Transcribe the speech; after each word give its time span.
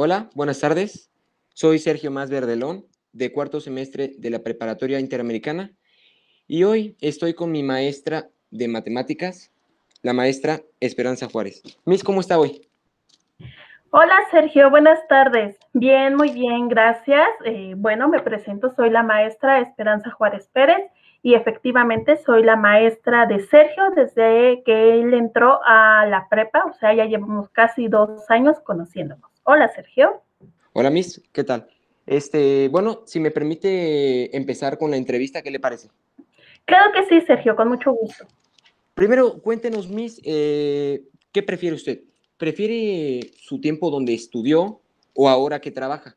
Hola, 0.00 0.30
buenas 0.36 0.60
tardes. 0.60 1.10
Soy 1.54 1.80
Sergio 1.80 2.12
Más 2.12 2.30
Verdelón, 2.30 2.84
de 3.12 3.32
cuarto 3.32 3.58
semestre 3.58 4.12
de 4.16 4.30
la 4.30 4.44
Preparatoria 4.44 5.00
Interamericana, 5.00 5.72
y 6.46 6.62
hoy 6.62 6.96
estoy 7.00 7.34
con 7.34 7.50
mi 7.50 7.64
maestra 7.64 8.28
de 8.52 8.68
matemáticas, 8.68 9.50
la 10.02 10.12
maestra 10.12 10.60
Esperanza 10.78 11.26
Juárez. 11.28 11.64
Miss, 11.84 12.04
¿cómo 12.04 12.20
está 12.20 12.38
hoy? 12.38 12.68
Hola 13.90 14.14
Sergio, 14.30 14.70
buenas 14.70 15.00
tardes. 15.08 15.58
Bien, 15.72 16.14
muy 16.14 16.30
bien, 16.30 16.68
gracias. 16.68 17.28
Eh, 17.44 17.74
bueno, 17.76 18.08
me 18.08 18.20
presento, 18.20 18.72
soy 18.76 18.90
la 18.90 19.02
maestra 19.02 19.58
Esperanza 19.58 20.12
Juárez 20.12 20.48
Pérez 20.52 20.92
y 21.24 21.34
efectivamente 21.34 22.18
soy 22.18 22.44
la 22.44 22.54
maestra 22.54 23.26
de 23.26 23.40
Sergio 23.40 23.90
desde 23.96 24.62
que 24.64 25.00
él 25.00 25.12
entró 25.12 25.58
a 25.64 26.06
la 26.06 26.28
prepa, 26.28 26.66
o 26.66 26.72
sea, 26.74 26.94
ya 26.94 27.04
llevamos 27.06 27.50
casi 27.50 27.88
dos 27.88 28.30
años 28.30 28.60
conociéndonos. 28.60 29.27
Hola 29.50 29.66
Sergio. 29.68 30.20
Hola 30.74 30.90
Miss, 30.90 31.26
¿qué 31.32 31.42
tal? 31.42 31.66
Este, 32.04 32.68
bueno, 32.68 33.00
si 33.06 33.18
me 33.18 33.30
permite 33.30 34.36
empezar 34.36 34.76
con 34.76 34.90
la 34.90 34.98
entrevista, 34.98 35.40
¿qué 35.40 35.50
le 35.50 35.58
parece? 35.58 35.88
Claro 36.66 36.92
que 36.92 37.06
sí, 37.06 37.22
Sergio, 37.22 37.56
con 37.56 37.68
mucho 37.68 37.92
gusto. 37.92 38.26
Primero, 38.92 39.40
cuéntenos, 39.40 39.88
Miss, 39.88 40.20
eh, 40.22 41.00
¿qué 41.32 41.42
prefiere 41.42 41.76
usted? 41.76 42.00
¿Prefiere 42.36 43.30
su 43.38 43.58
tiempo 43.58 43.90
donde 43.90 44.12
estudió 44.12 44.82
o 45.14 45.30
ahora 45.30 45.62
que 45.62 45.70
trabaja? 45.70 46.14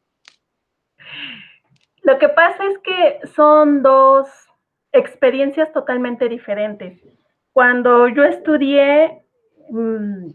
Lo 2.02 2.20
que 2.20 2.28
pasa 2.28 2.66
es 2.68 2.80
que 2.80 3.28
son 3.34 3.82
dos 3.82 4.28
experiencias 4.92 5.72
totalmente 5.72 6.28
diferentes. 6.28 7.00
Cuando 7.54 8.10
yo 8.10 8.26
estudié, 8.26 9.24
mm, 9.70 10.32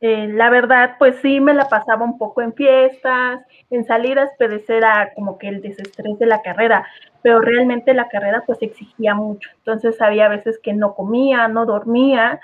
eh, 0.00 0.28
la 0.28 0.50
verdad, 0.50 0.96
pues 0.98 1.16
sí 1.22 1.40
me 1.40 1.54
la 1.54 1.68
pasaba 1.68 2.04
un 2.04 2.18
poco 2.18 2.42
en 2.42 2.52
fiestas, 2.54 3.40
en 3.70 3.84
salidas, 3.86 4.30
pero 4.38 4.56
ese 4.56 4.76
era 4.76 5.12
como 5.14 5.38
que 5.38 5.48
el 5.48 5.62
desestrés 5.62 6.18
de 6.18 6.26
la 6.26 6.42
carrera, 6.42 6.86
pero 7.22 7.40
realmente 7.40 7.94
la 7.94 8.08
carrera 8.08 8.42
pues 8.46 8.60
exigía 8.62 9.14
mucho. 9.14 9.50
Entonces 9.58 10.00
había 10.02 10.28
veces 10.28 10.58
que 10.62 10.74
no 10.74 10.94
comía, 10.94 11.48
no 11.48 11.64
dormía, 11.64 12.40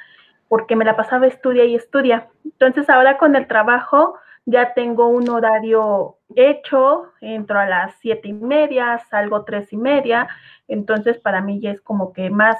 porque 0.48 0.74
me 0.74 0.84
la 0.84 0.96
pasaba 0.96 1.26
estudia 1.26 1.64
y 1.64 1.74
estudia. 1.74 2.28
Entonces 2.44 2.88
ahora 2.88 3.18
con 3.18 3.36
el 3.36 3.46
trabajo 3.46 4.14
ya 4.46 4.74
tengo 4.74 5.08
un 5.08 5.28
horario 5.28 6.16
hecho, 6.34 7.12
entro 7.20 7.58
a 7.58 7.66
las 7.66 7.94
siete 8.00 8.28
y 8.28 8.32
media, 8.32 8.98
salgo 9.10 9.44
tres 9.44 9.72
y 9.72 9.76
media, 9.76 10.28
entonces 10.66 11.18
para 11.18 11.40
mí 11.40 11.60
ya 11.60 11.70
es 11.72 11.80
como 11.80 12.12
que 12.12 12.30
más 12.30 12.56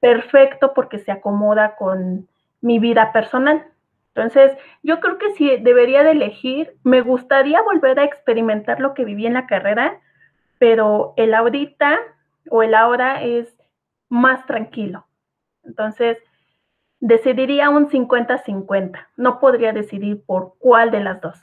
perfecto 0.00 0.74
porque 0.74 0.98
se 0.98 1.12
acomoda 1.12 1.76
con 1.76 2.28
mi 2.60 2.78
vida 2.78 3.12
personal. 3.12 3.64
Entonces, 4.14 4.52
yo 4.82 5.00
creo 5.00 5.16
que 5.18 5.32
si 5.34 5.56
debería 5.58 6.02
de 6.02 6.10
elegir, 6.10 6.76
me 6.84 7.00
gustaría 7.00 7.62
volver 7.62 7.98
a 7.98 8.04
experimentar 8.04 8.78
lo 8.78 8.92
que 8.92 9.06
viví 9.06 9.26
en 9.26 9.32
la 9.32 9.46
carrera, 9.46 10.00
pero 10.58 11.14
el 11.16 11.32
ahorita 11.32 11.98
o 12.50 12.62
el 12.62 12.74
ahora 12.74 13.22
es 13.22 13.56
más 14.10 14.44
tranquilo. 14.46 15.06
Entonces, 15.64 16.18
decidiría 17.00 17.70
un 17.70 17.88
50-50. 17.88 19.08
No 19.16 19.40
podría 19.40 19.72
decidir 19.72 20.22
por 20.24 20.54
cuál 20.58 20.90
de 20.90 21.00
las 21.00 21.20
dos. 21.22 21.38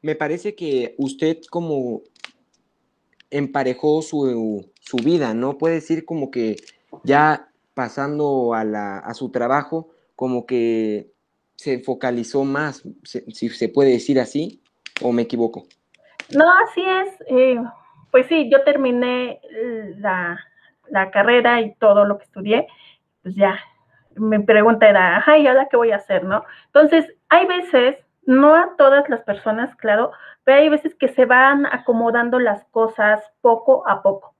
Me 0.00 0.14
parece 0.14 0.54
que 0.54 0.94
usted 0.98 1.38
como 1.50 2.02
emparejó 3.30 4.00
su, 4.00 4.66
vida, 5.04 5.34
¿no? 5.34 5.58
Puede 5.58 5.76
decir 5.76 6.04
como 6.04 6.30
que 6.30 6.56
ya 7.02 7.48
pasando 7.74 8.54
a, 8.54 8.64
la, 8.64 8.98
a 8.98 9.12
su 9.14 9.30
trabajo, 9.30 9.93
como 10.16 10.46
que 10.46 11.10
se 11.56 11.80
focalizó 11.80 12.44
más, 12.44 12.82
si 13.04 13.48
se 13.48 13.68
puede 13.68 13.90
decir 13.90 14.20
así, 14.20 14.62
o 15.02 15.12
me 15.12 15.22
equivoco. 15.22 15.66
No, 16.34 16.44
así 16.64 16.82
es. 16.82 17.08
Eh, 17.28 17.60
pues 18.10 18.26
sí, 18.26 18.50
yo 18.50 18.62
terminé 18.64 19.40
la, 19.98 20.38
la 20.88 21.10
carrera 21.10 21.60
y 21.60 21.74
todo 21.74 22.04
lo 22.04 22.18
que 22.18 22.24
estudié, 22.24 22.66
pues 23.22 23.34
ya 23.34 23.58
mi 24.16 24.38
pregunta 24.40 24.88
era, 24.88 25.16
ajá, 25.16 25.38
¿y 25.38 25.46
ahora 25.46 25.68
qué 25.70 25.76
voy 25.76 25.90
a 25.90 25.96
hacer, 25.96 26.24
no? 26.24 26.44
Entonces, 26.66 27.06
hay 27.28 27.46
veces, 27.46 27.96
no 28.26 28.54
a 28.54 28.76
todas 28.76 29.08
las 29.08 29.22
personas, 29.22 29.74
claro, 29.76 30.12
pero 30.44 30.58
hay 30.58 30.68
veces 30.68 30.94
que 30.94 31.08
se 31.08 31.24
van 31.24 31.66
acomodando 31.66 32.38
las 32.38 32.64
cosas 32.66 33.20
poco 33.40 33.88
a 33.88 34.02
poco. 34.02 34.33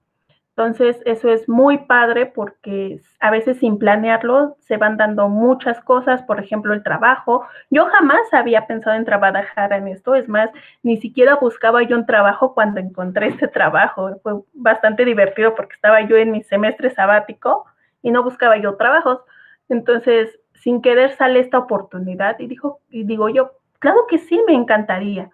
Entonces, 0.57 1.01
eso 1.05 1.29
es 1.29 1.49
muy 1.49 1.79
padre 1.79 2.27
porque 2.27 3.01
a 3.19 3.29
veces 3.29 3.57
sin 3.57 3.77
planearlo 3.77 4.55
se 4.61 4.77
van 4.77 4.95
dando 4.95 5.27
muchas 5.27 5.81
cosas, 5.81 6.23
por 6.23 6.39
ejemplo, 6.39 6.73
el 6.73 6.81
trabajo. 6.81 7.45
Yo 7.69 7.87
jamás 7.87 8.33
había 8.33 8.65
pensado 8.65 8.95
en 8.95 9.03
trabajar 9.03 9.73
en 9.73 9.89
esto, 9.89 10.15
es 10.15 10.29
más, 10.29 10.49
ni 10.81 10.95
siquiera 10.95 11.35
buscaba 11.35 11.83
yo 11.83 11.97
un 11.97 12.05
trabajo 12.05 12.53
cuando 12.53 12.79
encontré 12.79 13.27
este 13.27 13.49
trabajo. 13.49 14.17
Fue 14.23 14.33
bastante 14.53 15.03
divertido 15.03 15.55
porque 15.55 15.73
estaba 15.73 15.99
yo 16.03 16.15
en 16.15 16.31
mi 16.31 16.41
semestre 16.41 16.89
sabático 16.89 17.65
y 18.01 18.11
no 18.11 18.23
buscaba 18.23 18.55
yo 18.55 18.77
trabajos. 18.77 19.19
Entonces, 19.67 20.39
sin 20.53 20.81
querer 20.81 21.11
sale 21.17 21.41
esta 21.41 21.57
oportunidad 21.57 22.39
y 22.39 22.47
dijo, 22.47 22.79
y 22.89 23.03
digo 23.03 23.27
yo, 23.27 23.51
claro 23.79 24.05
que 24.09 24.19
sí, 24.19 24.41
me 24.47 24.53
encantaría. 24.53 25.31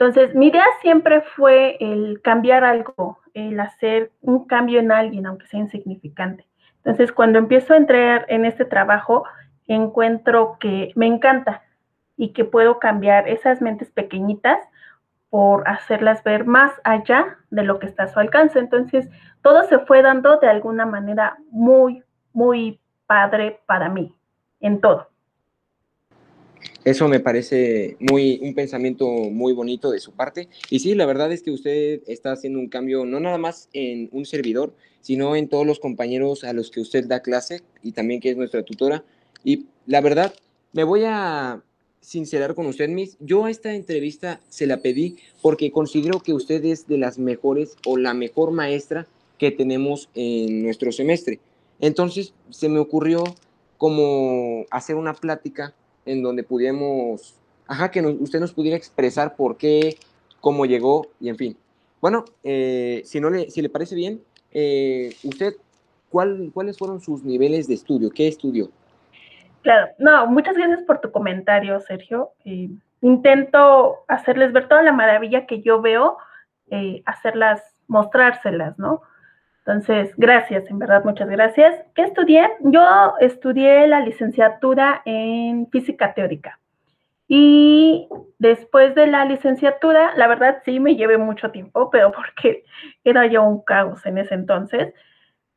Entonces, 0.00 0.34
mi 0.34 0.46
idea 0.46 0.64
siempre 0.80 1.20
fue 1.20 1.76
el 1.78 2.22
cambiar 2.22 2.64
algo, 2.64 3.18
el 3.34 3.60
hacer 3.60 4.10
un 4.22 4.46
cambio 4.46 4.80
en 4.80 4.92
alguien, 4.92 5.26
aunque 5.26 5.46
sea 5.46 5.60
insignificante. 5.60 6.46
Entonces, 6.78 7.12
cuando 7.12 7.38
empiezo 7.38 7.74
a 7.74 7.76
entrar 7.76 8.24
en 8.30 8.46
este 8.46 8.64
trabajo, 8.64 9.24
encuentro 9.66 10.56
que 10.58 10.92
me 10.96 11.06
encanta 11.06 11.64
y 12.16 12.32
que 12.32 12.46
puedo 12.46 12.78
cambiar 12.78 13.28
esas 13.28 13.60
mentes 13.60 13.90
pequeñitas 13.90 14.58
por 15.28 15.68
hacerlas 15.68 16.24
ver 16.24 16.46
más 16.46 16.72
allá 16.82 17.36
de 17.50 17.62
lo 17.62 17.78
que 17.78 17.84
está 17.84 18.04
a 18.04 18.08
su 18.08 18.20
alcance. 18.20 18.58
Entonces, 18.58 19.06
todo 19.42 19.64
se 19.64 19.80
fue 19.80 20.00
dando 20.00 20.38
de 20.38 20.48
alguna 20.48 20.86
manera 20.86 21.36
muy, 21.50 22.02
muy 22.32 22.80
padre 23.06 23.60
para 23.66 23.90
mí 23.90 24.16
en 24.60 24.80
todo. 24.80 25.09
Eso 26.84 27.08
me 27.08 27.20
parece 27.20 27.96
muy 28.00 28.38
un 28.42 28.54
pensamiento 28.54 29.06
muy 29.06 29.52
bonito 29.52 29.90
de 29.90 30.00
su 30.00 30.12
parte. 30.12 30.48
Y 30.70 30.80
sí, 30.80 30.94
la 30.94 31.06
verdad 31.06 31.30
es 31.32 31.42
que 31.42 31.50
usted 31.50 32.00
está 32.06 32.32
haciendo 32.32 32.58
un 32.58 32.68
cambio 32.68 33.04
no 33.04 33.20
nada 33.20 33.38
más 33.38 33.68
en 33.72 34.08
un 34.12 34.24
servidor, 34.24 34.74
sino 35.00 35.36
en 35.36 35.48
todos 35.48 35.66
los 35.66 35.78
compañeros 35.78 36.44
a 36.44 36.52
los 36.52 36.70
que 36.70 36.80
usted 36.80 37.06
da 37.06 37.20
clase 37.20 37.62
y 37.82 37.92
también 37.92 38.20
que 38.20 38.30
es 38.30 38.36
nuestra 38.36 38.62
tutora. 38.62 39.04
Y 39.44 39.66
la 39.86 40.00
verdad, 40.00 40.34
me 40.72 40.84
voy 40.84 41.02
a 41.04 41.62
sincerar 42.00 42.54
con 42.54 42.66
usted, 42.66 42.88
Miss. 42.88 43.16
Yo 43.20 43.46
esta 43.48 43.74
entrevista 43.74 44.40
se 44.48 44.66
la 44.66 44.78
pedí 44.78 45.16
porque 45.42 45.70
considero 45.70 46.20
que 46.20 46.32
usted 46.32 46.64
es 46.64 46.86
de 46.86 46.98
las 46.98 47.18
mejores 47.18 47.76
o 47.86 47.96
la 47.96 48.14
mejor 48.14 48.52
maestra 48.52 49.06
que 49.38 49.50
tenemos 49.50 50.08
en 50.14 50.62
nuestro 50.62 50.92
semestre. 50.92 51.40
Entonces 51.80 52.34
se 52.50 52.68
me 52.68 52.78
ocurrió 52.78 53.24
como 53.78 54.66
hacer 54.70 54.96
una 54.96 55.14
plática 55.14 55.74
en 56.10 56.22
donde 56.22 56.42
pudiéramos, 56.42 57.34
ajá, 57.66 57.90
que 57.90 58.00
usted 58.00 58.40
nos 58.40 58.52
pudiera 58.52 58.76
expresar 58.76 59.36
por 59.36 59.56
qué, 59.56 59.96
cómo 60.40 60.66
llegó 60.66 61.06
y 61.20 61.28
en 61.28 61.36
fin. 61.36 61.56
Bueno, 62.00 62.24
eh, 62.42 63.02
si, 63.04 63.20
no 63.20 63.30
le, 63.30 63.50
si 63.50 63.62
le 63.62 63.68
parece 63.68 63.94
bien, 63.94 64.22
eh, 64.52 65.14
usted, 65.22 65.54
¿cuál, 66.08 66.50
¿cuáles 66.52 66.78
fueron 66.78 67.00
sus 67.00 67.22
niveles 67.24 67.68
de 67.68 67.74
estudio? 67.74 68.10
¿Qué 68.10 68.26
estudió? 68.26 68.70
Claro, 69.62 69.88
no, 69.98 70.26
muchas 70.26 70.56
gracias 70.56 70.82
por 70.82 71.00
tu 71.00 71.12
comentario, 71.12 71.78
Sergio. 71.80 72.30
Eh, 72.44 72.70
intento 73.02 73.98
hacerles 74.08 74.52
ver 74.52 74.68
toda 74.68 74.82
la 74.82 74.92
maravilla 74.92 75.46
que 75.46 75.62
yo 75.62 75.80
veo, 75.80 76.16
hacerlas, 77.04 77.60
mostrárselas, 77.88 78.78
¿no? 78.78 79.02
Entonces, 79.66 80.12
gracias, 80.16 80.70
en 80.70 80.78
verdad, 80.78 81.04
muchas 81.04 81.28
gracias. 81.28 81.76
¿Qué 81.94 82.02
estudié? 82.02 82.48
Yo 82.60 83.14
estudié 83.20 83.86
la 83.86 84.00
licenciatura 84.00 85.02
en 85.04 85.68
física 85.70 86.14
teórica. 86.14 86.58
Y 87.28 88.08
después 88.38 88.94
de 88.96 89.06
la 89.06 89.24
licenciatura, 89.24 90.14
la 90.16 90.26
verdad 90.26 90.62
sí 90.64 90.80
me 90.80 90.96
llevé 90.96 91.16
mucho 91.18 91.50
tiempo, 91.50 91.90
pero 91.92 92.10
porque 92.10 92.64
era 93.04 93.26
yo 93.26 93.44
un 93.44 93.60
caos 93.60 94.04
en 94.06 94.18
ese 94.18 94.34
entonces. 94.34 94.94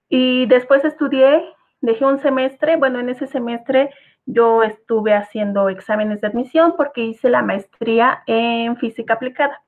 Y 0.09 0.45
después 0.45 0.85
estudié, 0.85 1.43
dejé 1.81 2.05
un 2.05 2.21
semestre, 2.21 2.75
bueno, 2.75 2.99
en 2.99 3.09
ese 3.09 3.25
semestre 3.25 3.89
yo 4.25 4.63
estuve 4.63 5.13
haciendo 5.13 5.69
exámenes 5.69 6.21
de 6.21 6.27
admisión 6.27 6.75
porque 6.77 7.05
hice 7.05 7.29
la 7.29 7.41
maestría 7.41 8.21
en 8.27 8.77
física 8.77 9.15
aplicada. 9.15 9.63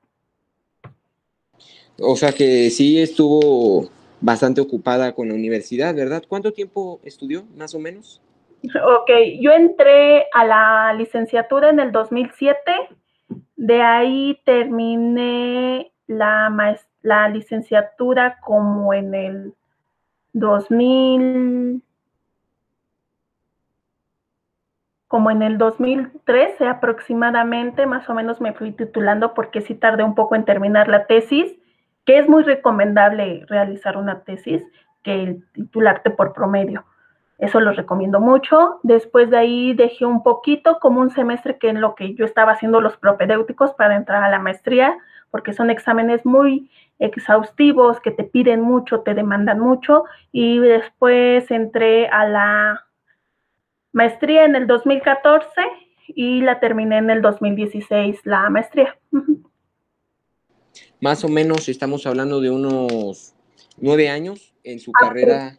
O 2.00 2.16
sea 2.16 2.32
que 2.32 2.70
sí 2.70 3.02
estuvo 3.02 3.90
bastante 4.26 4.60
ocupada 4.60 5.14
con 5.14 5.28
la 5.28 5.36
universidad, 5.36 5.94
¿verdad? 5.94 6.24
¿Cuánto 6.28 6.52
tiempo 6.52 7.00
estudió, 7.04 7.44
más 7.56 7.76
o 7.76 7.80
menos? 7.80 8.24
Ok, 8.64 9.12
yo 9.40 9.52
entré 9.52 10.26
a 10.34 10.44
la 10.44 10.94
licenciatura 10.94 11.70
en 11.70 11.80
el 11.80 11.92
2007, 11.92 12.60
de 13.56 13.82
ahí 13.84 14.42
terminé 14.44 15.92
la, 16.08 16.76
la 17.04 17.30
licenciatura 17.30 18.40
como 18.42 18.96
en 18.96 19.14
el 19.14 19.54
2000, 20.34 21.84
como 25.08 25.30
en 25.30 25.44
el 25.44 25.60
2013 25.60 26.66
aproximadamente, 26.66 27.86
más 27.86 28.10
o 28.10 28.16
menos 28.16 28.42
me 28.42 28.54
fui 28.54 28.72
titulando 28.72 29.36
porque 29.36 29.62
sí 29.62 29.76
tardé 29.76 30.04
un 30.04 30.16
poco 30.16 30.34
en 30.34 30.46
terminar 30.46 30.88
la 30.88 31.06
tesis, 31.06 31.56
que 32.06 32.20
es 32.20 32.30
muy 32.30 32.44
recomendable 32.44 33.46
realizar 33.48 33.98
una 33.98 34.22
tesis 34.22 34.64
que 35.04 35.24
el 35.24 35.46
titularte 35.54 36.10
por 36.10 36.34
promedio. 36.34 36.86
Eso 37.38 37.60
lo 37.60 37.74
recomiendo 37.74 38.20
mucho. 38.20 38.80
Después 38.84 39.30
de 39.30 39.38
ahí 39.38 39.74
dejé 39.74 40.06
un 40.06 40.24
poquito, 40.24 40.80
como 40.80 41.02
un 41.02 41.10
semestre 41.10 41.58
que 41.58 41.70
en 41.70 41.82
lo 41.82 41.96
que 41.96 42.16
yo 42.16 42.26
estaba 42.26 42.54
haciendo 42.54 42.80
los 42.80 42.96
propedéuticos 42.98 43.74
para 43.74 43.96
entrar 43.96 44.24
a 44.24 44.30
la 44.30 44.40
maestría, 44.40 44.98
porque 45.32 45.52
son 45.52 45.70
exámenes 45.70 46.26
muy 46.26 46.72
exhaustivos, 46.98 48.00
que 48.00 48.12
te 48.12 48.24
piden 48.24 48.62
mucho, 48.62 49.02
te 49.02 49.14
demandan 49.14 49.60
mucho. 49.60 50.06
Y 50.32 50.60
después 50.60 51.52
entré 51.52 52.08
a 52.08 52.26
la 52.26 52.86
maestría 53.92 54.46
en 54.46 54.56
el 54.56 54.66
2014 54.66 55.50
y 56.08 56.42
la 56.42 56.60
terminé 56.60 57.00
en 57.00 57.10
el 57.10 57.22
2016, 57.22 58.26
la 58.26 58.50
maestría. 58.50 58.96
Más 61.06 61.24
o 61.24 61.30
menos 61.30 61.70
estamos 61.70 62.08
hablando 62.08 62.42
de 62.42 62.50
unos 62.50 63.36
nueve 63.78 64.10
años 64.10 64.56
en 64.64 64.80
su 64.80 64.92
carrera 64.92 65.56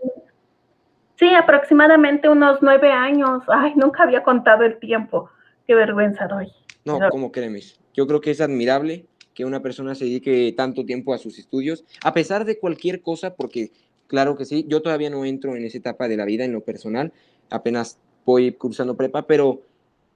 Sí, 1.20 1.32
aproximadamente 1.34 2.28
unos 2.28 2.58
nueve 2.62 2.90
años. 2.90 3.44
Ay, 3.46 3.74
nunca 3.76 4.02
había 4.02 4.24
contado 4.24 4.64
el 4.64 4.80
tiempo. 4.80 5.30
Qué 5.64 5.76
vergüenza 5.76 6.26
doy. 6.26 6.48
No, 6.84 6.98
¿cómo 7.10 7.30
crees? 7.30 7.78
Yo 7.94 8.08
creo 8.08 8.20
que 8.20 8.32
es 8.32 8.40
admirable 8.40 9.06
que 9.34 9.44
una 9.44 9.62
persona 9.62 9.94
se 9.94 10.06
dedique 10.06 10.52
tanto 10.56 10.84
tiempo 10.84 11.14
a 11.14 11.18
sus 11.18 11.38
estudios, 11.38 11.84
a 12.02 12.12
pesar 12.12 12.44
de 12.44 12.58
cualquier 12.58 13.00
cosa, 13.00 13.36
porque 13.36 13.70
claro 14.08 14.36
que 14.36 14.46
sí, 14.46 14.64
yo 14.66 14.82
todavía 14.82 15.10
no 15.10 15.24
entro 15.24 15.54
en 15.54 15.64
esa 15.64 15.78
etapa 15.78 16.08
de 16.08 16.16
la 16.16 16.24
vida 16.24 16.44
en 16.44 16.54
lo 16.54 16.62
personal, 16.62 17.12
apenas 17.50 18.00
voy 18.24 18.50
cursando 18.50 18.96
prepa, 18.96 19.28
pero 19.28 19.62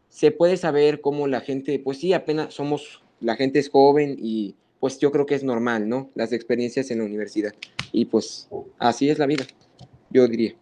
se 0.09 0.33
puede 0.33 0.56
saber 0.56 1.00
cómo 1.00 1.29
la 1.29 1.41
gente, 1.41 1.79
pues 1.79 1.99
sí, 1.99 2.15
apenas 2.15 2.53
somos, 2.53 3.05
la 3.21 3.37
gente 3.37 3.61
es 3.61 3.71
joven 3.71 4.17
y 4.19 4.56
pues 4.81 4.99
yo 4.99 5.12
creo 5.12 5.27
que 5.27 5.35
es 5.35 5.44
normal, 5.44 5.88
¿no? 5.88 6.11
Las 6.15 6.32
experiencias 6.32 6.91
en 6.91 6.99
la 6.99 7.05
universidad. 7.05 7.53
Y 7.93 8.06
pues 8.06 8.49
así 8.79 9.11
es 9.11 9.19
la 9.19 9.27
vida, 9.27 9.44
yo 10.09 10.27
diría. 10.27 10.55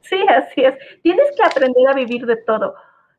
Sí, 0.00 0.20
así 0.28 0.62
es. 0.62 0.74
Tienes 1.02 1.26
que 1.36 1.42
aprender 1.44 1.86
a 1.88 1.94
vivir 1.94 2.26
de 2.26 2.36
todo. 2.36 2.74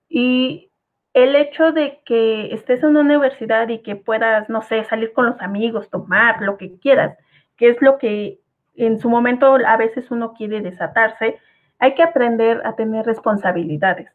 Y 0.09 0.69
el 1.13 1.35
hecho 1.35 1.71
de 1.71 2.01
que 2.05 2.53
estés 2.53 2.83
en 2.83 2.89
una 2.89 3.01
universidad 3.01 3.69
y 3.69 3.79
que 3.79 3.95
puedas, 3.95 4.49
no 4.49 4.61
sé, 4.61 4.83
salir 4.83 5.13
con 5.13 5.25
los 5.25 5.41
amigos, 5.41 5.89
tomar 5.89 6.41
lo 6.41 6.57
que 6.57 6.77
quieras, 6.79 7.17
que 7.55 7.69
es 7.69 7.81
lo 7.81 7.97
que 7.97 8.39
en 8.75 8.99
su 8.99 9.09
momento 9.09 9.55
a 9.65 9.77
veces 9.77 10.11
uno 10.11 10.33
quiere 10.33 10.61
desatarse, 10.61 11.39
hay 11.79 11.95
que 11.95 12.03
aprender 12.03 12.61
a 12.65 12.75
tener 12.75 13.05
responsabilidades. 13.05 14.09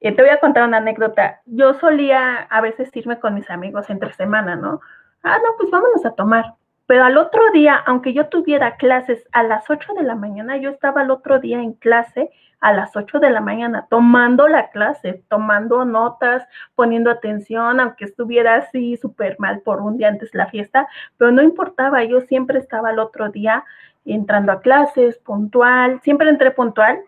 te 0.00 0.12
voy 0.12 0.28
a 0.28 0.40
contar 0.40 0.66
una 0.66 0.78
anécdota. 0.78 1.40
Yo 1.46 1.74
solía 1.74 2.36
a 2.36 2.60
veces 2.60 2.94
irme 2.94 3.18
con 3.18 3.34
mis 3.34 3.48
amigos 3.50 3.90
entre 3.90 4.12
semana, 4.12 4.56
¿no? 4.56 4.80
Ah, 5.22 5.38
no, 5.38 5.56
pues 5.56 5.70
vámonos 5.70 6.04
a 6.04 6.12
tomar. 6.12 6.54
Pero 6.86 7.04
al 7.04 7.18
otro 7.18 7.42
día, 7.52 7.76
aunque 7.86 8.14
yo 8.14 8.28
tuviera 8.28 8.76
clases 8.76 9.26
a 9.32 9.42
las 9.42 9.68
8 9.68 9.92
de 9.94 10.04
la 10.04 10.14
mañana, 10.14 10.56
yo 10.56 10.70
estaba 10.70 11.02
al 11.02 11.10
otro 11.10 11.38
día 11.38 11.60
en 11.60 11.74
clase 11.74 12.30
a 12.60 12.72
las 12.72 12.96
8 12.96 13.20
de 13.20 13.30
la 13.30 13.40
mañana, 13.40 13.86
tomando 13.90 14.48
la 14.48 14.70
clase, 14.70 15.22
tomando 15.28 15.84
notas, 15.84 16.46
poniendo 16.74 17.10
atención, 17.10 17.78
aunque 17.78 18.06
estuviera 18.06 18.56
así 18.56 18.96
súper 18.96 19.36
mal 19.38 19.60
por 19.60 19.80
un 19.80 19.96
día 19.96 20.08
antes 20.08 20.34
la 20.34 20.46
fiesta, 20.46 20.88
pero 21.18 21.30
no 21.30 21.42
importaba, 21.42 22.02
yo 22.04 22.22
siempre 22.22 22.58
estaba 22.58 22.88
al 22.88 22.98
otro 22.98 23.28
día 23.28 23.64
entrando 24.04 24.52
a 24.52 24.60
clases, 24.60 25.18
puntual, 25.18 26.00
siempre 26.02 26.30
entré 26.30 26.50
puntual 26.50 27.00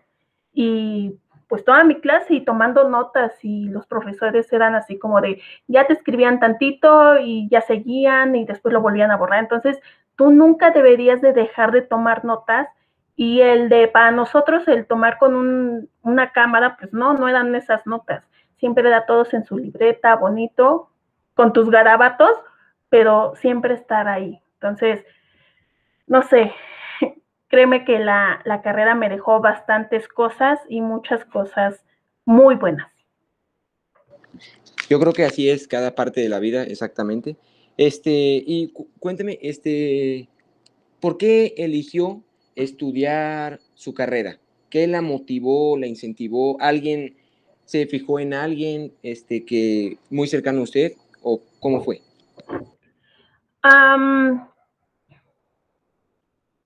y 0.53 1.15
pues 1.51 1.65
toda 1.65 1.83
mi 1.83 1.99
clase 1.99 2.35
y 2.35 2.45
tomando 2.45 2.87
notas 2.87 3.33
y 3.43 3.67
los 3.67 3.85
profesores 3.85 4.51
eran 4.53 4.73
así 4.73 4.97
como 4.97 5.19
de, 5.19 5.41
ya 5.67 5.85
te 5.85 5.91
escribían 5.91 6.39
tantito 6.39 7.19
y 7.19 7.49
ya 7.49 7.59
seguían 7.59 8.37
y 8.37 8.45
después 8.45 8.71
lo 8.71 8.79
volvían 8.79 9.11
a 9.11 9.17
borrar. 9.17 9.39
Entonces, 9.39 9.77
tú 10.15 10.31
nunca 10.31 10.71
deberías 10.71 11.19
de 11.19 11.33
dejar 11.33 11.73
de 11.73 11.81
tomar 11.81 12.23
notas 12.23 12.69
y 13.17 13.41
el 13.41 13.67
de 13.67 13.89
para 13.89 14.11
nosotros 14.11 14.65
el 14.69 14.87
tomar 14.87 15.17
con 15.17 15.89
una 16.03 16.31
cámara, 16.31 16.77
pues 16.79 16.93
no, 16.93 17.15
no 17.15 17.27
eran 17.27 17.53
esas 17.53 17.85
notas. 17.85 18.23
Siempre 18.55 18.87
era 18.87 19.05
todos 19.05 19.33
en 19.33 19.43
su 19.43 19.57
libreta, 19.57 20.15
bonito, 20.15 20.89
con 21.33 21.51
tus 21.51 21.69
garabatos, 21.69 22.31
pero 22.87 23.33
siempre 23.35 23.73
estar 23.73 24.07
ahí. 24.07 24.41
Entonces, 24.53 25.05
no 26.07 26.21
sé, 26.21 26.53
créeme 27.51 27.83
que 27.83 27.99
la, 27.99 28.41
carrera 28.63 28.95
me 28.95 29.09
dejó 29.09 29.41
bastantes 29.41 30.07
cosas 30.07 30.57
y 30.69 30.79
muchas 30.81 31.25
cosas 31.25 31.83
muy 32.25 32.55
buenas. 32.55 32.89
Yo 34.89 34.99
creo 34.99 35.11
que 35.11 35.25
así 35.25 35.49
es 35.49 35.67
cada 35.67 35.93
parte 35.93 36.21
de 36.21 36.29
la 36.29 36.39
vida, 36.39 36.63
exactamente. 36.63 37.35
Este, 37.77 38.09
y 38.09 38.73
cuénteme, 38.99 39.37
este, 39.41 40.29
¿por 41.01 41.17
qué 41.17 41.53
eligió 41.57 42.23
estudiar 42.55 43.59
su 43.73 43.93
carrera? 43.93 44.39
¿Qué 44.69 44.87
la 44.87 45.01
motivó, 45.01 45.77
la 45.77 45.87
incentivó? 45.87 46.59
¿Alguien 46.61 47.17
se 47.65 47.85
fijó 47.85 48.19
en 48.19 48.33
alguien 48.33 48.93
este, 49.03 49.43
que 49.43 49.97
muy 50.09 50.27
cercano 50.27 50.61
a 50.61 50.63
usted 50.63 50.93
o 51.21 51.41
cómo 51.59 51.81
fue? 51.81 52.01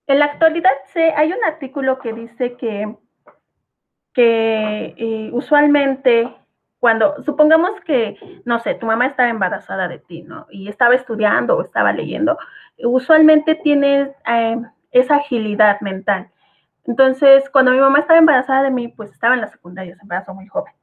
En 0.07 0.19
la 0.19 0.25
actualidad 0.25 0.71
hay 1.15 1.33
un 1.33 1.43
artículo 1.43 1.99
que 1.99 2.13
dice 2.13 2.55
que, 2.57 2.95
que 4.13 4.93
eh, 4.97 5.29
usualmente 5.33 6.33
cuando, 6.79 7.23
supongamos 7.23 7.71
que, 7.81 8.15
no 8.45 8.59
sé, 8.59 8.75
tu 8.75 8.85
mamá 8.85 9.07
estaba 9.07 9.29
embarazada 9.29 9.87
de 9.87 9.97
ti, 9.97 10.21
¿no? 10.21 10.45
Y 10.51 10.67
estaba 10.67 10.93
estudiando 10.93 11.57
o 11.57 11.63
estaba 11.63 11.91
leyendo, 11.91 12.37
usualmente 12.77 13.55
tienes 13.55 14.09
eh, 14.27 14.57
esa 14.91 15.15
agilidad 15.15 15.81
mental. 15.81 16.29
Entonces, 16.85 17.49
cuando 17.49 17.71
mi 17.71 17.79
mamá 17.79 17.99
estaba 17.99 18.19
embarazada 18.19 18.61
de 18.63 18.69
mí, 18.69 18.89
pues 18.89 19.11
estaba 19.11 19.33
en 19.33 19.41
la 19.41 19.47
secundaria, 19.47 19.95
se 19.95 20.03
embarazó 20.03 20.35
muy 20.35 20.45
joven. 20.45 20.73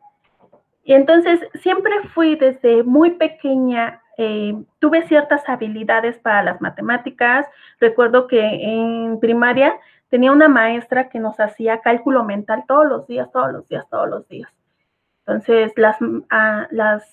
Y 0.82 0.94
entonces 0.94 1.40
siempre 1.54 1.92
fui 2.14 2.34
desde 2.34 2.82
muy 2.82 3.12
pequeña 3.12 4.01
eh, 4.18 4.54
tuve 4.78 5.06
ciertas 5.08 5.48
habilidades 5.48 6.18
para 6.18 6.42
las 6.42 6.60
matemáticas. 6.60 7.46
Recuerdo 7.80 8.26
que 8.26 8.40
en 8.40 9.18
primaria 9.20 9.76
tenía 10.08 10.32
una 10.32 10.48
maestra 10.48 11.08
que 11.08 11.18
nos 11.18 11.40
hacía 11.40 11.80
cálculo 11.80 12.24
mental 12.24 12.64
todos 12.68 12.86
los 12.86 13.06
días, 13.06 13.30
todos 13.32 13.52
los 13.52 13.68
días, 13.68 13.88
todos 13.88 14.08
los 14.08 14.28
días. 14.28 14.50
Entonces, 15.20 15.72
las, 15.76 15.96
ah, 16.30 16.66
las 16.70 17.04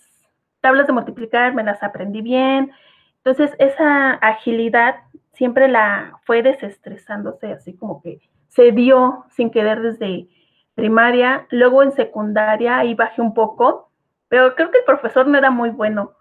tablas 0.61 0.87
de 0.87 0.93
multiplicar 0.93 1.53
me 1.53 1.63
las 1.63 1.81
aprendí 1.83 2.21
bien. 2.21 2.71
Entonces, 3.17 3.55
esa 3.59 4.13
agilidad 4.15 4.95
siempre 5.33 5.67
la 5.67 6.19
fue 6.25 6.43
desestresándose, 6.43 7.53
así 7.53 7.73
como 7.73 8.01
que 8.01 8.19
se 8.49 8.71
dio 8.71 9.25
sin 9.29 9.51
querer 9.51 9.81
desde 9.81 10.27
primaria. 10.75 11.47
Luego 11.51 11.83
en 11.83 11.91
secundaria 11.93 12.79
ahí 12.79 12.95
bajé 12.95 13.21
un 13.21 13.33
poco, 13.33 13.89
pero 14.27 14.55
creo 14.55 14.71
que 14.71 14.79
el 14.79 14.85
profesor 14.85 15.27
no 15.27 15.37
era 15.37 15.51
muy 15.51 15.69
bueno 15.69 16.13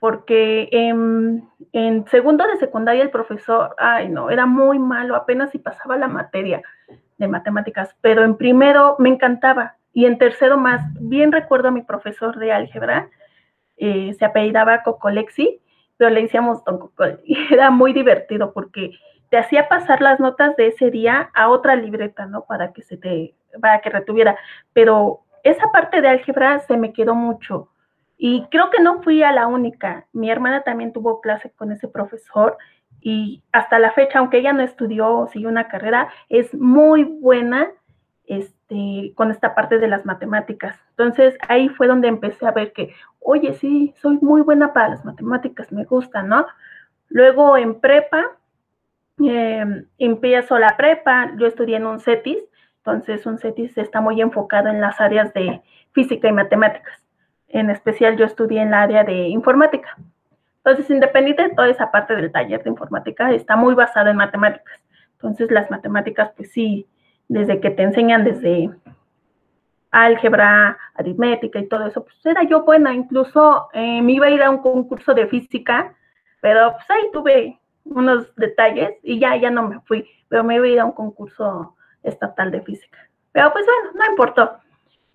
porque 0.00 0.68
en, 0.72 2.06
segundo 2.08 2.46
de 2.46 2.58
secundaria 2.58 3.02
el 3.02 3.10
profesor, 3.10 3.74
ay 3.78 4.08
no, 4.08 4.30
era 4.30 4.46
muy 4.46 4.78
malo, 4.78 5.16
apenas 5.16 5.50
si 5.50 5.58
pasaba 5.58 5.96
la 5.96 6.08
materia 6.08 6.62
de 7.18 7.28
matemáticas, 7.28 7.96
pero 8.00 8.24
en 8.24 8.36
primero 8.36 8.96
me 8.98 9.08
encantaba 9.08 9.76
y 9.92 10.06
en 10.06 10.18
tercero 10.18 10.56
más, 10.56 10.82
bien 11.00 11.32
recuerdo 11.32 11.68
a 11.68 11.72
mi 11.72 11.82
profesor 11.82 12.38
de 12.38 12.52
álgebra, 12.52 13.08
eh, 13.76 14.14
se 14.18 14.24
apellidaba 14.24 14.82
Cocolexi, 14.82 15.60
pero 15.96 16.10
le 16.10 16.22
decíamos 16.22 16.64
Don 16.64 16.78
Cocol, 16.78 17.20
y 17.24 17.36
era 17.52 17.70
muy 17.70 17.92
divertido 17.92 18.52
porque 18.52 18.92
te 19.30 19.38
hacía 19.38 19.68
pasar 19.68 20.00
las 20.00 20.20
notas 20.20 20.56
de 20.56 20.68
ese 20.68 20.90
día 20.90 21.30
a 21.34 21.48
otra 21.50 21.76
libreta, 21.76 22.26
¿no? 22.26 22.44
Para 22.44 22.72
que 22.72 22.82
se 22.82 22.96
te, 22.96 23.34
para 23.60 23.80
que 23.80 23.90
retuviera, 23.90 24.36
pero 24.72 25.20
esa 25.42 25.70
parte 25.72 26.00
de 26.00 26.08
álgebra 26.08 26.60
se 26.60 26.76
me 26.76 26.92
quedó 26.92 27.14
mucho 27.14 27.68
y 28.18 28.46
creo 28.50 28.68
que 28.70 28.82
no 28.82 29.00
fui 29.02 29.22
a 29.22 29.32
la 29.32 29.46
única. 29.46 30.06
Mi 30.12 30.28
hermana 30.28 30.62
también 30.62 30.92
tuvo 30.92 31.20
clase 31.20 31.52
con 31.52 31.70
ese 31.70 31.86
profesor 31.86 32.58
y 33.00 33.44
hasta 33.52 33.78
la 33.78 33.92
fecha, 33.92 34.18
aunque 34.18 34.38
ella 34.38 34.52
no 34.52 34.62
estudió 34.62 35.08
o 35.08 35.28
siguió 35.28 35.48
una 35.48 35.68
carrera, 35.68 36.08
es 36.28 36.52
muy 36.52 37.04
buena 37.04 37.70
este, 38.26 39.12
con 39.14 39.30
esta 39.30 39.54
parte 39.54 39.78
de 39.78 39.86
las 39.86 40.04
matemáticas. 40.04 40.76
Entonces 40.90 41.38
ahí 41.48 41.68
fue 41.68 41.86
donde 41.86 42.08
empecé 42.08 42.44
a 42.44 42.50
ver 42.50 42.72
que, 42.72 42.92
oye, 43.20 43.54
sí, 43.54 43.94
soy 44.02 44.18
muy 44.20 44.42
buena 44.42 44.72
para 44.72 44.88
las 44.88 45.04
matemáticas, 45.04 45.70
me 45.70 45.84
gusta, 45.84 46.22
¿no? 46.22 46.44
Luego 47.08 47.56
en 47.56 47.80
prepa, 47.80 48.36
em, 49.20 49.86
empiezo 49.98 50.58
la 50.58 50.76
prepa, 50.76 51.32
yo 51.38 51.46
estudié 51.46 51.76
en 51.76 51.86
un 51.86 52.00
CETIS, 52.00 52.38
entonces 52.78 53.26
un 53.26 53.38
CETIS 53.38 53.78
está 53.78 54.00
muy 54.00 54.20
enfocado 54.20 54.68
en 54.68 54.80
las 54.80 55.00
áreas 55.00 55.32
de 55.34 55.62
física 55.92 56.28
y 56.28 56.32
matemáticas. 56.32 57.07
En 57.48 57.70
especial 57.70 58.16
yo 58.16 58.26
estudié 58.26 58.62
en 58.62 58.70
la 58.70 58.82
área 58.82 59.04
de 59.04 59.28
informática. 59.28 59.96
Entonces, 60.58 60.90
independiente 60.90 61.42
de 61.42 61.54
toda 61.54 61.68
esa 61.68 61.90
parte 61.90 62.14
del 62.14 62.30
taller 62.30 62.62
de 62.62 62.70
informática, 62.70 63.32
está 63.32 63.56
muy 63.56 63.74
basado 63.74 64.10
en 64.10 64.16
matemáticas. 64.16 64.80
Entonces, 65.12 65.50
las 65.50 65.70
matemáticas, 65.70 66.30
pues 66.36 66.52
sí, 66.52 66.86
desde 67.28 67.60
que 67.60 67.70
te 67.70 67.82
enseñan 67.82 68.24
desde 68.24 68.70
álgebra, 69.90 70.76
aritmética 70.94 71.58
y 71.58 71.68
todo 71.68 71.86
eso, 71.86 72.04
pues 72.04 72.24
era 72.24 72.42
yo 72.44 72.64
buena, 72.64 72.92
incluso 72.94 73.68
eh, 73.72 74.02
me 74.02 74.12
iba 74.12 74.26
a 74.26 74.30
ir 74.30 74.42
a 74.42 74.50
un 74.50 74.58
concurso 74.58 75.14
de 75.14 75.26
física, 75.26 75.94
pero 76.40 76.72
pues 76.72 76.90
ahí 76.90 77.10
tuve 77.12 77.58
unos 77.84 78.34
detalles 78.36 78.96
y 79.02 79.18
ya, 79.18 79.36
ya 79.36 79.50
no 79.50 79.68
me 79.68 79.80
fui, 79.80 80.06
pero 80.28 80.44
me 80.44 80.56
iba 80.56 80.66
a 80.66 80.68
ir 80.68 80.80
a 80.80 80.84
un 80.84 80.92
concurso 80.92 81.74
estatal 82.02 82.50
de 82.50 82.60
física. 82.60 82.98
Pero 83.32 83.52
pues 83.52 83.64
bueno, 83.64 83.98
no 83.98 84.10
importó. 84.10 84.58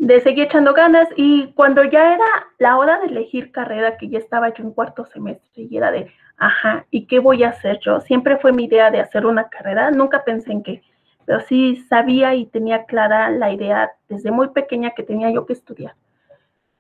De 0.04 0.20
seguir 0.20 0.44
echando 0.44 0.74
ganas 0.74 1.08
y 1.16 1.54
cuando 1.54 1.82
ya 1.86 2.16
era 2.16 2.26
la 2.60 2.76
hora 2.76 3.00
de 3.00 3.08
elegir 3.08 3.54
carrera, 3.54 3.96
que 3.96 4.10
ya 4.10 4.20
estaba 4.20 4.54
yo 4.54 4.62
en 4.62 4.74
cuarto 4.74 5.06
semestre 5.06 5.64
y 5.64 5.78
era 5.78 5.92
de, 5.92 6.12
ajá, 6.36 6.86
¿y 6.92 7.06
qué 7.06 7.20
voy 7.20 7.46
a 7.46 7.52
hacer 7.52 7.80
yo? 7.80 8.02
Siempre 8.02 8.36
fue 8.36 8.52
mi 8.52 8.66
idea 8.66 8.92
de 8.92 9.00
hacer 9.00 9.26
una 9.26 9.48
carrera, 9.48 9.92
nunca 9.92 10.26
pensé 10.26 10.52
en 10.52 10.62
qué, 10.62 10.82
pero 11.24 11.40
sí 11.40 11.78
sabía 11.88 12.36
y 12.36 12.48
tenía 12.48 12.84
clara 12.84 13.30
la 13.30 13.54
idea 13.54 13.94
desde 14.10 14.30
muy 14.30 14.50
pequeña 14.50 14.92
que 14.92 15.04
tenía 15.04 15.32
yo 15.32 15.46
que 15.46 15.54
estudiar. 15.54 15.96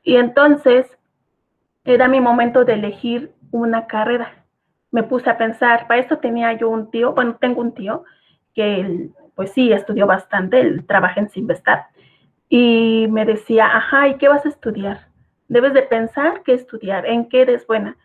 Y 0.03 0.17
entonces 0.17 0.85
era 1.85 2.09
mi 2.09 2.19
momento 2.19 2.65
de 2.65 2.73
elegir 2.73 3.31
una 3.51 3.87
carrera. 3.87 4.33
Me 4.91 5.03
puse 5.03 5.29
a 5.29 5.37
pensar, 5.37 5.87
para 5.87 6.01
esto 6.01 6.17
tenía 6.17 6.51
yo 6.57 6.67
un 6.67 6.91
tío, 6.91 7.13
bueno, 7.13 7.37
tengo 7.39 7.61
un 7.61 7.73
tío 7.73 8.03
que 8.53 9.11
pues 9.33 9.51
sí, 9.51 9.71
estudió 9.71 10.07
bastante, 10.07 10.59
él 10.59 10.85
trabaja 10.85 11.21
en 11.21 11.29
Simvestar, 11.29 11.87
y 12.55 13.07
me 13.09 13.25
decía, 13.25 13.65
ajá, 13.65 14.09
¿y 14.09 14.17
qué 14.17 14.27
vas 14.27 14.45
a 14.45 14.49
estudiar? 14.49 15.07
Debes 15.47 15.73
de 15.73 15.81
pensar 15.81 16.43
qué 16.43 16.53
estudiar, 16.53 17.03
en 17.07 17.27
qué 17.27 17.41
eres 17.41 17.65
buena. 17.65 17.97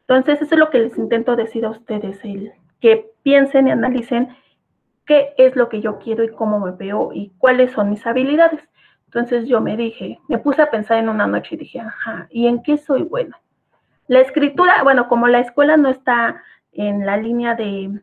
Entonces, 0.00 0.42
eso 0.42 0.54
es 0.54 0.58
lo 0.58 0.68
que 0.68 0.80
les 0.80 0.98
intento 0.98 1.36
decir 1.36 1.64
a 1.64 1.70
ustedes, 1.70 2.22
el, 2.22 2.52
que 2.82 3.10
piensen 3.22 3.66
y 3.66 3.70
analicen 3.70 4.36
qué 5.06 5.32
es 5.38 5.56
lo 5.56 5.70
que 5.70 5.80
yo 5.80 5.98
quiero 6.00 6.22
y 6.22 6.28
cómo 6.28 6.60
me 6.60 6.72
veo 6.72 7.14
y 7.14 7.32
cuáles 7.38 7.72
son 7.72 7.88
mis 7.88 8.06
habilidades. 8.06 8.60
Entonces 9.06 9.48
yo 9.48 9.62
me 9.62 9.74
dije, 9.74 10.18
me 10.28 10.36
puse 10.36 10.60
a 10.60 10.70
pensar 10.70 10.98
en 10.98 11.08
una 11.08 11.26
noche 11.26 11.54
y 11.54 11.58
dije, 11.60 11.80
ajá, 11.80 12.26
¿y 12.28 12.46
en 12.46 12.62
qué 12.62 12.76
soy 12.76 13.04
buena? 13.04 13.40
La 14.06 14.20
escritura, 14.20 14.82
bueno, 14.82 15.08
como 15.08 15.28
la 15.28 15.40
escuela 15.40 15.78
no 15.78 15.88
está 15.88 16.42
en 16.72 17.06
la 17.06 17.16
línea 17.16 17.54
de, 17.54 18.02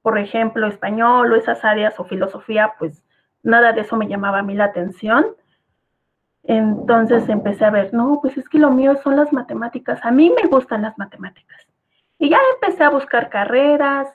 por 0.00 0.16
ejemplo, 0.16 0.68
español 0.68 1.32
o 1.32 1.34
esas 1.34 1.64
áreas 1.64 1.98
o 1.98 2.04
filosofía, 2.04 2.74
pues 2.78 3.02
nada 3.42 3.72
de 3.72 3.82
eso 3.82 3.96
me 3.96 4.08
llamaba 4.08 4.40
a 4.40 4.42
mí 4.42 4.54
la 4.54 4.64
atención. 4.64 5.26
Entonces 6.44 7.28
empecé 7.28 7.64
a 7.64 7.70
ver, 7.70 7.92
no, 7.92 8.20
pues 8.22 8.36
es 8.38 8.48
que 8.48 8.58
lo 8.58 8.70
mío 8.70 8.96
son 9.02 9.16
las 9.16 9.32
matemáticas. 9.32 10.00
A 10.04 10.10
mí 10.10 10.30
me 10.30 10.48
gustan 10.48 10.82
las 10.82 10.96
matemáticas. 10.98 11.66
Y 12.18 12.30
ya 12.30 12.38
empecé 12.54 12.84
a 12.84 12.90
buscar 12.90 13.28
carreras 13.28 14.08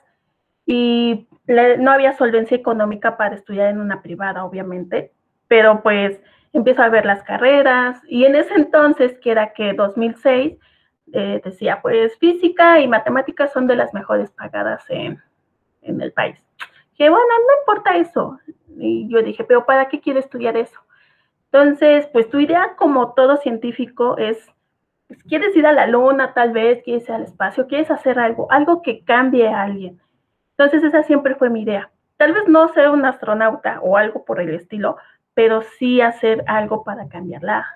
y 0.66 1.28
no 1.46 1.90
había 1.90 2.12
solvencia 2.14 2.56
económica 2.56 3.16
para 3.16 3.36
estudiar 3.36 3.68
en 3.68 3.80
una 3.80 4.02
privada, 4.02 4.44
obviamente, 4.44 5.12
pero 5.46 5.82
pues 5.82 6.20
empiezo 6.52 6.82
a 6.82 6.88
ver 6.88 7.04
las 7.04 7.22
carreras 7.22 8.00
y 8.08 8.24
en 8.24 8.36
ese 8.36 8.54
entonces, 8.54 9.18
que 9.20 9.30
era 9.30 9.52
que 9.52 9.74
2006, 9.74 10.58
eh, 11.12 11.40
decía, 11.44 11.80
pues 11.82 12.16
física 12.18 12.80
y 12.80 12.88
matemáticas 12.88 13.52
son 13.52 13.66
de 13.66 13.76
las 13.76 13.92
mejores 13.92 14.30
pagadas 14.30 14.84
en, 14.88 15.22
en 15.82 16.00
el 16.00 16.12
país. 16.12 16.38
Que 16.96 17.08
bueno, 17.10 17.26
no 17.26 17.60
importa 17.60 17.96
eso. 17.96 18.38
Y 18.76 19.08
yo 19.08 19.22
dije, 19.22 19.44
pero 19.44 19.66
¿para 19.66 19.88
qué 19.88 20.00
quiero 20.00 20.20
estudiar 20.20 20.56
eso? 20.56 20.80
Entonces, 21.52 22.08
pues 22.12 22.28
tu 22.28 22.40
idea 22.40 22.74
como 22.76 23.14
todo 23.14 23.36
científico 23.36 24.16
es, 24.18 24.44
pues, 25.06 25.22
quieres 25.24 25.56
ir 25.56 25.66
a 25.66 25.72
la 25.72 25.86
luna 25.86 26.34
tal 26.34 26.52
vez, 26.52 26.82
quieres 26.82 27.08
ir 27.08 27.14
al 27.14 27.22
espacio, 27.22 27.66
quieres 27.66 27.90
hacer 27.90 28.18
algo, 28.18 28.50
algo 28.50 28.82
que 28.82 29.04
cambie 29.04 29.48
a 29.48 29.62
alguien. 29.62 30.00
Entonces 30.56 30.82
esa 30.84 31.02
siempre 31.04 31.34
fue 31.34 31.50
mi 31.50 31.62
idea. 31.62 31.90
Tal 32.16 32.32
vez 32.32 32.48
no 32.48 32.68
ser 32.68 32.90
un 32.90 33.04
astronauta 33.04 33.80
o 33.82 33.96
algo 33.96 34.24
por 34.24 34.40
el 34.40 34.54
estilo, 34.54 34.96
pero 35.34 35.62
sí 35.78 36.00
hacer 36.00 36.44
algo 36.46 36.84
para 36.84 37.08
cambiar 37.08 37.42
la, 37.42 37.66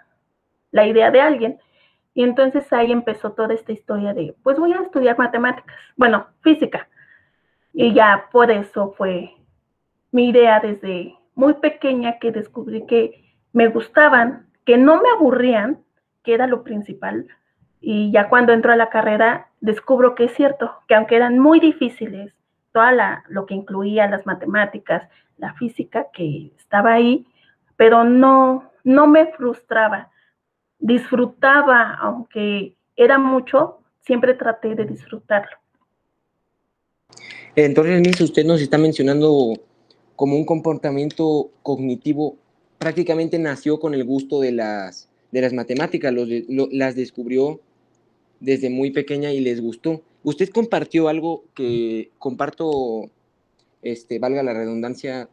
la 0.71 0.87
idea 0.87 1.11
de 1.11 1.21
alguien. 1.21 1.59
Y 2.15 2.25
entonces 2.25 2.73
ahí 2.73 2.91
empezó 2.91 3.33
toda 3.33 3.55
esta 3.55 3.73
historia 3.73 4.15
de, 4.15 4.35
pues 4.43 4.59
voy 4.59 4.73
a 4.73 4.81
estudiar 4.81 5.19
matemáticas, 5.19 5.75
bueno, 5.97 6.27
física. 6.41 6.89
Y 7.81 7.95
ya 7.95 8.27
por 8.33 8.51
eso 8.51 8.93
fue 8.99 9.37
mi 10.11 10.31
idea 10.31 10.59
desde 10.59 11.15
muy 11.37 11.55
pequeña 11.55 12.19
que 12.19 12.33
descubrí 12.33 12.85
que 12.87 13.37
me 13.53 13.69
gustaban, 13.69 14.49
que 14.65 14.77
no 14.77 15.01
me 15.01 15.09
aburrían, 15.11 15.79
que 16.25 16.35
era 16.35 16.49
lo 16.49 16.65
principal. 16.65 17.29
Y 17.81 18.11
ya 18.11 18.29
cuando 18.29 18.53
entro 18.53 18.73
a 18.73 18.77
la 18.77 18.91
carrera, 18.91 19.47
descubro 19.61 20.17
que 20.17 20.25
es 20.25 20.35
cierto, 20.35 20.75
que 20.89 20.97
aunque 20.97 21.15
eran 21.15 21.39
muy 21.39 21.61
difíciles, 21.61 22.35
toda 22.73 23.23
lo 23.29 23.47
que 23.47 23.55
incluía 23.55 24.09
las 24.09 24.27
matemáticas, 24.27 25.09
la 25.37 25.55
física 25.55 26.09
que 26.13 26.51
estaba 26.59 26.95
ahí, 26.95 27.29
pero 27.77 28.03
no, 28.03 28.73
no 28.83 29.07
me 29.07 29.27
frustraba. 29.27 30.11
Disfrutaba, 30.81 31.95
aunque 31.95 32.77
era 32.97 33.19
mucho, 33.19 33.79
siempre 34.01 34.35
traté 34.35 34.75
de 34.75 34.85
disfrutarlo. 34.85 35.57
Entonces, 37.61 38.21
usted 38.21 38.45
nos 38.45 38.61
está 38.61 38.79
mencionando 38.79 39.55
como 40.15 40.37
un 40.37 40.45
comportamiento 40.45 41.51
cognitivo, 41.65 42.37
prácticamente 42.79 43.37
nació 43.41 43.81
con 43.81 43.95
el 43.95 44.05
gusto 44.05 44.39
de 44.39 44.53
las, 44.53 45.09
de 45.33 45.41
las 45.41 45.53
matemáticas, 45.53 46.15
las 46.47 46.95
descubrió 46.95 47.61
desde 48.39 48.71
muy 48.71 48.93
pequeña 48.93 49.33
y 49.33 49.41
les 49.41 49.61
gustó. 49.61 50.03
Usted 50.23 50.51
compartió 50.51 51.09
algo 51.09 51.47
que 51.55 52.13
comparto, 52.21 53.11
este, 53.83 54.21
valga 54.21 54.45
la 54.45 54.55
redundancia, 54.55 55.29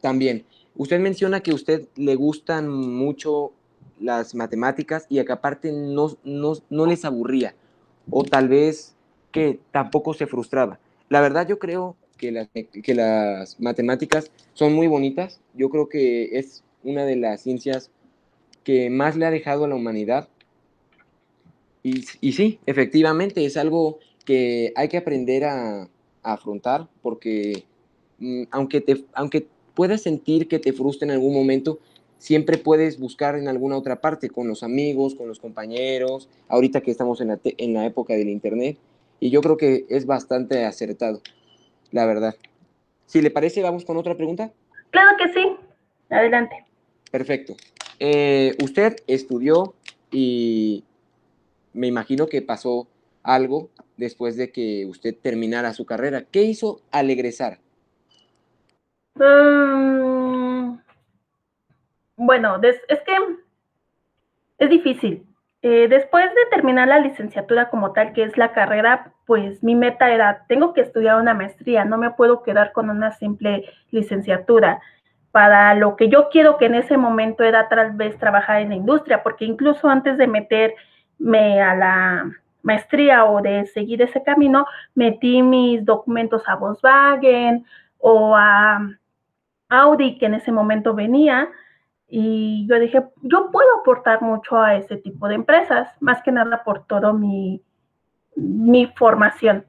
también. 0.00 0.46
Usted 0.74 1.00
menciona 1.00 1.40
que 1.40 1.50
a 1.50 1.54
usted 1.54 1.86
le 1.96 2.14
gustan 2.14 2.66
mucho 2.70 3.52
las 4.00 4.34
matemáticas 4.34 5.04
y 5.10 5.22
que 5.22 5.32
aparte 5.32 5.70
no, 5.70 6.16
no, 6.24 6.86
les 6.86 7.04
aburría 7.04 7.54
o 8.10 8.24
tal 8.24 8.48
vez 8.48 8.94
que 9.32 9.58
tampoco 9.70 10.14
se 10.14 10.26
frustraba. 10.26 10.78
La 11.08 11.20
verdad 11.20 11.46
yo 11.46 11.58
creo 11.58 11.96
que 12.16 12.32
las, 12.32 12.48
que 12.48 12.94
las 12.94 13.60
matemáticas 13.60 14.30
son 14.54 14.74
muy 14.74 14.86
bonitas. 14.86 15.40
Yo 15.54 15.70
creo 15.70 15.88
que 15.88 16.38
es 16.38 16.64
una 16.82 17.04
de 17.04 17.16
las 17.16 17.42
ciencias 17.42 17.90
que 18.64 18.90
más 18.90 19.16
le 19.16 19.26
ha 19.26 19.30
dejado 19.30 19.64
a 19.64 19.68
la 19.68 19.74
humanidad 19.74 20.28
y, 22.20 22.32
sí, 22.32 22.58
efectivamente, 22.66 23.44
es 23.44 23.56
algo 23.56 23.98
que 24.24 24.72
hay 24.76 24.88
que 24.88 24.98
aprender 24.98 25.44
a, 25.44 25.88
afrontar 26.22 26.88
porque 27.00 27.64
mm, 28.18 28.42
aunque, 28.50 28.82
te, 28.82 29.04
aunque 29.14 29.46
puedas 29.74 30.02
sentir 30.02 30.46
que 30.46 30.58
te 30.58 30.74
frustra 30.74 31.06
en 31.06 31.12
algún 31.12 31.32
momento, 31.32 31.78
siempre 32.18 32.58
puedes 32.58 32.98
buscar 32.98 33.36
en 33.36 33.48
alguna 33.48 33.78
otra 33.78 34.00
parte, 34.00 34.28
con 34.28 34.46
los 34.46 34.62
amigos, 34.62 35.14
con 35.14 35.28
los 35.28 35.38
compañeros, 35.38 36.28
ahorita 36.48 36.82
que 36.82 36.90
estamos 36.90 37.20
en 37.22 37.28
la, 37.28 37.40
en 37.44 37.72
la 37.72 37.86
época 37.86 38.14
del 38.14 38.28
Internet. 38.28 38.76
Y 39.20 39.30
yo 39.30 39.40
creo 39.40 39.56
que 39.56 39.86
es 39.88 40.06
bastante 40.06 40.64
acertado, 40.64 41.20
la 41.90 42.06
verdad. 42.06 42.36
Si 43.06 43.20
le 43.20 43.30
parece, 43.30 43.62
vamos 43.62 43.84
con 43.84 43.96
otra 43.96 44.14
pregunta. 44.16 44.52
Claro 44.90 45.16
que 45.16 45.32
sí. 45.32 45.56
Adelante. 46.10 46.64
Perfecto. 47.10 47.56
Eh, 47.98 48.54
usted 48.62 48.96
estudió 49.06 49.74
y 50.10 50.84
me 51.72 51.86
imagino 51.86 52.26
que 52.26 52.42
pasó 52.42 52.86
algo 53.22 53.70
después 53.96 54.36
de 54.36 54.52
que 54.52 54.86
usted 54.86 55.14
terminara 55.20 55.74
su 55.74 55.84
carrera. 55.84 56.24
¿Qué 56.30 56.42
hizo 56.42 56.80
al 56.90 57.10
egresar? 57.10 57.58
Mm, 59.14 60.78
bueno, 62.16 62.60
es 62.62 62.78
que 62.88 63.16
es 64.58 64.70
difícil. 64.70 65.27
Eh, 65.62 65.88
después 65.88 66.24
de 66.34 66.46
terminar 66.50 66.86
la 66.86 67.00
licenciatura 67.00 67.68
como 67.68 67.92
tal, 67.92 68.12
que 68.12 68.22
es 68.22 68.36
la 68.38 68.52
carrera, 68.52 69.12
pues 69.26 69.62
mi 69.62 69.74
meta 69.74 70.10
era, 70.10 70.44
tengo 70.48 70.72
que 70.72 70.82
estudiar 70.82 71.20
una 71.20 71.34
maestría, 71.34 71.84
no 71.84 71.98
me 71.98 72.12
puedo 72.12 72.42
quedar 72.44 72.72
con 72.72 72.90
una 72.90 73.12
simple 73.12 73.64
licenciatura. 73.90 74.80
Para 75.32 75.74
lo 75.74 75.96
que 75.96 76.08
yo 76.08 76.28
quiero 76.30 76.58
que 76.58 76.66
en 76.66 76.76
ese 76.76 76.96
momento 76.96 77.42
era 77.42 77.68
tal 77.68 77.92
vez 77.92 78.16
trabajar 78.18 78.62
en 78.62 78.70
la 78.70 78.76
industria, 78.76 79.22
porque 79.22 79.44
incluso 79.44 79.88
antes 79.88 80.16
de 80.16 80.26
meter 80.28 80.74
me, 81.18 81.60
a 81.60 81.74
la 81.74 82.30
maestría 82.62 83.24
o 83.24 83.42
de 83.42 83.66
seguir 83.66 84.00
ese 84.02 84.22
camino, 84.22 84.66
metí 84.94 85.42
mis 85.42 85.84
documentos 85.84 86.42
a 86.48 86.56
Volkswagen 86.56 87.66
o 87.98 88.36
a 88.36 88.88
Audi, 89.68 90.18
que 90.18 90.26
en 90.26 90.34
ese 90.34 90.52
momento 90.52 90.94
venía, 90.94 91.48
y 92.08 92.66
yo 92.68 92.78
dije, 92.78 93.04
yo 93.22 93.50
puedo 93.50 93.68
aportar 93.80 94.22
mucho 94.22 94.58
a 94.58 94.76
ese 94.76 94.96
tipo 94.96 95.28
de 95.28 95.34
empresas, 95.34 95.88
más 96.00 96.22
que 96.22 96.32
nada 96.32 96.64
por 96.64 96.86
todo 96.86 97.12
mi, 97.12 97.62
mi 98.34 98.86
formación, 98.96 99.66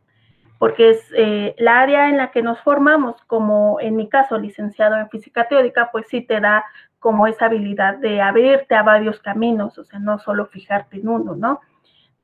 porque 0.57 0.91
es 0.91 1.13
eh, 1.15 1.55
la 1.57 1.81
área 1.81 2.09
en 2.09 2.17
la 2.17 2.31
que 2.31 2.41
nos 2.41 2.59
formamos, 2.61 3.21
como 3.27 3.79
en 3.81 3.95
mi 3.95 4.07
caso, 4.07 4.37
licenciado 4.37 4.97
en 4.97 5.09
física 5.09 5.47
teórica, 5.47 5.89
pues 5.91 6.07
sí 6.07 6.21
te 6.21 6.39
da 6.39 6.63
como 6.99 7.27
esa 7.27 7.45
habilidad 7.45 7.97
de 7.97 8.21
abrirte 8.21 8.75
a 8.75 8.83
varios 8.83 9.19
caminos, 9.19 9.77
o 9.77 9.83
sea, 9.83 9.99
no 9.99 10.19
solo 10.19 10.45
fijarte 10.47 10.97
en 10.97 11.07
uno, 11.07 11.35
¿no? 11.35 11.61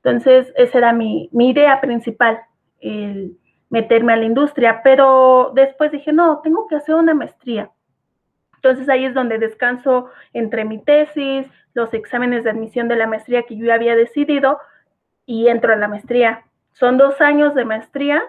Entonces, 0.02 0.52
esa 0.56 0.78
era 0.78 0.92
mi, 0.92 1.28
idea 1.32 1.80
principal, 1.80 2.40
el 2.80 3.36
meterme 3.70 4.12
a 4.12 4.16
la 4.16 4.24
industria, 4.24 4.80
pero 4.84 5.50
después 5.54 5.90
dije, 5.90 6.12
no, 6.12 6.40
tengo 6.44 6.68
que 6.68 6.76
hacer 6.76 6.94
una 6.94 7.14
maestría. 7.14 7.70
Entonces 8.66 8.88
ahí 8.88 9.04
es 9.04 9.14
donde 9.14 9.38
descanso 9.38 10.10
entre 10.32 10.64
mi 10.64 10.78
tesis, 10.78 11.46
los 11.72 11.94
exámenes 11.94 12.42
de 12.42 12.50
admisión 12.50 12.88
de 12.88 12.96
la 12.96 13.06
maestría 13.06 13.44
que 13.44 13.56
yo 13.56 13.66
ya 13.66 13.74
había 13.74 13.94
decidido 13.94 14.58
y 15.24 15.46
entro 15.46 15.72
a 15.72 15.76
la 15.76 15.86
maestría. 15.86 16.42
Son 16.72 16.98
dos 16.98 17.20
años 17.20 17.54
de 17.54 17.64
maestría 17.64 18.24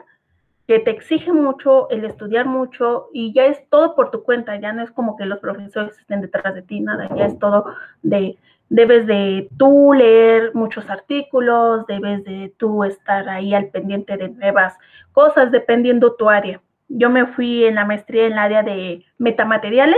que 0.67 0.77
te 0.77 0.91
exige 0.91 1.33
mucho 1.33 1.89
el 1.89 2.05
estudiar 2.05 2.45
mucho 2.45 3.07
y 3.13 3.33
ya 3.33 3.45
es 3.45 3.67
todo 3.71 3.95
por 3.95 4.11
tu 4.11 4.21
cuenta, 4.21 4.57
ya 4.57 4.73
no 4.73 4.83
es 4.83 4.91
como 4.91 5.17
que 5.17 5.25
los 5.25 5.39
profesores 5.39 5.97
estén 5.97 6.21
detrás 6.21 6.53
de 6.53 6.61
ti, 6.61 6.81
nada, 6.81 7.09
ya 7.15 7.25
es 7.25 7.39
todo 7.39 7.65
de, 8.03 8.37
debes 8.69 9.07
de 9.07 9.49
tú 9.57 9.91
leer 9.93 10.53
muchos 10.53 10.87
artículos, 10.87 11.87
debes 11.87 12.23
de 12.25 12.53
tú 12.57 12.83
estar 12.83 13.27
ahí 13.27 13.55
al 13.55 13.69
pendiente 13.69 14.17
de 14.17 14.29
nuevas 14.29 14.77
cosas 15.13 15.51
dependiendo 15.51 16.13
tu 16.13 16.29
área. 16.29 16.61
Yo 16.89 17.09
me 17.09 17.25
fui 17.25 17.65
en 17.65 17.73
la 17.73 17.85
maestría 17.85 18.27
en 18.27 18.33
el 18.33 18.37
área 18.37 18.61
de 18.61 19.03
metamateriales 19.17 19.97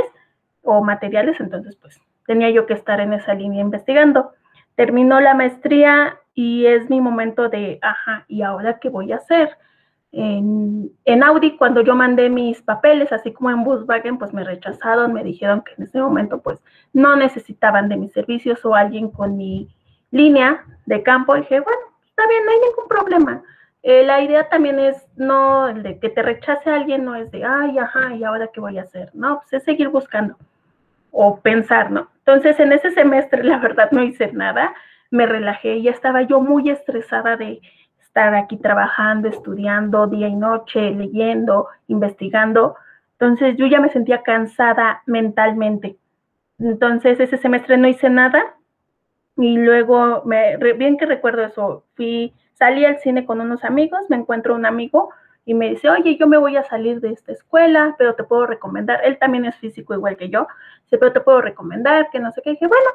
o 0.63 0.83
materiales, 0.83 1.39
entonces 1.39 1.75
pues 1.75 1.99
tenía 2.25 2.49
yo 2.51 2.65
que 2.65 2.73
estar 2.73 2.99
en 2.99 3.13
esa 3.13 3.33
línea 3.33 3.61
investigando. 3.61 4.33
Terminó 4.75 5.19
la 5.19 5.33
maestría 5.33 6.19
y 6.35 6.67
es 6.67 6.89
mi 6.89 7.01
momento 7.01 7.49
de, 7.49 7.79
ajá, 7.81 8.25
¿y 8.27 8.43
ahora 8.43 8.79
qué 8.79 8.89
voy 8.89 9.11
a 9.11 9.17
hacer? 9.17 9.57
En, 10.11 11.23
Audi, 11.23 11.57
cuando 11.57 11.81
yo 11.81 11.95
mandé 11.95 12.29
mis 12.29 12.61
papeles, 12.61 13.11
así 13.11 13.31
como 13.31 13.51
en 13.51 13.63
Volkswagen, 13.63 14.17
pues 14.17 14.33
me 14.33 14.43
rechazaron, 14.43 15.13
me 15.13 15.23
dijeron 15.23 15.61
que 15.61 15.73
en 15.77 15.83
ese 15.83 15.99
momento 15.99 16.41
pues 16.41 16.59
no 16.93 17.15
necesitaban 17.15 17.89
de 17.89 17.97
mis 17.97 18.11
servicios 18.13 18.63
o 18.63 18.73
alguien 18.73 19.09
con 19.09 19.35
mi 19.35 19.67
línea 20.11 20.63
de 20.85 21.03
campo. 21.03 21.35
Y 21.35 21.41
dije, 21.41 21.59
bueno, 21.59 21.81
está 22.05 22.27
bien, 22.27 22.45
no 22.45 22.51
hay 22.51 22.57
ningún 22.59 22.87
problema. 22.87 23.43
Eh, 23.83 24.03
la 24.03 24.21
idea 24.21 24.49
también 24.49 24.79
es 24.79 25.05
no, 25.15 25.67
el 25.67 25.83
de 25.83 25.99
que 25.99 26.09
te 26.09 26.21
rechace 26.21 26.69
alguien, 26.69 27.05
no 27.05 27.15
es 27.15 27.31
de, 27.31 27.43
ay, 27.43 27.77
ajá, 27.77 28.15
¿y 28.15 28.23
ahora 28.23 28.49
qué 28.53 28.59
voy 28.59 28.77
a 28.77 28.83
hacer? 28.83 29.09
No, 29.13 29.39
pues 29.39 29.53
es 29.53 29.63
seguir 29.63 29.89
buscando 29.89 30.37
o 31.11 31.39
pensar, 31.39 31.91
¿no? 31.91 32.09
Entonces, 32.19 32.59
en 32.59 32.71
ese 32.71 32.91
semestre, 32.91 33.43
la 33.43 33.57
verdad, 33.57 33.89
no 33.91 34.03
hice 34.03 34.31
nada, 34.33 34.73
me 35.11 35.25
relajé, 35.25 35.81
ya 35.81 35.91
estaba 35.91 36.21
yo 36.21 36.39
muy 36.41 36.69
estresada 36.69 37.37
de 37.37 37.61
estar 38.09 38.33
aquí 38.33 38.57
trabajando, 38.57 39.27
estudiando 39.27 40.07
día 40.07 40.27
y 40.27 40.35
noche, 40.35 40.91
leyendo, 40.91 41.67
investigando. 41.87 42.75
Entonces 43.13 43.55
yo 43.57 43.67
ya 43.67 43.79
me 43.79 43.89
sentía 43.89 44.23
cansada 44.23 45.03
mentalmente. 45.05 45.97
Entonces 46.57 47.19
ese 47.19 47.37
semestre 47.37 47.77
no 47.77 47.87
hice 47.87 48.09
nada 48.09 48.55
y 49.37 49.57
luego, 49.57 50.23
me, 50.25 50.57
bien 50.73 50.97
que 50.97 51.05
recuerdo 51.05 51.43
eso, 51.43 51.85
fui, 51.95 52.33
salí 52.53 52.83
al 52.83 52.99
cine 52.99 53.25
con 53.25 53.41
unos 53.41 53.63
amigos, 53.63 54.01
me 54.09 54.17
encuentro 54.17 54.55
un 54.55 54.65
amigo 54.65 55.11
y 55.45 55.53
me 55.53 55.69
dice, 55.69 55.89
oye, 55.89 56.17
yo 56.17 56.27
me 56.27 56.37
voy 56.37 56.57
a 56.57 56.63
salir 56.63 57.01
de 57.01 57.11
esta 57.11 57.31
escuela, 57.31 57.95
pero 57.97 58.15
te 58.15 58.23
puedo 58.23 58.45
recomendar, 58.45 59.01
él 59.03 59.17
también 59.17 59.45
es 59.45 59.55
físico 59.55 59.93
igual 59.93 60.17
que 60.17 60.29
yo, 60.29 60.47
dice, 60.83 60.97
pero 60.97 61.11
te 61.11 61.21
puedo 61.21 61.41
recomendar, 61.41 62.09
que 62.11 62.19
no 62.19 62.31
sé 62.31 62.41
qué, 62.43 62.51
dije, 62.51 62.67
bueno, 62.67 62.89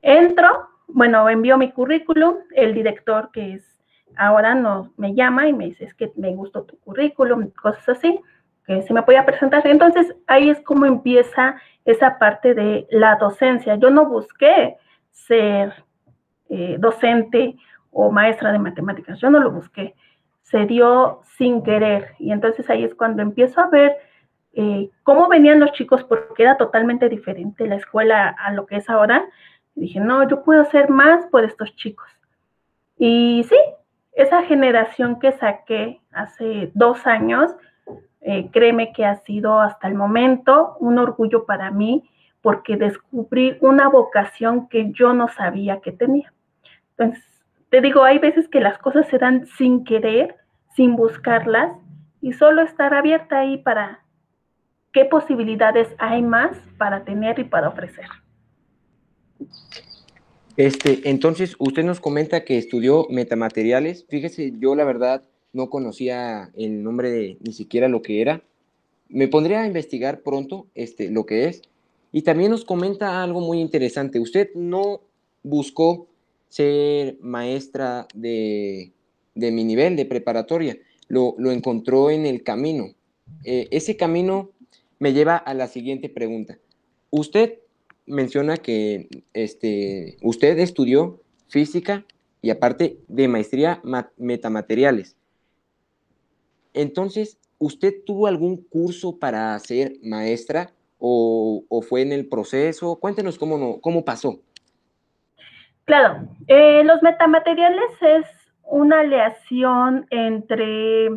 entro, 0.00 0.68
bueno, 0.86 1.28
envío 1.28 1.58
mi 1.58 1.72
currículum, 1.72 2.36
el 2.54 2.74
director 2.74 3.30
que 3.32 3.54
es 3.54 3.72
ahora 4.16 4.54
no 4.54 4.92
me 4.96 5.14
llama 5.14 5.48
y 5.48 5.52
me 5.52 5.66
dice, 5.66 5.84
es 5.84 5.94
que 5.94 6.12
me 6.16 6.34
gustó 6.34 6.64
tu 6.64 6.78
currículum, 6.78 7.50
cosas 7.50 7.88
así, 7.88 8.20
que 8.66 8.82
se 8.82 8.94
me 8.94 9.02
podía 9.02 9.24
presentar. 9.24 9.66
Entonces 9.66 10.14
ahí 10.26 10.50
es 10.50 10.60
como 10.60 10.86
empieza 10.86 11.56
esa 11.84 12.18
parte 12.18 12.54
de 12.54 12.86
la 12.90 13.16
docencia. 13.16 13.76
Yo 13.76 13.90
no 13.90 14.06
busqué 14.06 14.76
ser 15.10 15.84
eh, 16.48 16.76
docente 16.78 17.56
o 17.90 18.10
maestra 18.10 18.52
de 18.52 18.58
matemáticas, 18.58 19.20
yo 19.20 19.28
no 19.28 19.38
lo 19.38 19.50
busqué, 19.50 19.94
se 20.52 20.66
dio 20.66 21.22
sin 21.38 21.64
querer. 21.64 22.14
Y 22.20 22.30
entonces 22.30 22.68
ahí 22.70 22.84
es 22.84 22.94
cuando 22.94 23.22
empiezo 23.22 23.60
a 23.60 23.68
ver 23.68 23.96
eh, 24.52 24.90
cómo 25.02 25.28
venían 25.28 25.58
los 25.58 25.72
chicos, 25.72 26.04
porque 26.04 26.44
era 26.44 26.56
totalmente 26.58 27.08
diferente 27.08 27.66
la 27.66 27.76
escuela 27.76 28.28
a 28.28 28.52
lo 28.52 28.66
que 28.66 28.76
es 28.76 28.88
ahora. 28.88 29.24
dije, 29.74 29.98
no, 29.98 30.28
yo 30.28 30.44
puedo 30.44 30.60
hacer 30.60 30.90
más 30.90 31.26
por 31.28 31.42
estos 31.44 31.74
chicos. 31.76 32.06
Y 32.98 33.44
sí, 33.48 33.56
esa 34.12 34.42
generación 34.42 35.18
que 35.18 35.32
saqué 35.32 36.00
hace 36.12 36.70
dos 36.74 37.06
años, 37.06 37.50
eh, 38.20 38.50
créeme 38.52 38.92
que 38.92 39.06
ha 39.06 39.16
sido 39.16 39.58
hasta 39.58 39.88
el 39.88 39.94
momento 39.94 40.76
un 40.78 40.98
orgullo 40.98 41.46
para 41.46 41.70
mí 41.70 42.08
porque 42.42 42.76
descubrí 42.76 43.56
una 43.60 43.88
vocación 43.88 44.68
que 44.68 44.92
yo 44.92 45.14
no 45.14 45.28
sabía 45.28 45.80
que 45.80 45.92
tenía. 45.92 46.32
Entonces, 46.90 47.24
te 47.70 47.80
digo, 47.80 48.04
hay 48.04 48.18
veces 48.18 48.48
que 48.48 48.60
las 48.60 48.76
cosas 48.78 49.08
se 49.08 49.16
dan 49.16 49.46
sin 49.46 49.84
querer, 49.84 50.36
sin 50.74 50.96
buscarlas, 50.96 51.72
y 52.20 52.32
solo 52.32 52.62
estar 52.62 52.94
abierta 52.94 53.40
ahí 53.40 53.58
para 53.58 54.04
qué 54.92 55.04
posibilidades 55.04 55.88
hay 55.98 56.22
más 56.22 56.56
para 56.78 57.04
tener 57.04 57.38
y 57.38 57.44
para 57.44 57.68
ofrecer. 57.68 58.06
Este, 60.56 61.08
entonces, 61.08 61.56
usted 61.58 61.82
nos 61.82 62.00
comenta 62.00 62.44
que 62.44 62.58
estudió 62.58 63.06
metamateriales. 63.10 64.06
Fíjese, 64.08 64.52
yo 64.58 64.74
la 64.74 64.84
verdad 64.84 65.24
no 65.52 65.68
conocía 65.70 66.50
el 66.54 66.82
nombre 66.82 67.38
ni 67.40 67.52
siquiera 67.52 67.88
lo 67.88 68.02
que 68.02 68.20
era. 68.20 68.42
Me 69.08 69.28
pondría 69.28 69.62
a 69.62 69.66
investigar 69.66 70.20
pronto 70.20 70.68
este, 70.74 71.10
lo 71.10 71.26
que 71.26 71.46
es. 71.46 71.62
Y 72.12 72.22
también 72.22 72.50
nos 72.50 72.64
comenta 72.64 73.22
algo 73.22 73.40
muy 73.40 73.60
interesante. 73.60 74.20
Usted 74.20 74.50
no 74.54 75.00
buscó 75.42 76.06
ser 76.48 77.16
maestra 77.20 78.06
de, 78.14 78.92
mi 79.34 79.64
nivel 79.64 79.96
de 79.96 80.06
preparatoria. 80.06 80.76
Lo, 81.08 81.36
encontró 81.50 82.10
en 82.10 82.26
el 82.26 82.42
camino. 82.42 82.94
Eh, 83.44 83.68
ese 83.70 83.96
camino 83.96 84.50
me 84.98 85.12
lleva 85.12 85.36
a 85.36 85.54
la 85.54 85.66
siguiente 85.68 86.08
pregunta. 86.08 86.58
¿Usted 87.10 87.58
menciona 88.06 88.56
que 88.56 89.08
este, 89.32 90.16
usted 90.22 90.58
estudió 90.58 91.20
física 91.48 92.04
y 92.40 92.50
aparte 92.50 92.98
de 93.06 93.28
maestría 93.28 93.80
metamateriales. 94.16 95.16
Entonces, 96.74 97.38
¿usted 97.58 97.94
tuvo 98.04 98.26
algún 98.26 98.56
curso 98.56 99.18
para 99.18 99.56
ser 99.60 99.92
maestra 100.02 100.72
o, 100.98 101.64
fue 101.88 102.02
en 102.02 102.12
el 102.12 102.26
proceso? 102.28 102.96
Cuéntenos 102.96 103.38
cómo, 103.38 103.80
cómo 103.80 104.04
pasó. 104.04 104.40
Claro, 105.84 106.28
eh, 106.48 106.82
los 106.84 107.02
metamateriales 107.02 107.90
es 108.00 108.26
una 108.62 109.00
aleación 109.00 110.06
entre 110.10 111.10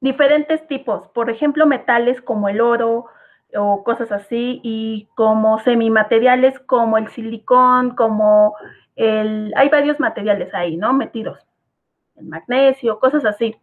diferentes 0.00 0.66
tipos, 0.68 1.08
por 1.08 1.30
ejemplo, 1.30 1.66
metales 1.66 2.20
como 2.22 2.48
el 2.48 2.60
oro, 2.60 3.06
o 3.56 3.82
cosas 3.82 4.12
así, 4.12 4.60
y 4.62 5.08
como 5.14 5.58
semimateriales 5.60 6.58
como 6.60 6.98
el 6.98 7.08
silicón, 7.08 7.96
como 7.96 8.54
el, 8.94 9.52
hay 9.56 9.68
varios 9.68 9.98
materiales 10.00 10.52
ahí, 10.54 10.76
¿no? 10.76 10.92
Metidos, 10.92 11.38
el 12.16 12.26
magnesio, 12.26 12.98
cosas 12.98 13.24
así. 13.24 13.56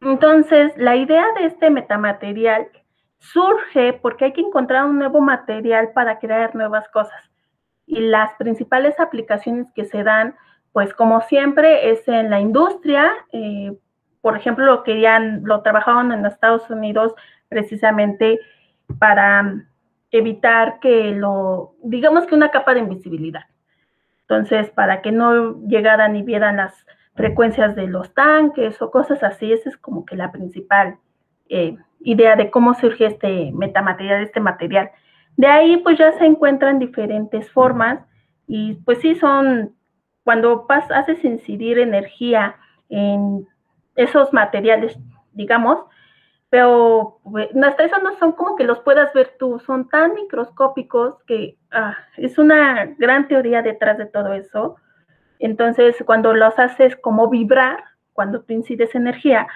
Entonces, 0.00 0.72
la 0.76 0.96
idea 0.96 1.26
de 1.38 1.46
este 1.46 1.70
metamaterial 1.70 2.68
surge 3.18 3.92
porque 3.92 4.26
hay 4.26 4.32
que 4.32 4.40
encontrar 4.40 4.84
un 4.86 4.98
nuevo 4.98 5.20
material 5.20 5.92
para 5.92 6.18
crear 6.18 6.54
nuevas 6.54 6.88
cosas. 6.88 7.30
Y 7.86 8.00
las 8.00 8.34
principales 8.34 8.98
aplicaciones 8.98 9.70
que 9.74 9.84
se 9.84 10.02
dan, 10.02 10.34
pues 10.72 10.94
como 10.94 11.20
siempre, 11.22 11.90
es 11.90 12.06
en 12.08 12.30
la 12.30 12.40
industria. 12.40 13.12
Eh, 13.32 13.76
por 14.20 14.36
ejemplo, 14.36 14.64
lo 14.64 14.82
querían, 14.82 15.42
lo 15.44 15.62
trabajaban 15.62 16.12
en 16.12 16.24
Estados 16.24 16.68
Unidos 16.70 17.14
precisamente 17.48 18.40
para 18.98 19.64
evitar 20.10 20.78
que 20.80 21.12
lo, 21.12 21.74
digamos 21.82 22.26
que 22.26 22.34
una 22.34 22.50
capa 22.50 22.74
de 22.74 22.80
invisibilidad. 22.80 23.44
Entonces, 24.22 24.70
para 24.70 25.02
que 25.02 25.12
no 25.12 25.60
llegaran 25.66 26.16
y 26.16 26.22
vieran 26.22 26.58
las 26.58 26.86
frecuencias 27.14 27.74
de 27.74 27.86
los 27.86 28.14
tanques 28.14 28.80
o 28.80 28.90
cosas 28.90 29.22
así, 29.22 29.52
esa 29.52 29.68
es 29.68 29.76
como 29.76 30.06
que 30.06 30.16
la 30.16 30.32
principal 30.32 30.96
eh, 31.48 31.76
idea 32.00 32.36
de 32.36 32.50
cómo 32.50 32.74
surge 32.74 33.06
este 33.06 33.50
metamaterial, 33.52 34.22
este 34.22 34.40
material. 34.40 34.90
De 35.36 35.46
ahí, 35.46 35.78
pues 35.78 35.98
ya 35.98 36.12
se 36.12 36.24
encuentran 36.24 36.78
diferentes 36.78 37.50
formas 37.50 38.00
y 38.46 38.74
pues 38.84 39.00
sí 39.00 39.14
son, 39.16 39.74
cuando 40.24 40.66
haces 40.68 41.24
incidir 41.24 41.78
energía 41.78 42.56
en 42.88 43.48
esos 43.96 44.32
materiales, 44.32 44.96
digamos, 45.32 45.78
pero 46.52 47.18
hasta 47.62 47.84
eso 47.84 47.96
no 48.02 48.14
son 48.18 48.32
como 48.32 48.56
que 48.56 48.64
los 48.64 48.80
puedas 48.80 49.12
ver 49.14 49.36
tú, 49.38 49.58
son 49.60 49.88
tan 49.88 50.12
microscópicos 50.12 51.16
que 51.26 51.56
ah, 51.70 51.96
es 52.18 52.36
una 52.36 52.84
gran 52.98 53.26
teoría 53.26 53.62
detrás 53.62 53.96
de 53.96 54.04
todo 54.04 54.34
eso. 54.34 54.76
Entonces, 55.38 55.96
cuando 56.04 56.34
los 56.34 56.58
haces 56.58 56.94
como 56.96 57.30
vibrar, 57.30 57.82
cuando 58.12 58.42
tú 58.42 58.52
incides 58.52 58.94
energía, 58.94 59.46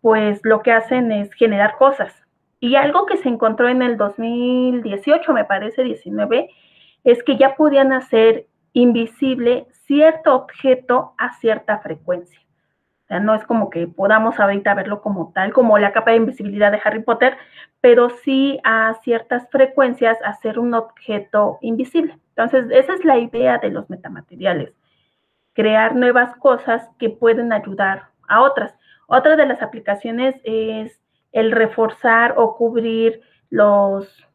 pues 0.00 0.40
lo 0.44 0.62
que 0.62 0.72
hacen 0.72 1.12
es 1.12 1.30
generar 1.34 1.76
cosas. 1.76 2.14
Y 2.58 2.76
algo 2.76 3.04
que 3.04 3.18
se 3.18 3.28
encontró 3.28 3.68
en 3.68 3.82
el 3.82 3.98
2018, 3.98 5.32
me 5.34 5.44
parece, 5.44 5.84
19, 5.84 6.48
es 7.04 7.22
que 7.22 7.36
ya 7.36 7.54
podían 7.54 7.92
hacer 7.92 8.46
invisible 8.76 9.66
cierto 9.86 10.34
objeto 10.34 11.14
a 11.16 11.32
cierta 11.38 11.78
frecuencia. 11.78 12.38
O 13.04 13.06
sea, 13.06 13.20
no 13.20 13.34
es 13.34 13.42
como 13.44 13.70
que 13.70 13.86
podamos 13.86 14.38
ahorita 14.38 14.74
verlo 14.74 15.00
como 15.00 15.32
tal, 15.32 15.54
como 15.54 15.78
la 15.78 15.92
capa 15.92 16.10
de 16.10 16.18
invisibilidad 16.18 16.70
de 16.70 16.80
Harry 16.84 17.02
Potter, 17.02 17.38
pero 17.80 18.10
sí 18.10 18.60
a 18.64 18.92
ciertas 19.02 19.48
frecuencias 19.48 20.18
hacer 20.22 20.58
un 20.58 20.74
objeto 20.74 21.56
invisible. 21.62 22.18
Entonces, 22.36 22.66
esa 22.70 22.92
es 22.92 23.02
la 23.06 23.16
idea 23.16 23.56
de 23.56 23.70
los 23.70 23.88
metamateriales, 23.88 24.74
crear 25.54 25.96
nuevas 25.96 26.36
cosas 26.36 26.86
que 26.98 27.08
pueden 27.08 27.54
ayudar 27.54 28.10
a 28.28 28.42
otras. 28.42 28.74
Otra 29.06 29.36
de 29.36 29.46
las 29.46 29.62
aplicaciones 29.62 30.34
es 30.44 31.00
el 31.32 31.50
reforzar 31.50 32.34
o 32.36 32.56
cubrir 32.56 33.22
los, 33.48 34.28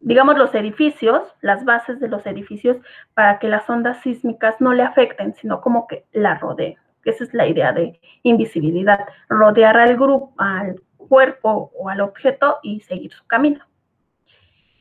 digamos, 0.00 0.36
los 0.36 0.54
edificios, 0.54 1.22
las 1.40 1.64
bases 1.64 2.00
de 2.00 2.08
los 2.08 2.24
edificios, 2.26 2.76
para 3.14 3.38
que 3.38 3.48
las 3.48 3.68
ondas 3.68 4.00
sísmicas 4.02 4.60
no 4.60 4.72
le 4.74 4.82
afecten, 4.82 5.34
sino 5.34 5.60
como 5.60 5.86
que 5.86 6.04
la 6.12 6.38
rodeen. 6.38 6.76
Esa 7.04 7.24
es 7.24 7.34
la 7.34 7.46
idea 7.46 7.72
de 7.72 8.00
invisibilidad, 8.22 9.06
rodear 9.28 9.76
al 9.76 9.96
grupo, 9.96 10.34
al 10.38 10.80
cuerpo 10.96 11.70
o 11.78 11.88
al 11.88 12.00
objeto 12.00 12.58
y 12.62 12.80
seguir 12.80 13.12
su 13.12 13.24
camino. 13.26 13.64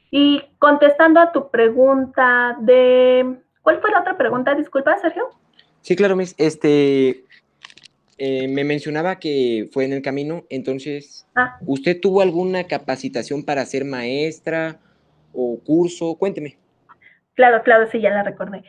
Y 0.10 0.41
contestando 0.60 1.19
a 1.19 1.32
tu 1.32 1.49
pregunta 1.49 2.58
de, 2.62 3.38
¿cuál 3.62 3.80
fue 3.80 3.91
la 3.91 4.01
otra 4.01 4.17
pregunta? 4.17 4.56
Disculpa, 4.56 4.97
Sergio. 4.97 5.30
Sí, 5.82 5.95
claro, 5.95 6.15
Miss. 6.15 6.34
Este, 6.38 7.25
eh, 8.17 8.47
me 8.47 8.63
mencionaba 8.63 9.19
que 9.19 9.69
fue 9.71 9.86
en 9.86 9.93
el 9.93 10.01
camino, 10.01 10.45
entonces, 10.49 11.28
ah. 11.36 11.58
¿usted 11.65 11.99
tuvo 11.99 12.21
alguna 12.21 12.63
capacitación 12.63 13.43
para 13.43 13.65
ser 13.65 13.86
maestra 13.86 14.80
o 15.36 15.60
curso? 15.63 16.15
Cuénteme. 16.17 16.58
Claro, 17.34 17.63
claro, 17.63 17.88
sí, 17.88 18.00
ya 18.00 18.12
la 18.12 18.24
recordé. 18.24 18.63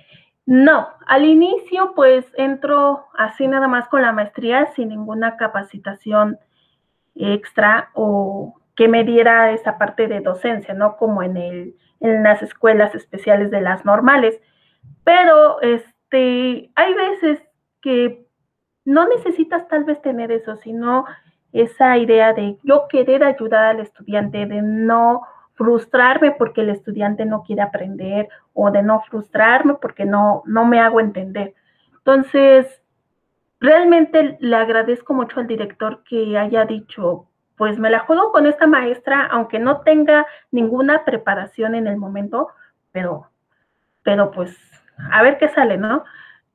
No, 0.47 0.89
al 1.07 1.25
inicio 1.25 1.93
pues 1.95 2.25
entro 2.37 3.07
así 3.15 3.49
nada 3.49 3.67
más 3.67 3.89
con 3.89 4.03
la 4.03 4.13
maestría 4.13 4.67
sin 4.75 4.91
ninguna 4.91 5.37
capacitación 5.37 6.39
extra 7.17 7.91
o 7.95 8.55
que 8.77 8.87
me 8.87 9.03
diera 9.05 9.51
esa 9.53 9.79
parte 9.79 10.07
de 10.07 10.21
docencia, 10.21 10.75
¿no? 10.75 10.97
Como 10.99 11.23
en, 11.23 11.37
el, 11.37 11.77
en 12.01 12.23
las 12.23 12.43
escuelas 12.43 12.95
especiales 12.95 13.51
de 13.51 13.61
las 13.61 13.85
normales. 13.85 14.39
Pero 15.03 15.61
este, 15.63 16.71
hay 16.75 16.95
veces 16.95 17.41
que 17.81 18.27
no 18.85 19.09
necesitas 19.09 19.67
tal 19.69 19.85
vez 19.85 20.01
tener 20.03 20.31
eso, 20.31 20.57
sino 20.57 21.07
esa 21.53 21.97
idea 21.97 22.35
de 22.35 22.59
yo 22.63 22.87
querer 22.89 23.25
ayudar 23.25 23.65
al 23.65 23.81
estudiante, 23.81 24.47
de 24.47 24.63
no 24.63 25.23
frustrarme 25.57 26.33
porque 26.33 26.61
el 26.61 26.71
estudiante 26.71 27.25
no 27.25 27.43
quiere 27.43 27.63
aprender 27.63 28.29
o 28.53 28.71
de 28.71 28.83
no 28.83 29.01
frustrarme 29.01 29.75
porque 29.75 30.05
no, 30.05 30.43
no 30.47 30.65
me 30.67 30.81
hago 30.81 31.01
entender. 31.01 31.55
Entonces, 31.97 32.83
realmente 33.59 34.37
le 34.41 34.57
agradezco 34.57 35.15
mucho 35.15 35.41
al 35.41 35.47
director 35.47 36.05
que 36.05 36.39
haya 36.39 36.67
dicho, 36.67 37.27
pues 37.57 37.79
me 37.79 37.91
la 37.91 38.01
juego 38.01 38.33
con 38.33 38.47
esta 38.47 38.67
maestra, 38.67 39.27
aunque 39.27 39.59
no 39.59 39.81
tenga 39.81 40.27
ninguna 40.51 41.05
preparación 41.05 41.75
en 41.75 41.87
el 41.87 41.97
momento, 41.97 42.49
pero, 42.93 43.31
pero 44.03 44.31
pues 44.31 44.55
a 45.11 45.23
ver 45.23 45.39
qué 45.39 45.49
sale, 45.49 45.79
¿no? 45.79 46.05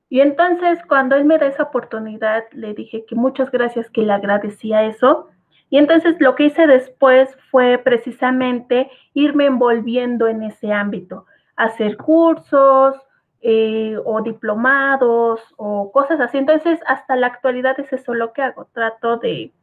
Y 0.09 0.21
entonces 0.21 0.79
cuando 0.87 1.15
él 1.15 1.25
me 1.25 1.39
da 1.39 1.47
esa 1.47 1.63
oportunidad, 1.63 2.43
le 2.51 2.75
dije 2.75 3.05
que 3.07 3.15
muchas 3.15 3.49
gracias, 3.49 3.89
que 3.89 4.03
le 4.03 4.13
agradecía 4.13 4.83
eso 4.83 5.30
y 5.71 5.77
entonces 5.77 6.17
lo 6.19 6.35
que 6.35 6.43
hice 6.43 6.67
después 6.67 7.29
fue 7.49 7.77
precisamente 7.77 8.91
irme 9.13 9.45
envolviendo 9.45 10.27
en 10.27 10.43
ese 10.43 10.73
ámbito, 10.73 11.25
hacer 11.55 11.95
cursos 11.95 12.97
eh, 13.39 13.95
o 14.03 14.21
diplomados 14.21 15.39
o 15.55 15.89
cosas 15.93 16.19
así. 16.19 16.37
Entonces, 16.37 16.77
hasta 16.87 17.15
la 17.15 17.27
actualidad 17.27 17.79
es 17.79 17.91
eso 17.93 18.13
lo 18.13 18.33
que 18.33 18.41
hago. 18.41 18.65
Trato 18.73 19.15
de, 19.17 19.53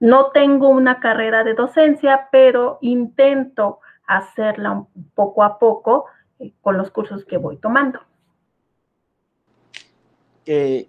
no 0.00 0.30
tengo 0.30 0.70
una 0.70 0.98
carrera 0.98 1.44
de 1.44 1.52
docencia, 1.52 2.28
pero 2.32 2.78
intento 2.80 3.80
hacerla 4.06 4.86
poco 5.14 5.44
a 5.44 5.58
poco 5.58 6.06
eh, 6.38 6.54
con 6.62 6.78
los 6.78 6.90
cursos 6.90 7.26
que 7.26 7.36
voy 7.36 7.58
tomando. 7.58 8.00
Eh, 10.46 10.88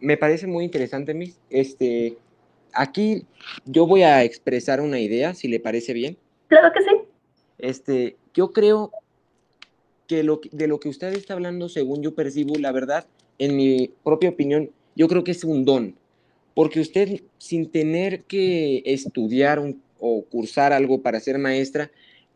me 0.00 0.18
parece 0.18 0.46
muy 0.46 0.66
interesante, 0.66 1.14
Miss. 1.14 1.40
Este, 1.48 2.18
aquí 2.78 3.26
yo 3.66 3.86
voy 3.86 4.02
a 4.02 4.24
expresar 4.24 4.80
una 4.80 5.00
idea, 5.00 5.34
si 5.34 5.48
le 5.48 5.60
parece 5.60 5.92
bien. 5.92 6.16
Claro 6.46 6.72
que 6.72 6.80
sí. 6.82 6.96
Este, 7.58 8.16
yo 8.34 8.52
creo 8.52 8.92
que 10.06 10.22
lo, 10.22 10.40
de 10.52 10.68
lo 10.68 10.80
que 10.80 10.88
usted 10.88 11.12
está 11.12 11.34
hablando, 11.34 11.68
según 11.68 12.02
yo 12.02 12.14
percibo, 12.14 12.54
la 12.56 12.72
verdad, 12.72 13.06
en 13.38 13.56
mi 13.56 13.90
propia 14.04 14.30
opinión, 14.30 14.70
yo 14.96 15.08
creo 15.08 15.24
que 15.24 15.32
es 15.32 15.44
un 15.44 15.64
don. 15.64 15.94
Porque 16.54 16.80
usted, 16.80 17.20
sin 17.38 17.70
tener 17.70 18.22
que 18.22 18.82
estudiar 18.84 19.62
o 20.00 20.24
cursar 20.24 20.72
algo 20.72 21.02
para 21.02 21.20
ser 21.20 21.38
maestra, 21.38 21.90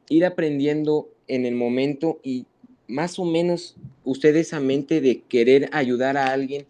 ir 0.08 0.24
aprendiendo 0.24 1.08
en 1.28 1.46
el 1.46 1.54
momento 1.54 2.20
y 2.22 2.46
más 2.88 3.18
o 3.18 3.24
menos 3.24 3.76
usted 4.04 4.36
esa 4.36 4.60
mente 4.60 5.00
de 5.00 5.22
querer 5.22 5.70
ayudar 5.72 6.16
a 6.16 6.26
alguien 6.26 6.66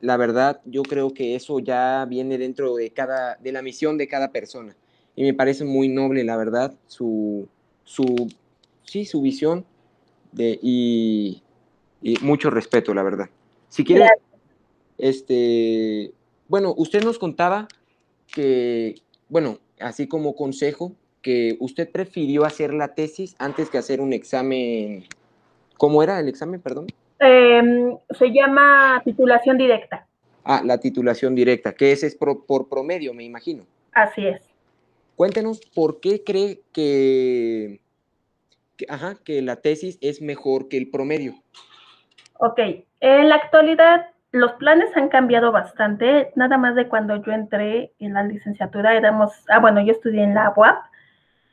la 0.00 0.16
verdad, 0.16 0.60
yo 0.64 0.82
creo 0.82 1.12
que 1.12 1.34
eso 1.34 1.58
ya 1.58 2.04
viene 2.08 2.38
dentro 2.38 2.76
de 2.76 2.90
cada, 2.90 3.36
de 3.36 3.52
la 3.52 3.62
misión 3.62 3.98
de 3.98 4.08
cada 4.08 4.30
persona. 4.30 4.76
Y 5.16 5.24
me 5.24 5.34
parece 5.34 5.64
muy 5.64 5.88
noble, 5.88 6.24
la 6.24 6.36
verdad, 6.36 6.74
su, 6.86 7.48
su, 7.84 8.28
sí, 8.84 9.04
su 9.04 9.20
visión 9.20 9.64
de, 10.32 10.58
y, 10.62 11.42
mucho 12.22 12.50
respeto, 12.50 12.94
la 12.94 13.02
verdad. 13.02 13.28
Si 13.68 13.84
quiere, 13.84 14.06
este, 14.98 16.12
bueno, 16.48 16.74
usted 16.76 17.02
nos 17.02 17.18
contaba 17.18 17.66
que, 18.26 18.96
bueno, 19.28 19.58
así 19.80 20.06
como 20.06 20.36
consejo, 20.36 20.92
que 21.22 21.56
usted 21.60 21.90
prefirió 21.90 22.44
hacer 22.44 22.72
la 22.72 22.94
tesis 22.94 23.34
antes 23.38 23.70
que 23.70 23.78
hacer 23.78 24.00
un 24.00 24.12
examen. 24.12 25.04
¿Cómo 25.76 26.02
era 26.02 26.20
el 26.20 26.28
examen, 26.28 26.60
perdón? 26.60 26.86
Em, 27.20 27.96
se 28.10 28.32
llama 28.32 29.02
titulación 29.04 29.58
directa. 29.58 30.06
Ah, 30.44 30.62
la 30.64 30.78
titulación 30.78 31.34
directa, 31.34 31.74
que 31.74 31.92
ese 31.92 32.06
es 32.06 32.16
por, 32.16 32.68
promedio, 32.68 33.12
me 33.12 33.24
imagino. 33.24 33.64
Así 33.92 34.26
es. 34.26 34.40
Cuéntenos 35.16 35.60
por 35.74 36.00
qué 36.00 36.22
cree 36.24 36.60
que, 36.72 37.80
ajá, 38.88 39.16
que 39.24 39.42
la 39.42 39.56
tesis 39.56 39.98
es 40.00 40.22
mejor 40.22 40.68
que 40.68 40.78
el 40.78 40.90
promedio. 40.90 41.34
Ok, 42.38 42.60
en 43.00 43.28
la 43.28 43.34
actualidad 43.34 44.06
los 44.30 44.52
planes 44.52 44.96
han 44.96 45.08
cambiado 45.08 45.52
bastante, 45.52 46.30
nada 46.36 46.56
más 46.56 46.74
de 46.76 46.86
cuando 46.86 47.16
yo 47.16 47.32
entré 47.32 47.92
en 47.98 48.14
la 48.14 48.22
licenciatura 48.22 48.94
éramos, 48.94 49.32
ah, 49.48 49.58
bueno, 49.58 49.80
yo 49.80 49.92
estudié 49.92 50.22
en 50.22 50.34
la 50.34 50.52
UAP, 50.54 50.78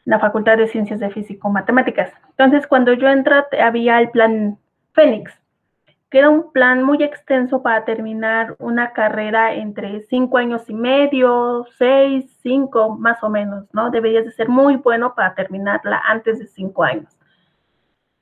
la 0.04 0.20
Facultad 0.20 0.58
de 0.58 0.68
Ciencias 0.68 1.00
de 1.00 1.10
Físico 1.10 1.50
Matemáticas. 1.50 2.12
Entonces, 2.30 2.68
cuando 2.68 2.94
yo 2.94 3.08
entré 3.08 3.44
había 3.60 4.00
el 4.00 4.12
plan 4.12 4.60
Fénix, 4.94 5.32
que 6.16 6.20
era 6.20 6.30
un 6.30 6.54
plan 6.54 6.82
muy 6.82 7.04
extenso 7.04 7.62
para 7.62 7.84
terminar 7.84 8.56
una 8.60 8.94
carrera 8.94 9.54
entre 9.54 10.00
cinco 10.04 10.38
años 10.38 10.70
y 10.70 10.74
medio, 10.74 11.66
seis, 11.78 12.40
cinco, 12.42 12.96
más 12.98 13.22
o 13.22 13.30
menos, 13.30 13.66
¿no? 13.74 13.92
Deberías 13.92 14.24
de 14.24 14.32
ser 14.32 14.48
muy 14.48 14.78
bueno 14.78 15.14
para 15.14 15.36
terminarla 15.36 16.02
antes 16.08 16.40
de 16.40 16.48
cinco 16.48 16.86
años. 16.86 17.20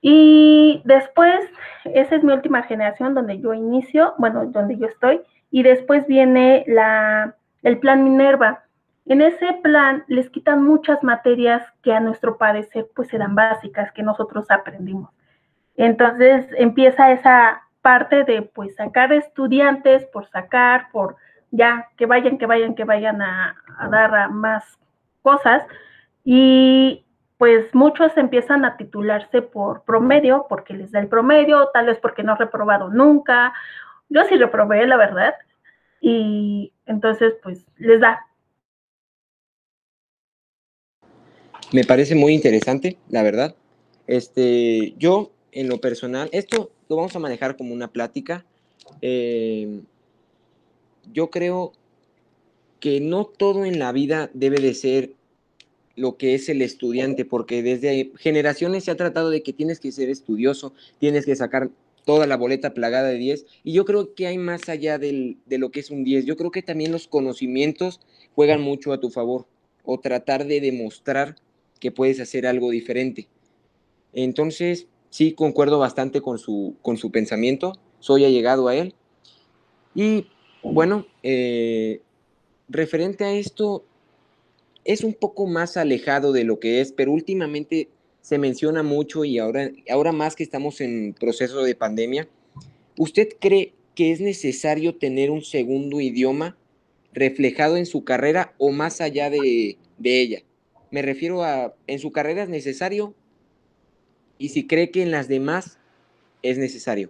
Y 0.01 0.81
después, 0.85 1.47
esa 1.85 2.15
es 2.15 2.23
mi 2.23 2.33
última 2.33 2.63
generación 2.63 3.13
donde 3.13 3.39
yo 3.39 3.53
inicio, 3.53 4.15
bueno, 4.17 4.47
donde 4.47 4.75
yo 4.75 4.87
estoy, 4.87 5.21
y 5.51 5.61
después 5.61 6.07
viene 6.07 6.63
la, 6.65 7.35
el 7.61 7.77
plan 7.77 8.03
Minerva. 8.03 8.63
En 9.05 9.21
ese 9.21 9.53
plan 9.61 10.03
les 10.07 10.31
quitan 10.31 10.63
muchas 10.63 11.03
materias 11.03 11.61
que 11.83 11.93
a 11.93 11.99
nuestro 11.99 12.39
parecer 12.39 12.87
pues 12.95 13.13
eran 13.13 13.35
básicas, 13.35 13.91
que 13.91 14.01
nosotros 14.01 14.49
aprendimos. 14.49 15.11
Entonces 15.75 16.47
empieza 16.57 17.11
esa 17.11 17.61
parte 17.83 18.23
de 18.23 18.41
pues 18.43 18.75
sacar 18.75 19.11
estudiantes 19.11 20.05
por 20.05 20.27
sacar, 20.29 20.89
por 20.91 21.17
ya 21.51 21.89
que 21.97 22.05
vayan, 22.05 22.37
que 22.37 22.45
vayan, 22.45 22.75
que 22.75 22.85
vayan 22.85 23.21
a, 23.21 23.55
dar 23.91 24.31
más 24.31 24.63
cosas 25.21 25.63
y 26.23 27.05
pues 27.37 27.75
muchos 27.75 28.15
empiezan 28.15 28.63
a 28.63 28.77
titularse 28.77 29.41
por 29.41 29.83
promedio, 29.83 30.45
porque 30.47 30.73
les 30.73 30.93
da 30.93 31.01
el 31.01 31.09
promedio, 31.09 31.69
tal 31.73 31.87
vez 31.87 31.99
porque 31.99 32.23
no 32.23 32.33
he 32.33 32.37
reprobado 32.37 32.89
nunca. 32.89 33.53
Yo 34.07 34.23
sí 34.29 34.37
reprobé, 34.37 34.87
la 34.87 34.95
verdad, 34.95 35.33
y 35.99 36.71
entonces 36.85 37.33
pues 37.43 37.65
les 37.75 37.99
da. 37.99 38.25
Me 41.73 41.83
parece 41.83 42.15
muy 42.15 42.33
interesante, 42.33 42.97
la 43.09 43.23
verdad. 43.23 43.55
Este, 44.07 44.93
yo 44.97 45.33
en 45.51 45.67
lo 45.67 45.79
personal, 45.79 46.29
esto 46.31 46.71
vamos 46.95 47.15
a 47.15 47.19
manejar 47.19 47.57
como 47.57 47.73
una 47.73 47.91
plática. 47.91 48.45
Eh, 49.01 49.81
yo 51.11 51.29
creo 51.29 51.73
que 52.79 52.99
no 52.99 53.25
todo 53.25 53.65
en 53.65 53.79
la 53.79 53.91
vida 53.91 54.29
debe 54.33 54.59
de 54.59 54.73
ser 54.73 55.13
lo 55.95 56.17
que 56.17 56.33
es 56.33 56.49
el 56.49 56.61
estudiante, 56.61 57.23
porque 57.23 57.61
desde 57.61 58.11
generaciones 58.17 58.83
se 58.83 58.91
ha 58.91 58.97
tratado 58.97 59.29
de 59.29 59.43
que 59.43 59.53
tienes 59.53 59.79
que 59.79 59.91
ser 59.91 60.09
estudioso, 60.09 60.73
tienes 60.99 61.25
que 61.25 61.35
sacar 61.35 61.69
toda 62.05 62.27
la 62.27 62.35
boleta 62.35 62.73
plagada 62.73 63.09
de 63.09 63.17
10. 63.17 63.45
Y 63.63 63.73
yo 63.73 63.85
creo 63.85 64.13
que 64.13 64.27
hay 64.27 64.37
más 64.37 64.69
allá 64.69 64.97
de 64.97 65.37
lo 65.49 65.71
que 65.71 65.79
es 65.79 65.91
un 65.91 66.03
10. 66.03 66.25
Yo 66.25 66.35
creo 66.35 66.51
que 66.51 66.61
también 66.61 66.91
los 66.91 67.07
conocimientos 67.07 67.99
juegan 68.35 68.61
mucho 68.61 68.91
a 68.91 68.99
tu 68.99 69.09
favor 69.09 69.45
o 69.83 69.99
tratar 69.99 70.45
de 70.45 70.61
demostrar 70.61 71.35
que 71.79 71.91
puedes 71.91 72.19
hacer 72.19 72.47
algo 72.47 72.71
diferente. 72.71 73.27
Entonces, 74.13 74.87
sí, 75.13 75.33
concuerdo 75.33 75.77
bastante 75.77 76.21
con 76.21 76.39
su, 76.39 76.75
con 76.81 76.97
su 76.97 77.11
pensamiento, 77.11 77.73
soy 77.99 78.25
allegado 78.25 78.67
a 78.67 78.75
él. 78.75 78.95
Y 79.93 80.25
bueno, 80.63 81.05
eh, 81.21 82.01
referente 82.67 83.23
a 83.23 83.31
esto, 83.31 83.85
es 84.85 85.03
un 85.03 85.13
poco 85.13 85.45
más 85.45 85.77
alejado 85.77 86.31
de 86.31 86.45
lo 86.45 86.59
que 86.59 86.81
es, 86.81 86.91
pero 86.91 87.11
últimamente 87.11 87.89
se 88.21 88.39
menciona 88.39 88.81
mucho 88.81 89.23
y 89.23 89.37
ahora, 89.37 89.69
ahora 89.87 90.11
más 90.11 90.35
que 90.35 90.41
estamos 90.41 90.81
en 90.81 91.13
proceso 91.13 91.61
de 91.61 91.75
pandemia, 91.75 92.27
¿usted 92.97 93.29
cree 93.39 93.71
que 93.93 94.11
es 94.11 94.19
necesario 94.19 94.95
tener 94.95 95.29
un 95.29 95.43
segundo 95.43 96.01
idioma 96.01 96.57
reflejado 97.13 97.77
en 97.77 97.85
su 97.85 98.03
carrera 98.03 98.55
o 98.57 98.71
más 98.71 98.99
allá 98.99 99.29
de, 99.29 99.77
ella? 100.03 100.41
Me 100.89 101.03
refiero 101.03 101.43
a, 101.43 101.75
¿en 101.85 101.99
su 101.99 102.11
carrera 102.11 102.41
es 102.41 102.49
necesario? 102.49 103.13
Y 104.43 104.49
si 104.49 104.67
cree 104.67 104.91
que 104.91 105.01
en 105.01 105.09
las 105.09 105.29
demás 105.29 105.79
es 106.41 106.57
necesario. 106.57 107.07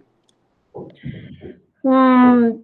Mm, 1.82 2.60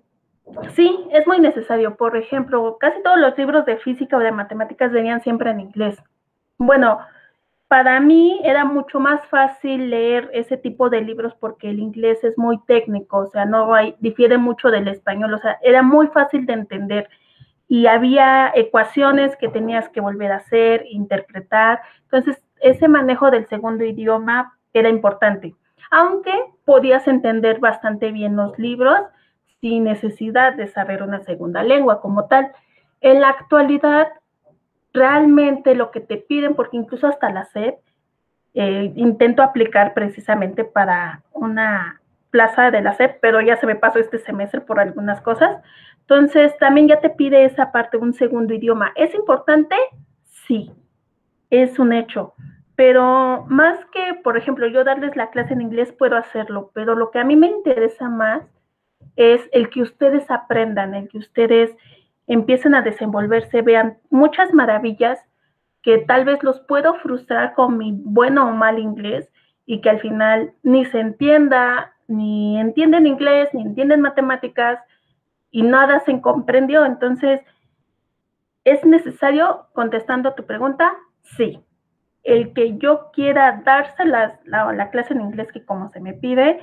sí, 0.77 0.97
es 1.11 1.27
muy 1.27 1.41
necesario. 1.41 1.97
Por 1.97 2.17
ejemplo, 2.17 2.77
casi 2.79 3.03
todos 3.03 3.19
los 3.19 3.37
libros 3.37 3.67
de 3.67 3.79
física 3.79 4.17
o 4.17 4.21
de 4.21 4.31
matemáticas 4.31 4.93
venían 4.93 5.23
siempre 5.23 5.51
en 5.51 5.59
inglés. 5.59 5.97
Bueno, 6.57 7.01
para 7.67 7.99
mí 7.99 8.41
era 8.45 8.65
mucho 8.65 9.01
más 9.01 9.27
fácil 9.27 9.91
leer 9.91 10.31
ese 10.33 10.57
tipo 10.57 10.89
de 10.89 11.01
libros 11.01 11.35
porque 11.41 11.69
el 11.69 11.81
inglés 11.81 12.23
es 12.23 12.39
muy 12.39 12.61
técnico, 12.67 13.17
o 13.17 13.27
sea, 13.27 13.47
no 13.47 13.73
difiere 13.99 14.39
mucho 14.39 14.71
del 14.71 14.87
español, 14.87 15.35
o 15.35 15.39
sea, 15.39 15.59
era 15.63 15.83
muy 15.83 16.07
fácil 16.07 16.47
de 16.47 16.53
entender 16.53 17.09
y 17.67 17.87
había 17.87 18.53
ecuaciones 18.55 19.35
que 19.35 19.49
tenías 19.49 19.89
que 19.89 20.01
volver 20.01 20.31
a 20.31 20.37
hacer, 20.37 20.85
interpretar, 20.89 21.81
entonces 22.03 22.41
ese 22.61 22.87
manejo 22.87 23.33
del 23.33 23.49
segundo 23.49 23.85
idioma 23.85 24.57
era 24.73 24.89
importante, 24.89 25.55
aunque 25.91 26.33
podías 26.65 27.07
entender 27.09 27.59
bastante 27.59 28.13
bien 28.13 28.37
los 28.37 28.59
libros 28.59 29.01
sin 29.61 29.85
necesidad 29.85 30.55
de 30.55 30.69
saber 30.69 31.03
una 31.03 31.21
segunda 31.21 31.63
lengua 31.63 32.01
como 32.01 32.27
tal. 32.27 32.53
En 33.01 33.21
la 33.21 33.29
actualidad 33.29 34.09
realmente 34.93 35.75
lo 35.75 35.91
que 35.91 36.01
te 36.01 36.17
piden, 36.17 36.55
porque 36.55 36.77
incluso 36.77 37.07
hasta 37.07 37.31
la 37.31 37.45
SED, 37.45 37.75
eh, 38.55 38.93
intento 38.97 39.43
aplicar 39.43 39.95
precisamente 39.95 40.65
para 40.65 41.23
una 41.33 42.01
plaza 42.31 42.71
de 42.71 42.81
la 42.81 42.95
SED, 42.95 43.17
pero 43.21 43.41
ya 43.41 43.57
se 43.57 43.67
me 43.67 43.77
pasó 43.77 43.99
este 43.99 44.19
semestre 44.19 44.61
por 44.61 44.81
algunas 44.81 45.21
cosas. 45.21 45.63
Entonces, 46.01 46.57
también 46.59 46.89
ya 46.89 47.01
te 47.01 47.11
pide 47.11 47.45
esa 47.45 47.71
parte, 47.71 47.97
un 47.97 48.15
segundo 48.15 48.55
idioma. 48.55 48.93
¿Es 48.97 49.15
importante? 49.15 49.77
Sí, 50.47 50.73
es 51.51 51.79
un 51.79 51.93
hecho. 51.93 52.35
Pero 52.81 53.45
más 53.51 53.79
que, 53.93 54.15
por 54.25 54.39
ejemplo, 54.39 54.67
yo 54.67 54.85
darles 54.85 55.15
la 55.15 55.29
clase 55.29 55.53
en 55.53 55.61
inglés, 55.61 55.93
puedo 55.93 56.17
hacerlo, 56.17 56.71
pero 56.73 56.95
lo 56.95 57.11
que 57.11 57.19
a 57.19 57.25
mí 57.25 57.37
me 57.37 57.47
interesa 57.47 58.09
más 58.09 58.43
es 59.17 59.47
el 59.53 59.69
que 59.69 59.83
ustedes 59.83 60.31
aprendan, 60.31 60.95
el 60.95 61.07
que 61.11 61.19
ustedes 61.19 61.77
empiecen 62.27 62.75
a 62.75 62.81
desenvolverse, 62.81 63.61
vean 63.61 63.99
muchas 64.09 64.55
maravillas 64.55 65.19
que 65.83 65.99
tal 65.99 66.25
vez 66.25 66.43
los 66.43 66.61
puedo 66.61 66.95
frustrar 66.95 67.53
con 67.53 67.77
mi 67.77 67.93
bueno 67.93 68.49
o 68.49 68.53
mal 68.53 68.79
inglés 68.79 69.31
y 69.67 69.83
que 69.83 69.91
al 69.91 70.01
final 70.01 70.55
ni 70.63 70.87
se 70.87 71.01
entienda, 71.01 71.93
ni 72.09 72.59
entienden 72.59 73.07
inglés, 73.07 73.51
ni 73.53 73.61
entienden 73.61 74.01
matemáticas 74.01 74.81
y 75.51 75.65
nada 75.65 76.01
se 76.01 76.19
comprendió. 76.23 76.87
Entonces, 76.87 77.43
¿es 78.65 78.83
necesario, 78.87 79.67
contestando 79.75 80.31
a 80.31 80.35
tu 80.35 80.47
pregunta? 80.47 80.97
Sí. 81.37 81.63
El 82.23 82.53
que 82.53 82.79
yo 82.79 83.11
quiera 83.13 83.63
darse 83.65 84.05
la, 84.05 84.39
la 84.45 84.91
clase 84.91 85.15
en 85.15 85.23
inglés 85.23 85.51
que 85.53 85.65
como 85.65 85.91
se 85.91 86.01
me 86.01 86.13
pide, 86.13 86.61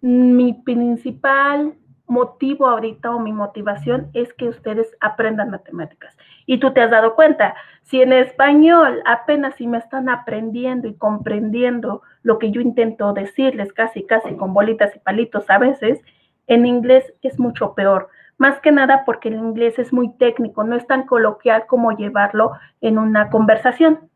mi 0.00 0.54
principal 0.54 1.74
motivo 2.12 2.66
ahorita 2.66 3.14
o 3.14 3.18
mi 3.18 3.32
motivación 3.32 4.10
es 4.12 4.32
que 4.34 4.48
ustedes 4.48 4.94
aprendan 5.00 5.50
matemáticas. 5.50 6.16
Y 6.46 6.58
tú 6.58 6.72
te 6.72 6.82
has 6.82 6.90
dado 6.90 7.14
cuenta, 7.14 7.54
si 7.82 8.02
en 8.02 8.12
español 8.12 9.02
apenas 9.06 9.54
si 9.54 9.66
me 9.66 9.78
están 9.78 10.08
aprendiendo 10.08 10.88
y 10.88 10.94
comprendiendo 10.94 12.02
lo 12.22 12.38
que 12.38 12.50
yo 12.50 12.60
intento 12.60 13.12
decirles 13.12 13.72
casi, 13.72 14.04
casi 14.04 14.34
con 14.36 14.52
bolitas 14.52 14.94
y 14.94 14.98
palitos 14.98 15.48
a 15.48 15.58
veces, 15.58 16.00
en 16.46 16.66
inglés 16.66 17.14
es 17.22 17.38
mucho 17.38 17.74
peor. 17.74 18.08
Más 18.36 18.60
que 18.60 18.72
nada 18.72 19.04
porque 19.06 19.28
el 19.28 19.36
inglés 19.36 19.78
es 19.78 19.92
muy 19.92 20.12
técnico, 20.16 20.64
no 20.64 20.76
es 20.76 20.86
tan 20.86 21.06
coloquial 21.06 21.66
como 21.66 21.92
llevarlo 21.92 22.52
en 22.80 22.98
una 22.98 23.30
conversación. 23.30 24.10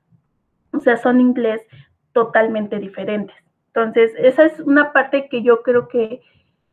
O 0.77 0.81
sea, 0.81 0.97
son 0.97 1.21
inglés 1.21 1.63
totalmente 2.13 2.79
diferentes. 2.79 3.37
Entonces, 3.69 4.13
esa 4.19 4.45
es 4.45 4.59
una 4.61 4.93
parte 4.93 5.29
que 5.29 5.43
yo 5.43 5.63
creo 5.63 5.89
que 5.89 6.21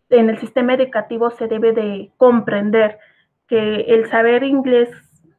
en 0.10 0.30
el 0.30 0.39
sistema 0.39 0.74
educativo 0.74 1.32
se 1.32 1.48
debe 1.48 1.74
de 1.74 2.12
comprender 2.18 2.98
que 3.48 3.82
el 3.82 4.10
saber 4.10 4.44
inglés, 4.44 4.89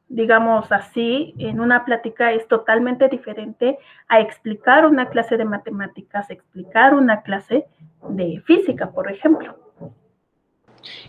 digamos 0.09 0.71
así, 0.73 1.35
en 1.39 1.61
una 1.61 1.85
plática 1.85 2.33
es 2.33 2.47
totalmente 2.49 3.09
diferente 3.09 3.79
a 4.09 4.21
explicar 4.21 4.87
una 4.87 5.09
clase 5.09 5.37
de 5.37 5.45
matemáticas, 5.45 6.31
explicar 6.31 6.95
una 6.95 7.23
clase 7.23 7.65
de 8.09 8.43
física, 8.45 8.91
por 8.91 9.11
ejemplo. 9.11 9.57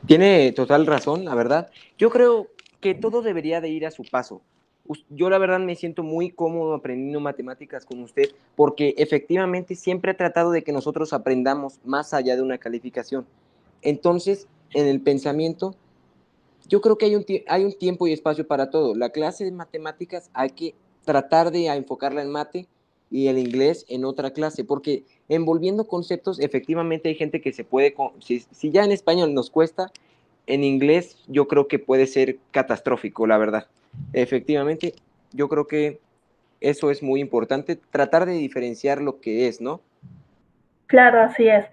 Tiene 0.05 0.51
total 0.53 0.85
razón, 0.85 1.25
la 1.25 1.35
verdad. 1.35 1.69
Yo 1.97 2.09
creo 2.09 2.47
que 2.79 2.93
todo 2.93 3.21
debería 3.21 3.61
de 3.61 3.69
ir 3.69 3.85
a 3.85 3.91
su 3.91 4.03
paso. 4.03 4.41
Yo 5.09 5.29
la 5.29 5.37
verdad 5.37 5.59
me 5.59 5.75
siento 5.75 6.03
muy 6.03 6.29
cómodo 6.29 6.75
aprendiendo 6.75 7.19
matemáticas 7.19 7.85
con 7.85 8.01
usted 8.03 8.29
porque 8.55 8.93
efectivamente 8.97 9.75
siempre 9.75 10.11
he 10.11 10.15
tratado 10.15 10.51
de 10.51 10.63
que 10.63 10.71
nosotros 10.71 11.11
aprendamos 11.13 11.79
más 11.83 12.13
allá 12.13 12.35
de 12.35 12.41
una 12.41 12.57
calificación. 12.59 13.25
Entonces, 13.81 14.47
en 14.73 14.87
el 14.87 15.01
pensamiento, 15.01 15.75
yo 16.67 16.81
creo 16.81 16.97
que 16.97 17.05
hay 17.05 17.15
un, 17.15 17.25
hay 17.47 17.63
un 17.63 17.73
tiempo 17.73 18.07
y 18.07 18.13
espacio 18.13 18.45
para 18.45 18.69
todo. 18.69 18.95
La 18.95 19.09
clase 19.09 19.45
de 19.45 19.51
matemáticas 19.51 20.29
hay 20.33 20.51
que 20.51 20.75
tratar 21.03 21.51
de 21.51 21.67
enfocarla 21.67 22.21
en 22.21 22.31
mate 22.31 22.67
y 23.11 23.27
el 23.27 23.37
inglés 23.37 23.85
en 23.87 24.03
otra 24.03 24.31
clase, 24.31 24.63
porque 24.63 25.03
envolviendo 25.29 25.87
conceptos, 25.87 26.39
efectivamente 26.39 27.09
hay 27.09 27.15
gente 27.15 27.39
que 27.39 27.53
se 27.53 27.63
puede, 27.63 27.95
si, 28.19 28.39
si 28.51 28.71
ya 28.71 28.83
en 28.83 28.91
español 28.91 29.33
nos 29.33 29.49
cuesta, 29.49 29.91
en 30.47 30.63
inglés 30.63 31.17
yo 31.27 31.47
creo 31.47 31.67
que 31.67 31.79
puede 31.79 32.07
ser 32.07 32.39
catastrófico, 32.51 33.27
la 33.27 33.37
verdad. 33.37 33.67
Efectivamente, 34.13 34.93
yo 35.31 35.47
creo 35.49 35.67
que 35.67 35.99
eso 36.61 36.89
es 36.89 37.03
muy 37.03 37.19
importante, 37.19 37.75
tratar 37.75 38.25
de 38.25 38.33
diferenciar 38.33 39.01
lo 39.01 39.19
que 39.19 39.47
es, 39.47 39.61
¿no? 39.61 39.81
Claro, 40.87 41.21
así 41.21 41.47
es. 41.47 41.65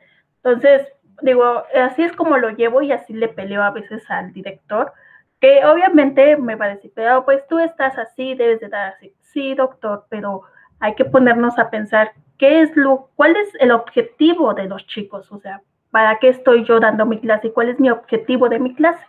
Entonces, 0.42 0.88
digo, 1.22 1.62
así 1.74 2.02
es 2.02 2.12
como 2.12 2.36
lo 2.38 2.50
llevo 2.50 2.82
y 2.82 2.92
así 2.92 3.12
le 3.12 3.28
peleo 3.28 3.62
a 3.62 3.70
veces 3.70 4.02
al 4.10 4.32
director, 4.32 4.92
que 5.40 5.64
obviamente 5.64 6.36
me 6.36 6.56
decir, 6.56 6.92
pero 6.94 7.24
pues 7.24 7.46
tú 7.48 7.58
estás 7.58 7.96
así, 7.98 8.34
debes 8.34 8.60
de 8.60 8.68
dar 8.68 8.94
así. 8.94 9.12
Sí, 9.20 9.54
doctor, 9.54 10.06
pero 10.08 10.42
hay 10.78 10.94
que 10.94 11.04
ponernos 11.04 11.58
a 11.58 11.70
pensar 11.70 12.12
qué 12.38 12.62
es 12.62 12.76
lo, 12.76 13.08
cuál 13.16 13.36
es 13.36 13.48
el 13.60 13.72
objetivo 13.72 14.54
de 14.54 14.66
los 14.66 14.86
chicos, 14.86 15.30
o 15.32 15.38
sea, 15.40 15.62
para 15.90 16.18
qué 16.18 16.28
estoy 16.28 16.64
yo 16.64 16.80
dando 16.80 17.06
mi 17.06 17.20
clase 17.20 17.48
y 17.48 17.52
cuál 17.52 17.68
es 17.68 17.78
mi 17.78 17.90
objetivo 17.90 18.48
de 18.48 18.58
mi 18.58 18.74
clase. 18.74 19.04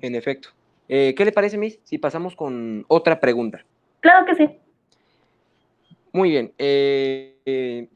En 0.00 0.14
efecto. 0.14 0.50
Eh, 0.88 1.14
¿Qué 1.16 1.24
le 1.24 1.32
parece, 1.32 1.58
Miss, 1.58 1.78
si 1.84 1.98
pasamos 1.98 2.34
con 2.34 2.84
otra 2.88 3.20
pregunta? 3.20 3.64
Claro 4.00 4.26
que 4.26 4.34
sí. 4.36 4.58
Muy 6.12 6.30
bien. 6.30 6.52
Eh, 6.58 7.36
eh, 7.44 7.88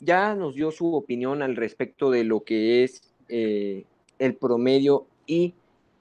ya 0.00 0.34
nos 0.34 0.54
dio 0.54 0.70
su 0.70 0.94
opinión 0.94 1.42
al 1.42 1.56
respecto 1.56 2.10
de 2.10 2.24
lo 2.24 2.44
que 2.44 2.84
es 2.84 3.02
eh, 3.28 3.84
el 4.18 4.34
promedio 4.34 5.06
y, 5.26 5.54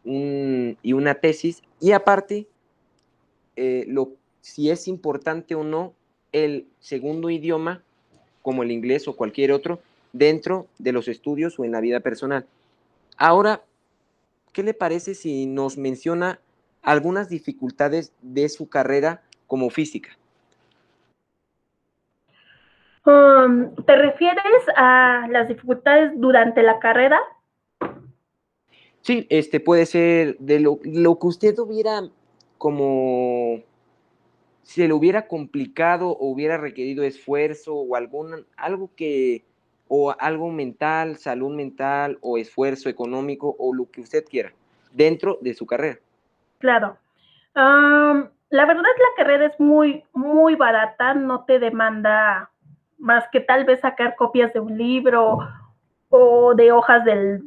y, 0.04 0.93
una 0.93 1.15
tesis. 1.15 1.63
Y 1.80 1.91
aparte, 1.93 2.48
lo, 3.56 4.12
si 4.41 4.69
es 4.69 4.88
importante 4.88 5.56
o 5.56 5.63
no 5.63 5.93
el 6.32 6.67
segundo 6.80 7.30
idioma, 7.30 7.82
como 8.41 8.63
el 8.63 8.72
inglés 8.72 9.08
o 9.08 9.15
cualquier 9.15 9.52
otro, 9.52 9.80
dentro 10.12 10.67
de 10.78 10.91
los 10.91 11.08
estudios 11.08 11.58
o 11.58 11.65
en 11.65 11.72
la 11.72 11.80
vida 11.80 12.02
personal. 12.02 12.46
Ahora, 13.17 13.63
¿qué 14.53 14.63
le 14.63 14.73
parece 14.73 15.15
si 15.15 15.45
nos 15.45 15.77
menciona 15.77 16.39
algunas 16.81 17.29
dificultades 17.29 18.13
de 18.21 18.47
su 18.49 18.69
carrera 18.69 19.23
como 19.47 19.69
física? 19.69 20.11
Um, 23.05 23.75
¿Te 23.85 23.97
refieres 23.97 24.63
a 24.77 25.27
las 25.29 25.49
dificultades 25.49 26.13
durante 26.15 26.63
la 26.63 26.79
carrera? 26.79 27.19
Sí, 29.01 29.27
este 29.29 29.59
puede 29.59 29.85
ser 29.85 30.37
de 30.37 30.61
lo, 30.61 30.79
que 30.79 31.27
usted 31.27 31.59
hubiera 31.59 32.03
como 32.57 33.61
se 34.61 34.87
le 34.87 34.93
hubiera 34.93 35.27
complicado 35.27 36.11
o 36.11 36.27
hubiera 36.27 36.57
requerido 36.57 37.03
esfuerzo 37.03 37.75
o 37.75 37.97
algún, 37.97 38.45
algo 38.55 38.91
que, 38.95 39.43
o 39.95 40.12
algo 40.17 40.49
mental, 40.49 41.17
salud 41.17 41.53
mental 41.53 42.17
o 42.21 42.39
esfuerzo 42.39 42.89
económico 42.89 43.56
o 43.60 43.75
lo 43.75 43.91
que 43.91 44.01
usted 44.01 44.25
quiera 44.25 44.51
dentro 44.91 45.38
de 45.39 45.53
su 45.53 45.67
carrera? 45.67 45.99
Claro. 46.58 46.97
la 47.53 48.65
verdad 48.65 48.82
la 48.82 49.15
carrera 49.15 49.45
es 49.45 49.60
muy, 49.60 50.03
muy 50.12 50.56
barata, 50.56 51.13
no 51.13 51.45
te 51.45 51.60
demanda 51.60 52.49
más 52.97 53.27
que 53.32 53.39
tal 53.39 53.65
vez 53.65 53.82
sacar 53.82 54.15
copias 54.15 54.51
de 54.53 54.62
un 54.62 54.75
libro 54.75 55.38
o 56.10 56.56
de 56.56 56.71
hojas 56.71 57.06
del 57.06 57.43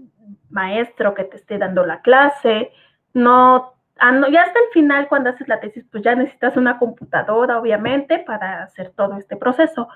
maestro 0.49 1.15
que 1.15 1.25
te 1.25 1.39
esté 1.39 1.59
dando 1.59 1.85
la 1.85 2.01
clase. 2.01 2.71
No, 3.13 3.75
ah, 3.99 4.21
ya 4.31 4.43
hasta 4.43 4.61
el 4.61 4.69
final, 4.73 5.09
cuando 5.09 5.31
haces 5.31 5.49
la 5.49 5.59
tesis, 5.59 5.85
pues 5.91 6.05
ya 6.05 6.15
necesitas 6.15 6.57
una 6.57 6.79
computadora, 6.79 7.59
obviamente, 7.59 8.21
para 8.21 8.63
hacer 8.63 8.93
todo 8.95 9.17
este 9.17 9.37
proceso 9.37 9.89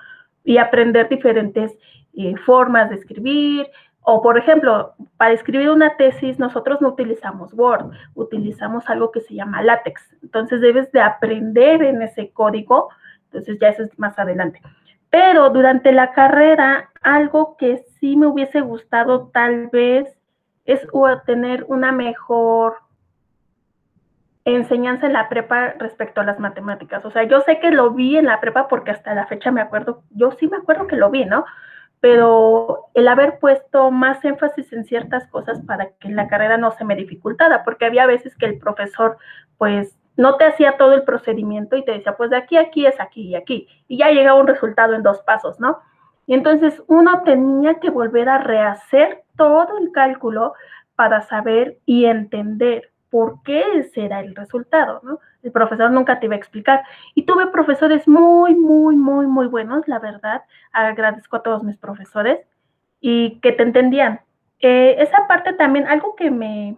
y 0.43 0.57
aprender 0.57 1.09
diferentes 1.09 1.77
eh, 2.13 2.35
formas 2.45 2.89
de 2.89 2.95
escribir. 2.95 3.67
O, 4.01 4.21
por 4.21 4.37
ejemplo, 4.37 4.93
para 5.17 5.33
escribir 5.33 5.69
una 5.69 5.95
tesis, 5.95 6.39
nosotros 6.39 6.81
no 6.81 6.89
utilizamos 6.89 7.53
Word, 7.53 7.91
utilizamos 8.15 8.89
algo 8.89 9.11
que 9.11 9.21
se 9.21 9.35
llama 9.35 9.61
látex. 9.61 10.01
Entonces, 10.23 10.59
debes 10.61 10.91
de 10.91 11.01
aprender 11.01 11.83
en 11.83 12.01
ese 12.01 12.31
código. 12.31 12.89
Entonces, 13.25 13.59
ya 13.59 13.69
eso 13.69 13.83
es 13.83 13.99
más 13.99 14.17
adelante. 14.17 14.61
Pero 15.11 15.49
durante 15.49 15.91
la 15.91 16.13
carrera, 16.13 16.89
algo 17.01 17.57
que 17.57 17.77
sí 17.99 18.15
me 18.15 18.27
hubiese 18.27 18.61
gustado 18.61 19.29
tal 19.33 19.67
vez 19.67 20.17
es 20.65 20.87
tener 21.25 21.65
una 21.67 21.91
mejor 21.91 22.77
enseñanza 24.45 25.07
en 25.07 25.13
la 25.13 25.29
prepa 25.29 25.73
respecto 25.77 26.21
a 26.21 26.25
las 26.25 26.39
matemáticas. 26.39 27.05
O 27.05 27.11
sea, 27.11 27.23
yo 27.23 27.41
sé 27.41 27.59
que 27.59 27.71
lo 27.71 27.91
vi 27.91 28.17
en 28.17 28.25
la 28.25 28.39
prepa 28.39 28.67
porque 28.67 28.91
hasta 28.91 29.13
la 29.13 29.27
fecha 29.27 29.51
me 29.51 29.61
acuerdo, 29.61 30.03
yo 30.11 30.31
sí 30.31 30.47
me 30.47 30.57
acuerdo 30.57 30.87
que 30.87 30.95
lo 30.95 31.09
vi, 31.09 31.25
¿no? 31.25 31.45
Pero 31.99 32.89
el 32.95 33.07
haber 33.07 33.37
puesto 33.39 33.91
más 33.91 34.23
énfasis 34.25 34.73
en 34.73 34.85
ciertas 34.85 35.27
cosas 35.27 35.61
para 35.61 35.89
que 35.99 36.09
la 36.09 36.27
carrera 36.27 36.57
no 36.57 36.71
se 36.71 36.83
me 36.83 36.95
dificultara, 36.95 37.63
porque 37.63 37.85
había 37.85 38.07
veces 38.07 38.35
que 38.35 38.47
el 38.47 38.57
profesor, 38.57 39.17
pues, 39.57 39.95
no 40.17 40.37
te 40.37 40.45
hacía 40.45 40.77
todo 40.77 40.93
el 40.93 41.03
procedimiento 41.03 41.75
y 41.75 41.85
te 41.85 41.93
decía, 41.93 42.17
pues 42.17 42.29
de 42.29 42.37
aquí 42.37 42.57
a 42.57 42.61
aquí 42.61 42.85
es 42.85 42.99
aquí 42.99 43.21
y 43.29 43.35
aquí. 43.35 43.67
Y 43.87 43.97
ya 43.97 44.09
llegaba 44.09 44.39
un 44.39 44.47
resultado 44.47 44.93
en 44.93 45.03
dos 45.03 45.21
pasos, 45.21 45.59
¿no? 45.59 45.79
Y 46.27 46.33
entonces 46.33 46.81
uno 46.87 47.23
tenía 47.23 47.75
que 47.75 47.89
volver 47.89 48.29
a 48.29 48.37
rehacer 48.37 49.23
todo 49.37 49.77
el 49.77 49.91
cálculo 49.91 50.53
para 50.95 51.21
saber 51.21 51.77
y 51.85 52.05
entender 52.05 52.90
por 53.11 53.43
qué 53.43 53.63
ese 53.75 54.05
era 54.05 54.21
el 54.21 54.35
resultado, 54.35 55.01
¿no? 55.03 55.19
El 55.43 55.51
profesor 55.51 55.91
nunca 55.91 56.19
te 56.19 56.25
iba 56.25 56.35
a 56.35 56.39
explicar. 56.39 56.83
Y 57.13 57.23
tuve 57.23 57.47
profesores 57.47 58.07
muy, 58.07 58.55
muy, 58.55 58.95
muy, 58.95 59.27
muy 59.27 59.47
buenos, 59.47 59.87
la 59.87 59.99
verdad. 59.99 60.43
Agradezco 60.71 61.35
a 61.35 61.43
todos 61.43 61.63
mis 61.63 61.77
profesores 61.77 62.39
y 63.01 63.39
que 63.41 63.51
te 63.51 63.63
entendían. 63.63 64.21
Eh, 64.59 64.95
esa 64.99 65.27
parte 65.27 65.53
también, 65.53 65.87
algo 65.87 66.15
que 66.15 66.31
me, 66.31 66.77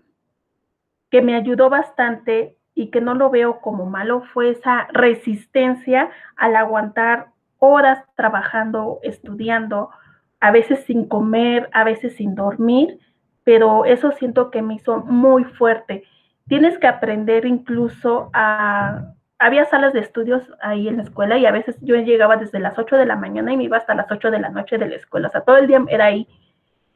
que 1.11 1.21
me 1.21 1.35
ayudó 1.35 1.69
bastante 1.69 2.57
y 2.73 2.87
que 2.87 3.01
no 3.01 3.13
lo 3.13 3.29
veo 3.29 3.61
como 3.61 3.85
malo 3.85 4.23
fue 4.33 4.49
esa 4.49 4.87
resistencia 4.91 6.09
al 6.35 6.55
aguantar 6.55 7.27
horas 7.59 8.03
trabajando, 8.15 8.99
estudiando, 9.03 9.91
a 10.39 10.51
veces 10.51 10.83
sin 10.85 11.07
comer, 11.07 11.69
a 11.71 11.83
veces 11.83 12.15
sin 12.15 12.35
dormir, 12.35 12.99
pero 13.43 13.85
eso 13.85 14.11
siento 14.11 14.51
que 14.51 14.61
me 14.61 14.75
hizo 14.75 14.99
muy 14.99 15.43
fuerte. 15.43 16.03
Tienes 16.47 16.77
que 16.77 16.87
aprender 16.87 17.45
incluso 17.45 18.29
a... 18.33 19.13
Había 19.39 19.65
salas 19.65 19.91
de 19.91 19.99
estudios 19.99 20.43
ahí 20.61 20.87
en 20.87 20.97
la 20.97 21.03
escuela 21.03 21.37
y 21.37 21.45
a 21.45 21.51
veces 21.51 21.77
yo 21.81 21.95
llegaba 21.95 22.37
desde 22.37 22.59
las 22.59 22.77
8 22.79 22.95
de 22.95 23.05
la 23.05 23.17
mañana 23.17 23.51
y 23.51 23.57
me 23.57 23.65
iba 23.65 23.77
hasta 23.77 23.95
las 23.95 24.09
8 24.09 24.31
de 24.31 24.39
la 24.39 24.49
noche 24.49 24.77
de 24.77 24.87
la 24.87 24.95
escuela. 24.95 25.27
O 25.27 25.31
sea, 25.31 25.41
todo 25.41 25.57
el 25.57 25.67
día 25.67 25.83
era 25.89 26.05
ahí. 26.05 26.27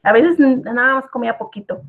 A 0.03 0.13
veces 0.13 0.39
nada 0.39 0.95
más 0.95 1.07
comía 1.07 1.37
poquito. 1.37 1.81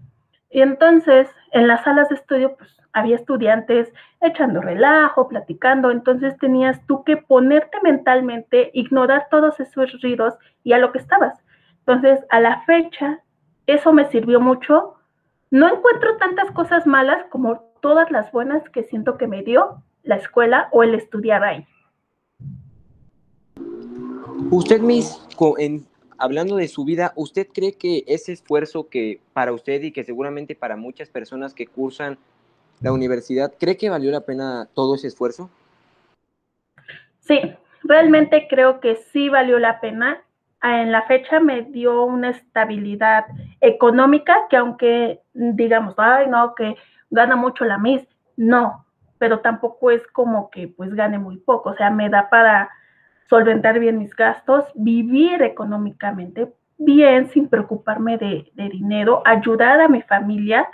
Y 0.51 0.62
entonces, 0.62 1.29
en 1.53 1.68
las 1.68 1.85
salas 1.85 2.09
de 2.09 2.16
estudio, 2.16 2.57
pues 2.57 2.75
había 2.92 3.16
estudiantes 3.16 3.92
echando 4.21 4.61
relajo, 4.61 5.29
platicando, 5.29 5.90
entonces 5.90 6.37
tenías 6.38 6.85
tú 6.87 7.05
que 7.05 7.18
ponerte 7.18 7.79
mentalmente, 7.83 8.71
ignorar 8.73 9.29
todos 9.31 9.61
esos 9.61 10.01
ruidos 10.03 10.35
y 10.64 10.73
a 10.73 10.79
lo 10.79 10.90
que 10.90 10.99
estabas. 10.99 11.38
Entonces, 11.81 12.25
a 12.31 12.40
la 12.40 12.62
fecha, 12.62 13.21
eso 13.66 13.92
me 13.92 14.07
sirvió 14.07 14.40
mucho. 14.40 14.94
No 15.50 15.74
encuentro 15.74 16.16
tantas 16.18 16.50
cosas 16.50 16.87
malas 16.87 17.24
como 17.30 17.61
todas 17.80 18.11
las 18.11 18.30
buenas 18.32 18.62
que 18.70 18.84
siento 18.84 19.16
que 19.16 19.26
me 19.26 19.42
dio 19.42 19.82
la 20.02 20.16
escuela 20.16 20.68
o 20.72 20.82
el 20.82 20.94
estudiar 20.94 21.42
ahí. 21.42 21.66
Usted, 24.50 24.80
Miss, 24.80 25.20
en, 25.58 25.87
hablando 26.18 26.56
de 26.56 26.68
su 26.68 26.84
vida, 26.84 27.12
¿usted 27.16 27.48
cree 27.52 27.72
que 27.72 28.04
ese 28.06 28.32
esfuerzo 28.32 28.88
que 28.88 29.20
para 29.32 29.52
usted 29.52 29.82
y 29.82 29.92
que 29.92 30.04
seguramente 30.04 30.54
para 30.54 30.76
muchas 30.76 31.08
personas 31.08 31.54
que 31.54 31.66
cursan 31.66 32.18
la 32.80 32.92
universidad, 32.92 33.52
¿cree 33.58 33.76
que 33.76 33.90
valió 33.90 34.11
la 34.11 34.20
pena 34.20 34.68
todo 34.74 34.94
ese 34.94 35.08
esfuerzo? 35.08 35.50
Sí, 37.20 37.40
realmente 37.82 38.46
creo 38.48 38.80
que 38.80 38.96
sí 39.12 39.28
valió 39.28 39.58
la 39.58 39.80
pena. 39.80 40.22
En 40.62 40.90
la 40.90 41.03
fecha 41.03 41.40
me 41.40 41.62
dio 41.62 42.05
una 42.05 42.31
estabilidad 42.31 43.27
económica 43.61 44.47
que 44.51 44.57
aunque 44.57 45.21
digamos, 45.33 45.94
ay, 45.99 46.27
no, 46.29 46.55
que 46.55 46.77
gana 47.11 47.37
mucho 47.37 47.64
la 47.64 47.79
MIS, 47.79 48.07
no, 48.37 48.85
pero 49.18 49.40
tampoco 49.40 49.90
es 49.90 50.07
como 50.09 50.51
que 50.51 50.68
pues 50.68 50.94
gane 50.94 51.18
muy 51.18 51.38
poco, 51.38 51.71
o 51.71 51.75
sea, 51.77 51.90
me 51.90 52.09
da 52.09 52.29
para 52.29 52.71
solventar 53.29 53.79
bien 53.79 53.99
mis 53.99 54.14
gastos, 54.14 54.64
vivir 54.75 55.42
económicamente 55.42 56.53
bien 56.79 57.29
sin 57.31 57.49
preocuparme 57.49 58.16
de, 58.18 58.51
de 58.55 58.68
dinero, 58.68 59.23
ayudar 59.25 59.81
a 59.81 59.88
mi 59.88 60.01
familia. 60.03 60.68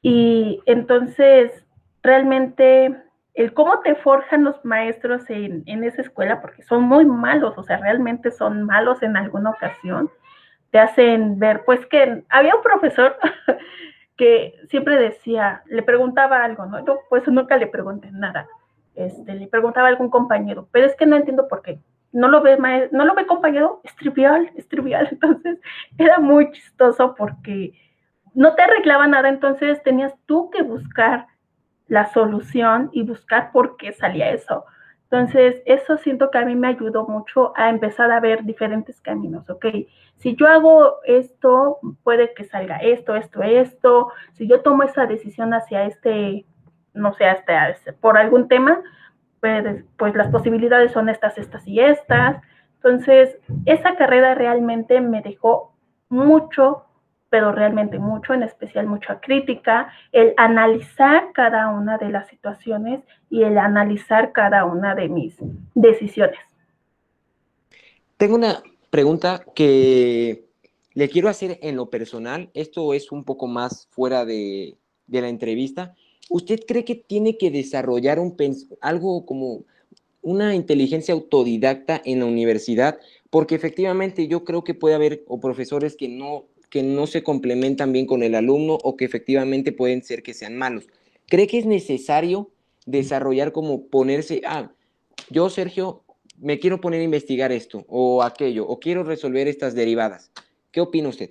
Y 0.00 0.60
entonces, 0.66 1.52
realmente, 2.02 2.96
el 3.38 3.54
cómo 3.54 3.80
te 3.80 3.94
forjan 3.94 4.42
los 4.42 4.64
maestros 4.64 5.22
en, 5.30 5.84
esa 5.84 6.02
escuela, 6.02 6.40
porque 6.40 6.62
son 6.62 6.82
muy 6.82 7.06
malos, 7.06 7.56
o 7.56 7.62
sea, 7.62 7.76
realmente 7.76 8.32
son 8.32 8.64
malos 8.64 9.00
en 9.02 9.16
alguna 9.16 9.50
ocasión, 9.50 10.10
te 10.70 10.80
hacen 10.80 11.38
ver, 11.38 11.62
pues 11.64 11.86
que 11.86 12.24
había 12.28 12.56
un 12.56 12.62
profesor 12.62 13.16
que 14.16 14.54
siempre 14.68 14.96
decía, 14.96 15.62
le 15.66 15.84
preguntaba 15.84 16.42
algo, 16.42 16.66
¿no? 16.66 16.84
Yo 16.84 16.98
pues 17.08 17.28
nunca 17.28 17.56
le 17.56 17.68
pregunté 17.68 18.10
nada. 18.10 18.48
Este, 18.96 19.32
le 19.32 19.46
preguntaba 19.46 19.86
a 19.86 19.90
algún 19.90 20.10
compañero, 20.10 20.68
pero 20.72 20.86
es 20.86 20.96
que 20.96 21.06
no 21.06 21.14
entiendo 21.14 21.46
por 21.46 21.62
qué. 21.62 21.78
No 22.10 22.26
lo 22.26 22.42
ve, 22.42 22.58
no 22.90 23.04
lo 23.04 23.14
ve 23.14 23.26
compañero, 23.26 23.80
es 23.84 23.94
trivial, 23.94 24.50
es 24.56 24.66
trivial. 24.66 25.08
Entonces, 25.12 25.60
era 25.96 26.18
muy 26.18 26.50
chistoso 26.50 27.14
porque 27.16 27.72
no 28.34 28.56
te 28.56 28.62
arreglaba 28.62 29.06
nada, 29.06 29.28
entonces 29.28 29.82
tenías 29.84 30.12
tú 30.26 30.50
que 30.50 30.62
buscar 30.62 31.26
la 31.88 32.06
solución 32.06 32.90
y 32.92 33.02
buscar 33.02 33.50
por 33.52 33.76
qué 33.76 33.92
salía 33.92 34.30
eso. 34.30 34.64
Entonces, 35.10 35.62
eso 35.64 35.96
siento 35.96 36.30
que 36.30 36.38
a 36.38 36.44
mí 36.44 36.54
me 36.54 36.68
ayudó 36.68 37.06
mucho 37.06 37.52
a 37.56 37.70
empezar 37.70 38.10
a 38.10 38.20
ver 38.20 38.44
diferentes 38.44 39.00
caminos, 39.00 39.48
¿ok? 39.48 39.64
Si 40.16 40.36
yo 40.36 40.46
hago 40.46 40.96
esto, 41.04 41.78
puede 42.02 42.34
que 42.34 42.44
salga 42.44 42.76
esto, 42.76 43.16
esto, 43.16 43.42
esto. 43.42 44.12
Si 44.34 44.46
yo 44.46 44.60
tomo 44.60 44.82
esa 44.82 45.06
decisión 45.06 45.54
hacia 45.54 45.84
este, 45.84 46.44
no 46.92 47.14
sé, 47.14 47.24
hasta 47.24 47.74
por 48.00 48.18
algún 48.18 48.48
tema, 48.48 48.82
pues, 49.40 49.84
pues 49.96 50.14
las 50.14 50.28
posibilidades 50.28 50.92
son 50.92 51.08
estas, 51.08 51.38
estas 51.38 51.66
y 51.66 51.80
estas. 51.80 52.42
Entonces, 52.74 53.38
esa 53.64 53.96
carrera 53.96 54.34
realmente 54.34 55.00
me 55.00 55.22
dejó 55.22 55.72
mucho, 56.10 56.84
pero 57.30 57.52
realmente 57.52 57.98
mucho, 57.98 58.34
en 58.34 58.42
especial 58.42 58.86
mucha 58.86 59.20
crítica, 59.20 59.92
el 60.12 60.34
analizar 60.36 61.32
cada 61.34 61.68
una 61.70 61.98
de 61.98 62.10
las 62.10 62.28
situaciones 62.28 63.00
y 63.30 63.42
el 63.42 63.58
analizar 63.58 64.32
cada 64.32 64.64
una 64.64 64.94
de 64.94 65.08
mis 65.08 65.36
decisiones. 65.74 66.38
Tengo 68.16 68.34
una 68.34 68.62
pregunta 68.90 69.44
que 69.54 70.48
le 70.94 71.08
quiero 71.08 71.28
hacer 71.28 71.58
en 71.62 71.76
lo 71.76 71.90
personal. 71.90 72.50
Esto 72.54 72.94
es 72.94 73.12
un 73.12 73.24
poco 73.24 73.46
más 73.46 73.86
fuera 73.90 74.24
de, 74.24 74.76
la 75.06 75.28
entrevista. 75.28 75.94
¿Usted 76.28 76.60
cree 76.66 76.84
que 76.84 76.96
tiene 76.96 77.38
que 77.38 77.50
desarrollar 77.50 78.18
un 78.18 78.36
algo 78.80 79.24
como 79.24 79.64
una 80.20 80.54
inteligencia 80.54 81.14
autodidacta 81.14 82.02
en 82.04 82.18
la 82.18 82.26
universidad? 82.26 82.98
Porque 83.30 83.54
efectivamente 83.54 84.26
yo 84.26 84.42
creo 84.44 84.64
que 84.64 84.74
puede 84.74 84.96
haber 84.96 85.24
o 85.28 85.38
profesores 85.38 85.96
que 85.96 86.08
no 86.08 86.46
que 86.70 86.82
no 86.82 87.06
se 87.06 87.22
complementan 87.22 87.92
bien 87.92 88.06
con 88.06 88.22
el 88.22 88.34
alumno 88.34 88.78
o 88.82 88.96
que 88.96 89.04
efectivamente 89.04 89.72
pueden 89.72 90.02
ser 90.02 90.22
que 90.22 90.34
sean 90.34 90.56
malos. 90.56 90.88
¿Cree 91.26 91.46
que 91.46 91.58
es 91.58 91.66
necesario 91.66 92.50
desarrollar 92.86 93.52
como 93.52 93.86
ponerse, 93.88 94.42
ah, 94.46 94.70
yo 95.30 95.50
Sergio, 95.50 96.02
me 96.38 96.58
quiero 96.58 96.80
poner 96.80 97.00
a 97.00 97.04
investigar 97.04 97.52
esto 97.52 97.84
o 97.88 98.22
aquello, 98.22 98.66
o 98.66 98.78
quiero 98.80 99.02
resolver 99.02 99.48
estas 99.48 99.74
derivadas? 99.74 100.30
¿Qué 100.70 100.80
opina 100.80 101.08
usted? 101.08 101.30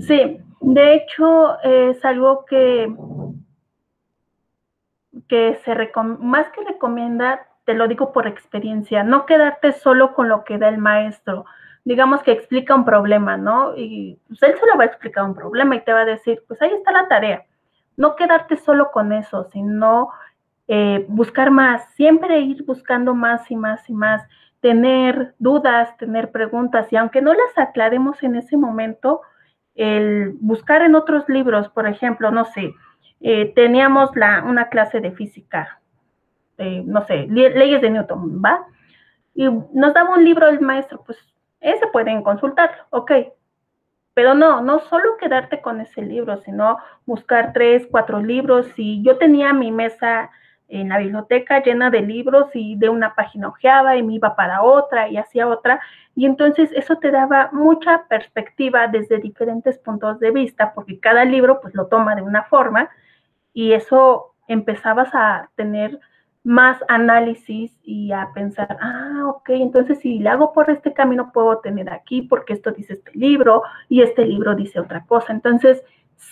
Sí, 0.00 0.38
de 0.60 0.94
hecho 0.94 1.60
es 1.62 2.04
algo 2.04 2.44
que, 2.44 2.92
que 5.28 5.58
se 5.64 5.74
más 6.20 6.46
que 6.52 6.64
recomienda, 6.64 7.46
te 7.64 7.74
lo 7.74 7.88
digo 7.88 8.12
por 8.12 8.26
experiencia, 8.26 9.02
no 9.02 9.26
quedarte 9.26 9.72
solo 9.72 10.14
con 10.14 10.28
lo 10.28 10.44
que 10.44 10.58
da 10.58 10.68
el 10.68 10.78
maestro. 10.78 11.44
Digamos 11.84 12.22
que 12.22 12.32
explica 12.32 12.74
un 12.74 12.84
problema, 12.84 13.36
¿no? 13.36 13.76
Y 13.76 14.18
pues, 14.28 14.42
él 14.42 14.54
solo 14.58 14.76
va 14.76 14.84
a 14.84 14.86
explicar 14.86 15.24
un 15.24 15.34
problema 15.34 15.76
y 15.76 15.84
te 15.84 15.92
va 15.92 16.00
a 16.00 16.04
decir, 16.04 16.42
pues 16.46 16.60
ahí 16.62 16.72
está 16.72 16.92
la 16.92 17.08
tarea. 17.08 17.44
No 17.96 18.16
quedarte 18.16 18.56
solo 18.56 18.90
con 18.90 19.12
eso, 19.12 19.48
sino 19.52 20.10
eh, 20.68 21.04
buscar 21.08 21.50
más, 21.50 21.92
siempre 21.94 22.40
ir 22.40 22.64
buscando 22.64 23.14
más 23.14 23.50
y 23.50 23.56
más 23.56 23.88
y 23.88 23.92
más, 23.92 24.22
tener 24.60 25.34
dudas, 25.38 25.96
tener 25.96 26.30
preguntas 26.30 26.92
y 26.92 26.96
aunque 26.96 27.22
no 27.22 27.32
las 27.32 27.56
aclaremos 27.56 28.22
en 28.22 28.36
ese 28.36 28.56
momento, 28.56 29.22
el 29.74 30.36
buscar 30.40 30.82
en 30.82 30.94
otros 30.94 31.28
libros, 31.28 31.68
por 31.70 31.86
ejemplo, 31.86 32.30
no 32.30 32.44
sé, 32.44 32.74
eh, 33.20 33.52
teníamos 33.54 34.14
la, 34.14 34.44
una 34.44 34.68
clase 34.68 35.00
de 35.00 35.12
física, 35.12 35.80
no 36.58 37.04
sé, 37.06 37.26
leyes 37.26 37.80
de 37.80 37.90
Newton, 37.90 38.42
¿va? 38.44 38.66
Y 39.34 39.48
nos 39.72 39.94
daba 39.94 40.14
un 40.14 40.24
libro 40.24 40.46
el 40.46 40.60
maestro, 40.60 41.02
pues 41.04 41.18
ese 41.60 41.86
pueden 41.88 42.22
consultarlo, 42.22 42.84
ok. 42.90 43.12
Pero 44.14 44.34
no, 44.34 44.60
no 44.60 44.80
solo 44.80 45.16
quedarte 45.18 45.60
con 45.60 45.80
ese 45.80 46.02
libro, 46.02 46.38
sino 46.38 46.78
buscar 47.06 47.52
tres, 47.52 47.86
cuatro 47.90 48.20
libros. 48.20 48.66
Y 48.76 49.02
yo 49.02 49.18
tenía 49.18 49.52
mi 49.52 49.70
mesa 49.70 50.30
en 50.70 50.88
la 50.88 50.98
biblioteca 50.98 51.62
llena 51.62 51.90
de 51.90 52.00
libros 52.00 52.48
y 52.54 52.76
de 52.76 52.88
una 52.88 53.14
página 53.14 53.48
ojeaba 53.48 53.96
y 53.96 54.02
me 54.02 54.14
iba 54.14 54.36
para 54.36 54.62
otra 54.62 55.08
y 55.08 55.16
hacía 55.16 55.48
otra. 55.48 55.80
Y 56.14 56.26
entonces 56.26 56.70
eso 56.72 56.96
te 56.96 57.10
daba 57.10 57.50
mucha 57.52 58.04
perspectiva 58.08 58.88
desde 58.88 59.18
diferentes 59.18 59.78
puntos 59.78 60.20
de 60.20 60.30
vista, 60.30 60.72
porque 60.74 60.98
cada 61.00 61.24
libro 61.24 61.60
pues 61.60 61.74
lo 61.74 61.86
toma 61.86 62.14
de 62.14 62.22
una 62.22 62.44
forma 62.44 62.88
y 63.52 63.72
eso 63.72 64.34
empezabas 64.48 65.10
a 65.12 65.50
tener 65.56 65.98
más 66.42 66.78
análisis 66.88 67.72
y 67.82 68.12
a 68.12 68.30
pensar, 68.34 68.78
ah, 68.80 69.24
ok, 69.28 69.50
entonces 69.50 69.98
si 70.00 70.18
le 70.18 70.30
hago 70.30 70.52
por 70.52 70.70
este 70.70 70.92
camino 70.92 71.30
puedo 71.32 71.58
tener 71.58 71.90
aquí 71.90 72.22
porque 72.22 72.54
esto 72.54 72.70
dice 72.70 72.94
este 72.94 73.12
libro 73.14 73.62
y 73.88 74.02
este 74.02 74.24
libro 74.24 74.54
dice 74.54 74.80
otra 74.80 75.04
cosa. 75.06 75.32
Entonces, 75.32 75.82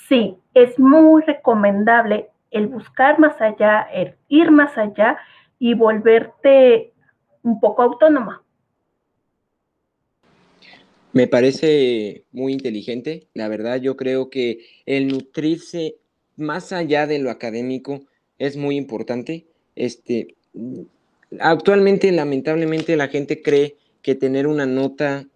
sí, 0.09 0.37
es 0.55 0.79
muy 0.79 1.23
recomendable 1.23 2.31
el 2.51 2.69
buscar 2.69 3.19
más 3.19 3.41
allá, 3.41 3.83
el 3.93 4.15
ir 4.29 4.51
más 4.51 4.77
allá 4.79 5.19
y 5.59 5.75
volverte 5.75 6.93
un 7.43 7.61
poco 7.61 7.83
autónoma. 7.83 8.43
Me 11.13 11.27
parece 11.27 12.25
muy 12.33 12.53
inteligente. 12.53 13.29
La 13.35 13.49
verdad, 13.49 13.81
yo 13.81 13.97
creo 13.97 14.31
que 14.31 14.61
el 14.87 15.09
nutrirse 15.09 15.97
más 16.37 16.73
allá 16.73 17.07
de 17.07 17.19
lo 17.19 17.31
académico 17.31 18.01
es 18.39 18.57
muy 18.57 18.77
importante. 18.77 19.47
Este, 19.79 20.35
actualmente, 21.39 22.11
lamentablemente, 22.11 22.97
la 22.97 23.07
gente 23.07 23.43
cree 23.43 23.77
que 24.03 24.17
tener 24.17 24.49
una 24.49 24.67
nota 24.67 25.29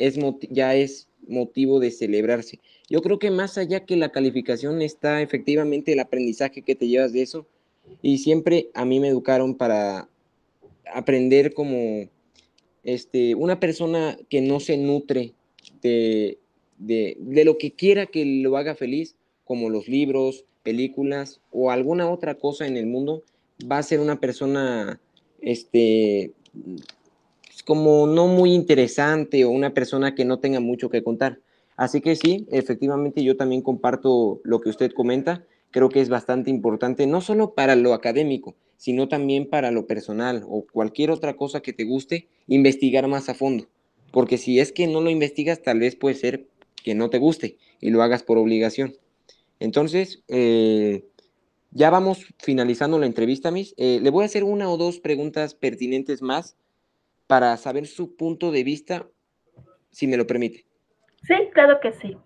es, 0.00 0.18
ya 0.50 0.74
es 0.74 1.08
motivo 1.28 1.78
de 1.78 1.92
celebrarse. 1.92 2.58
Yo 2.88 3.00
creo 3.00 3.20
que 3.20 3.30
más 3.30 3.58
allá 3.58 3.86
que 3.86 3.94
la 3.94 4.10
calificación 4.10 4.82
está 4.82 5.22
efectivamente 5.22 5.92
el 5.92 6.00
aprendizaje 6.00 6.62
que 6.62 6.74
te 6.74 6.88
llevas 6.88 7.12
de 7.12 7.22
eso. 7.22 7.46
Y 8.02 8.18
siempre 8.18 8.70
a 8.74 8.84
mí 8.84 8.98
me 8.98 9.06
educaron 9.06 9.54
para 9.54 10.08
aprender 10.92 11.54
como 11.54 12.08
este, 12.82 13.36
una 13.36 13.60
persona 13.60 14.18
que 14.28 14.40
no 14.40 14.58
se 14.58 14.78
nutre 14.78 15.34
de, 15.80 16.38
de, 16.76 17.16
de, 17.20 17.44
lo 17.44 17.56
que 17.56 17.70
quiera 17.70 18.06
que 18.06 18.24
lo 18.24 18.56
haga 18.56 18.74
feliz, 18.74 19.14
como 19.44 19.70
los 19.70 19.86
libros, 19.86 20.44
películas 20.64 21.40
o 21.52 21.70
alguna 21.70 22.10
otra 22.10 22.34
cosa 22.34 22.66
en 22.66 22.76
el 22.76 22.86
mundo, 22.86 23.22
va 23.70 23.78
a 23.78 23.82
ser 23.82 24.00
una 24.00 24.20
persona 24.20 25.00
este, 25.40 26.32
como 27.64 28.06
no 28.06 28.26
muy 28.26 28.52
interesante 28.52 29.44
o 29.44 29.50
una 29.50 29.72
persona 29.74 30.14
que 30.14 30.24
no 30.24 30.38
tenga 30.38 30.60
mucho 30.60 30.90
que 30.90 31.02
contar. 31.02 31.38
Así 31.76 32.00
que 32.00 32.16
sí, 32.16 32.46
efectivamente 32.50 33.22
yo 33.22 33.36
también 33.36 33.62
comparto 33.62 34.40
lo 34.44 34.60
que 34.60 34.68
usted 34.68 34.92
comenta. 34.92 35.44
Creo 35.70 35.88
que 35.88 36.00
es 36.00 36.08
bastante 36.08 36.50
importante, 36.50 37.06
no 37.06 37.20
solo 37.20 37.54
para 37.54 37.76
lo 37.76 37.94
académico, 37.94 38.54
sino 38.76 39.08
también 39.08 39.48
para 39.48 39.70
lo 39.70 39.86
personal 39.86 40.44
o 40.48 40.66
cualquier 40.70 41.10
otra 41.10 41.36
cosa 41.36 41.60
que 41.60 41.72
te 41.72 41.84
guste, 41.84 42.28
investigar 42.48 43.06
más 43.08 43.28
a 43.28 43.34
fondo. 43.34 43.68
Porque 44.10 44.36
si 44.36 44.58
es 44.58 44.72
que 44.72 44.86
no 44.86 45.00
lo 45.00 45.10
investigas, 45.10 45.62
tal 45.62 45.78
vez 45.78 45.96
puede 45.96 46.16
ser 46.16 46.46
que 46.82 46.94
no 46.94 47.08
te 47.08 47.18
guste 47.18 47.56
y 47.80 47.90
lo 47.90 48.02
hagas 48.02 48.22
por 48.22 48.38
obligación. 48.38 48.94
Entonces, 49.60 50.22
eh, 50.28 51.04
ya 51.72 51.90
vamos 51.90 52.26
finalizando 52.38 52.98
la 52.98 53.06
entrevista, 53.06 53.50
Miss. 53.50 53.74
Eh, 53.76 54.00
le 54.02 54.10
voy 54.10 54.22
a 54.22 54.26
hacer 54.26 54.44
una 54.44 54.68
o 54.70 54.76
dos 54.76 54.98
preguntas 54.98 55.54
pertinentes 55.54 56.22
más 56.22 56.56
para 57.26 57.56
saber 57.56 57.86
su 57.86 58.16
punto 58.16 58.50
de 58.50 58.64
vista, 58.64 59.06
si 59.90 60.06
me 60.06 60.16
lo 60.16 60.26
permite. 60.26 60.64
Sí, 61.22 61.34
claro 61.52 61.78
que 61.80 61.92
sí. 61.92 62.16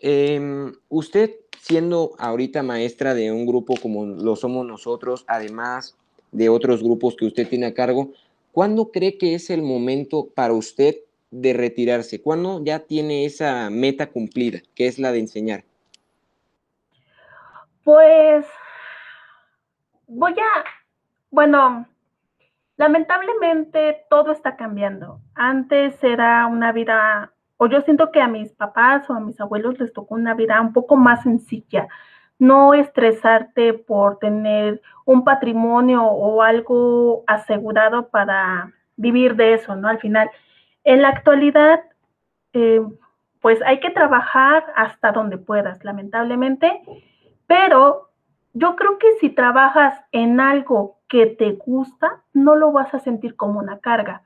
Em, 0.00 0.72
usted, 0.88 1.30
siendo 1.60 2.14
ahorita 2.18 2.64
maestra 2.64 3.14
de 3.14 3.30
un 3.30 3.46
grupo 3.46 3.76
como 3.80 4.04
lo 4.04 4.34
somos 4.34 4.66
nosotros, 4.66 5.24
además 5.28 5.96
de 6.32 6.48
otros 6.48 6.82
grupos 6.82 7.14
que 7.14 7.26
usted 7.26 7.46
tiene 7.46 7.66
a 7.66 7.74
cargo, 7.74 8.12
¿cuándo 8.50 8.90
cree 8.90 9.18
que 9.18 9.34
es 9.34 9.50
el 9.50 9.62
momento 9.62 10.28
para 10.34 10.54
usted 10.54 10.96
de 11.30 11.52
retirarse? 11.52 12.20
¿Cuándo 12.20 12.64
ya 12.64 12.80
tiene 12.80 13.24
esa 13.24 13.70
meta 13.70 14.10
cumplida, 14.10 14.62
que 14.74 14.88
es 14.88 14.98
la 14.98 15.12
de 15.12 15.20
enseñar? 15.20 15.64
Pues 17.84 18.46
voy 20.06 20.32
a, 20.32 20.64
bueno, 21.30 21.86
lamentablemente 22.76 24.04
todo 24.08 24.32
está 24.32 24.56
cambiando. 24.56 25.20
Antes 25.34 26.02
era 26.04 26.46
una 26.46 26.72
vida 26.72 27.32
o 27.62 27.66
yo 27.66 27.80
siento 27.82 28.10
que 28.10 28.20
a 28.20 28.26
mis 28.26 28.52
papás 28.54 29.08
o 29.08 29.14
a 29.14 29.20
mis 29.20 29.40
abuelos 29.40 29.78
les 29.78 29.92
tocó 29.92 30.16
una 30.16 30.34
vida 30.34 30.60
un 30.60 30.72
poco 30.72 30.96
más 30.96 31.22
sencilla, 31.22 31.86
no 32.40 32.74
estresarte 32.74 33.72
por 33.72 34.18
tener 34.18 34.82
un 35.04 35.22
patrimonio 35.22 36.02
o 36.02 36.42
algo 36.42 37.22
asegurado 37.28 38.08
para 38.08 38.72
vivir 38.96 39.36
de 39.36 39.54
eso, 39.54 39.76
¿no? 39.76 39.86
Al 39.86 40.00
final, 40.00 40.28
en 40.82 41.02
la 41.02 41.10
actualidad, 41.10 41.82
eh, 42.52 42.82
pues 43.40 43.62
hay 43.62 43.78
que 43.78 43.90
trabajar 43.90 44.64
hasta 44.74 45.12
donde 45.12 45.38
puedas, 45.38 45.84
lamentablemente, 45.84 46.82
pero 47.52 48.08
yo 48.54 48.76
creo 48.76 48.98
que 48.98 49.12
si 49.20 49.28
trabajas 49.28 50.00
en 50.10 50.40
algo 50.40 50.96
que 51.06 51.26
te 51.26 51.58
gusta, 51.66 52.22
no 52.32 52.56
lo 52.56 52.72
vas 52.72 52.94
a 52.94 52.98
sentir 52.98 53.36
como 53.36 53.60
una 53.60 53.78
carga. 53.80 54.22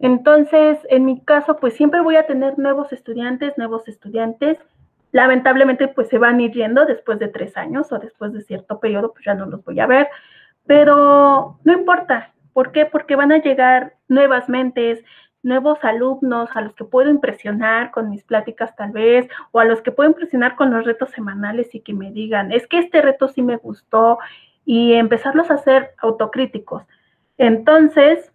Entonces, 0.00 0.76
en 0.90 1.04
mi 1.04 1.20
caso, 1.20 1.58
pues 1.58 1.74
siempre 1.74 2.00
voy 2.00 2.16
a 2.16 2.26
tener 2.26 2.58
nuevos 2.58 2.92
estudiantes, 2.92 3.56
nuevos 3.56 3.86
estudiantes. 3.86 4.58
Lamentablemente, 5.12 5.86
pues 5.86 6.08
se 6.08 6.18
van 6.18 6.40
ir 6.40 6.54
yendo 6.54 6.86
después 6.86 7.20
de 7.20 7.28
tres 7.28 7.56
años 7.56 7.92
o 7.92 8.00
después 8.00 8.32
de 8.32 8.42
cierto 8.42 8.80
periodo, 8.80 9.12
pues 9.12 9.24
ya 9.24 9.34
no 9.34 9.46
los 9.46 9.64
voy 9.64 9.78
a 9.78 9.86
ver. 9.86 10.08
Pero 10.66 11.60
no 11.62 11.72
importa. 11.72 12.32
¿Por 12.52 12.72
qué? 12.72 12.84
Porque 12.84 13.14
van 13.14 13.30
a 13.30 13.38
llegar 13.38 13.94
nuevas 14.08 14.48
mentes, 14.48 15.04
nuevos 15.46 15.78
alumnos 15.82 16.50
a 16.54 16.60
los 16.60 16.74
que 16.74 16.84
puedo 16.84 17.08
impresionar 17.08 17.90
con 17.90 18.10
mis 18.10 18.22
pláticas 18.22 18.76
tal 18.76 18.92
vez, 18.92 19.28
o 19.52 19.60
a 19.60 19.64
los 19.64 19.80
que 19.80 19.92
puedo 19.92 20.10
impresionar 20.10 20.56
con 20.56 20.70
los 20.70 20.84
retos 20.84 21.10
semanales 21.10 21.74
y 21.74 21.80
que 21.80 21.94
me 21.94 22.10
digan, 22.10 22.52
es 22.52 22.66
que 22.66 22.78
este 22.78 23.00
reto 23.00 23.28
sí 23.28 23.40
me 23.40 23.56
gustó, 23.56 24.18
y 24.68 24.94
empezarlos 24.94 25.48
a 25.50 25.58
ser 25.58 25.94
autocríticos. 26.02 26.82
Entonces, 27.38 28.32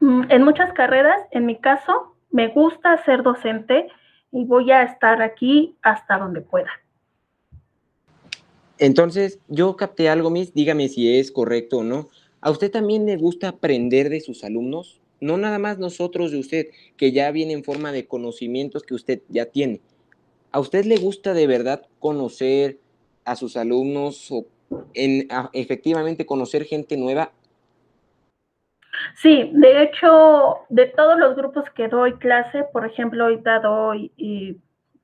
Mm, 0.00 0.22
en 0.30 0.42
muchas 0.42 0.72
carreras, 0.72 1.20
en 1.30 1.44
mi 1.44 1.56
caso, 1.56 2.14
me 2.30 2.48
gusta 2.48 3.02
ser 3.04 3.22
docente 3.22 3.88
y 4.32 4.44
voy 4.44 4.70
a 4.70 4.82
estar 4.82 5.20
aquí 5.20 5.76
hasta 5.82 6.18
donde 6.18 6.40
pueda. 6.40 6.70
Entonces, 8.78 9.38
yo 9.48 9.76
capté 9.76 10.08
algo, 10.08 10.30
Miss, 10.30 10.54
dígame 10.54 10.88
si 10.88 11.18
es 11.18 11.30
correcto 11.30 11.78
o 11.78 11.84
no. 11.84 12.08
¿A 12.40 12.50
usted 12.50 12.70
también 12.70 13.04
le 13.04 13.16
gusta 13.16 13.48
aprender 13.48 14.08
de 14.08 14.20
sus 14.20 14.42
alumnos? 14.42 14.99
No 15.20 15.36
nada 15.36 15.58
más 15.58 15.78
nosotros 15.78 16.30
de 16.32 16.38
usted, 16.38 16.66
que 16.96 17.12
ya 17.12 17.30
viene 17.30 17.52
en 17.52 17.64
forma 17.64 17.92
de 17.92 18.06
conocimientos 18.06 18.82
que 18.82 18.94
usted 18.94 19.22
ya 19.28 19.46
tiene. 19.46 19.80
¿A 20.52 20.60
usted 20.60 20.84
le 20.84 20.96
gusta 20.96 21.34
de 21.34 21.46
verdad 21.46 21.86
conocer 21.98 22.78
a 23.24 23.36
sus 23.36 23.56
alumnos 23.56 24.30
o 24.30 24.46
en, 24.94 25.28
efectivamente 25.52 26.26
conocer 26.26 26.64
gente 26.64 26.96
nueva 26.96 27.32
Sí, 29.16 29.50
de 29.52 29.82
hecho, 29.82 30.58
de 30.68 30.86
todos 30.86 31.18
los 31.18 31.36
grupos 31.36 31.64
que 31.74 31.88
doy 31.88 32.14
clase, 32.14 32.64
por 32.72 32.86
ejemplo, 32.86 33.24
ahorita 33.24 33.60
doy 33.60 34.12
y, 34.16 34.56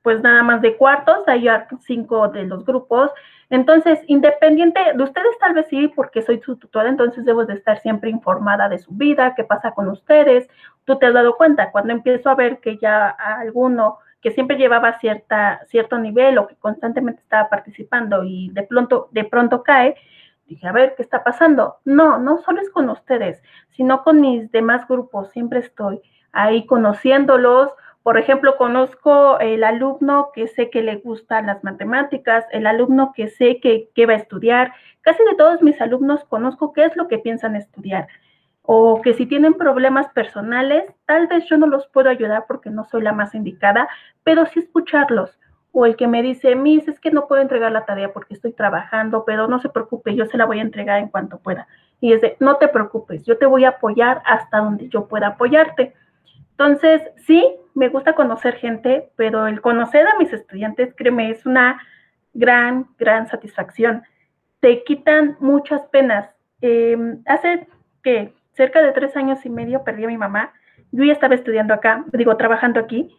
pues 0.07 0.21
nada 0.21 0.41
más 0.41 0.61
de 0.61 0.77
cuartos, 0.77 1.27
hay 1.27 1.49
cinco 1.81 2.29
de 2.29 2.45
los 2.45 2.63
grupos. 2.63 3.11
Entonces, 3.49 3.99
independiente 4.07 4.79
de 4.95 5.03
ustedes, 5.03 5.37
tal 5.37 5.53
vez 5.53 5.67
sí, 5.69 5.89
porque 5.93 6.21
soy 6.21 6.39
su 6.39 6.55
tutora, 6.55 6.87
entonces 6.87 7.25
debo 7.25 7.43
de 7.43 7.55
estar 7.55 7.81
siempre 7.81 8.09
informada 8.09 8.69
de 8.69 8.79
su 8.79 8.91
vida, 8.93 9.33
qué 9.35 9.43
pasa 9.43 9.71
con 9.71 9.89
ustedes. 9.89 10.47
Tú 10.85 10.97
te 10.97 11.07
has 11.07 11.13
dado 11.13 11.35
cuenta, 11.35 11.73
cuando 11.73 11.91
empiezo 11.91 12.29
a 12.29 12.35
ver 12.35 12.61
que 12.61 12.77
ya 12.77 13.09
alguno 13.09 13.97
que 14.21 14.31
siempre 14.31 14.55
llevaba 14.55 14.97
cierta, 14.99 15.59
cierto 15.67 15.99
nivel 15.99 16.37
o 16.37 16.47
que 16.47 16.55
constantemente 16.55 17.21
estaba 17.21 17.49
participando 17.49 18.23
y 18.23 18.49
de 18.53 18.63
pronto, 18.63 19.09
de 19.11 19.25
pronto 19.25 19.61
cae, 19.61 19.97
dije, 20.45 20.65
a 20.69 20.71
ver, 20.71 20.93
¿qué 20.95 21.03
está 21.03 21.21
pasando? 21.21 21.79
No, 21.83 22.17
no 22.17 22.37
solo 22.43 22.61
es 22.61 22.69
con 22.69 22.89
ustedes, 22.89 23.43
sino 23.71 24.03
con 24.05 24.21
mis 24.21 24.49
demás 24.53 24.87
grupos. 24.87 25.31
Siempre 25.31 25.59
estoy 25.59 26.01
ahí 26.31 26.65
conociéndolos. 26.65 27.71
Por 28.07 28.17
ejemplo, 28.17 28.55
conozco 28.55 29.37
el 29.41 29.65
alumno 29.65 30.31
que 30.33 30.47
sé 30.47 30.69
que 30.69 30.81
le 30.81 30.95
gustan 30.95 31.47
las 31.47 31.61
matemáticas, 31.65 32.45
el 32.53 32.65
alumno 32.65 33.11
que 33.13 33.27
sé 33.27 33.59
que, 33.59 33.89
que 33.93 34.05
va 34.05 34.13
a 34.13 34.15
estudiar. 34.15 34.71
Casi 35.01 35.21
de 35.25 35.35
todos 35.35 35.61
mis 35.61 35.81
alumnos 35.81 36.23
conozco 36.23 36.71
qué 36.71 36.85
es 36.85 36.95
lo 36.95 37.09
que 37.09 37.17
piensan 37.17 37.57
estudiar. 37.57 38.07
O 38.61 39.01
que 39.01 39.13
si 39.13 39.25
tienen 39.25 39.55
problemas 39.55 40.07
personales, 40.13 40.85
tal 41.05 41.27
vez 41.27 41.49
yo 41.49 41.57
no 41.57 41.67
los 41.67 41.85
puedo 41.87 42.09
ayudar 42.09 42.45
porque 42.47 42.69
no 42.69 42.85
soy 42.85 43.01
la 43.01 43.11
más 43.11 43.35
indicada, 43.35 43.89
pero 44.23 44.45
sí 44.45 44.61
escucharlos 44.61 45.37
o 45.73 45.85
el 45.85 45.97
que 45.97 46.07
me 46.07 46.23
dice, 46.23 46.55
Miss, 46.55 46.87
es 46.87 47.01
que 47.01 47.11
no 47.11 47.27
puedo 47.27 47.41
entregar 47.41 47.73
la 47.73 47.85
tarea 47.85 48.13
porque 48.13 48.35
estoy 48.35 48.53
trabajando, 48.53 49.25
pero 49.25 49.49
no 49.49 49.59
se 49.59 49.67
preocupe, 49.67 50.15
yo 50.15 50.25
se 50.27 50.37
la 50.37 50.45
voy 50.45 50.59
a 50.59 50.63
entregar 50.63 50.99
en 50.99 51.09
cuanto 51.09 51.39
pueda. 51.39 51.67
Y 51.99 52.13
es 52.13 52.21
de, 52.21 52.37
no 52.39 52.55
te 52.55 52.69
preocupes, 52.69 53.25
yo 53.25 53.37
te 53.37 53.45
voy 53.45 53.65
a 53.65 53.69
apoyar 53.69 54.21
hasta 54.25 54.59
donde 54.59 54.87
yo 54.87 55.09
pueda 55.09 55.27
apoyarte. 55.27 55.93
Entonces, 56.57 57.03
sí, 57.27 57.55
me 57.75 57.89
gusta 57.89 58.13
conocer 58.13 58.55
gente, 58.55 59.11
pero 59.15 59.45
el 59.45 59.61
conocer 59.61 60.07
a 60.07 60.17
mis 60.17 60.33
estudiantes, 60.33 60.95
créeme, 60.95 61.29
es 61.29 61.45
una 61.45 61.79
gran, 62.33 62.87
gran 62.97 63.27
satisfacción. 63.27 64.01
Te 64.59 64.83
quitan 64.83 65.37
muchas 65.39 65.83
penas. 65.91 66.35
Em, 66.61 67.21
hace 67.27 67.67
que 68.01 68.33
cerca 68.53 68.81
de 68.81 68.91
tres 68.91 69.15
años 69.15 69.45
y 69.45 69.51
medio 69.51 69.83
perdí 69.83 70.05
a 70.05 70.07
mi 70.07 70.17
mamá. 70.17 70.51
Yo 70.91 71.03
ya 71.03 71.13
estaba 71.13 71.35
estudiando 71.35 71.75
acá, 71.75 72.03
digo, 72.11 72.35
trabajando 72.37 72.79
aquí, 72.79 73.15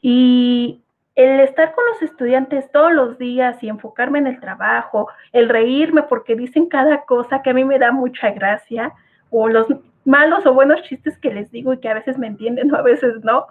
y 0.00 0.84
el 1.16 1.40
estar 1.40 1.74
con 1.74 1.84
los 1.86 2.00
estudiantes 2.00 2.70
todos 2.70 2.92
los 2.92 3.18
días 3.18 3.60
y 3.60 3.68
enfocarme 3.68 4.20
en 4.20 4.28
el 4.28 4.38
trabajo, 4.38 5.08
el 5.32 5.48
reírme 5.48 6.04
porque 6.04 6.36
dicen 6.36 6.68
cada 6.68 7.02
cosa 7.06 7.42
que 7.42 7.50
a 7.50 7.54
mí 7.54 7.64
me 7.64 7.80
da 7.80 7.90
mucha 7.90 8.30
gracia, 8.30 8.92
o 9.30 9.48
los 9.48 9.66
malos 10.08 10.46
o 10.46 10.54
buenos 10.54 10.82
chistes 10.84 11.18
que 11.18 11.32
les 11.32 11.50
digo 11.50 11.74
y 11.74 11.80
que 11.80 11.88
a 11.90 11.94
veces 11.94 12.16
me 12.18 12.26
entienden 12.26 12.72
o 12.72 12.76
a 12.76 12.82
veces 12.82 13.22
no, 13.22 13.46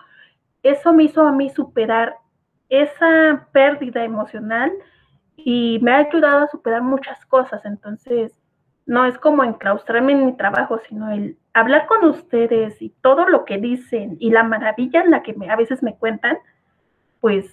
eso 0.63 0.91
me 0.91 1.03
hizo 1.03 1.21
a 1.21 1.31
mí 1.31 1.49
superar 1.51 2.15
esa 2.67 3.47
pérdida 3.51 4.03
emocional 4.03 4.71
y 5.37 5.79
me 5.83 5.91
ha 5.91 5.97
ayudado 5.97 6.45
a 6.45 6.47
superar 6.47 6.81
muchas 6.81 7.23
cosas. 7.27 7.63
Entonces, 7.63 8.33
no 8.87 9.05
es 9.05 9.17
como 9.19 9.43
enclaustrarme 9.43 10.13
en 10.13 10.25
mi 10.25 10.35
trabajo, 10.35 10.79
sino 10.89 11.11
el 11.11 11.37
hablar 11.53 11.85
con 11.85 12.03
ustedes 12.05 12.81
y 12.81 12.89
todo 13.01 13.27
lo 13.27 13.45
que 13.45 13.59
dicen 13.59 14.17
y 14.19 14.31
la 14.31 14.43
maravilla 14.43 15.01
en 15.01 15.11
la 15.11 15.21
que 15.21 15.35
a 15.47 15.55
veces 15.55 15.83
me 15.83 15.95
cuentan, 15.95 16.39
pues 17.19 17.45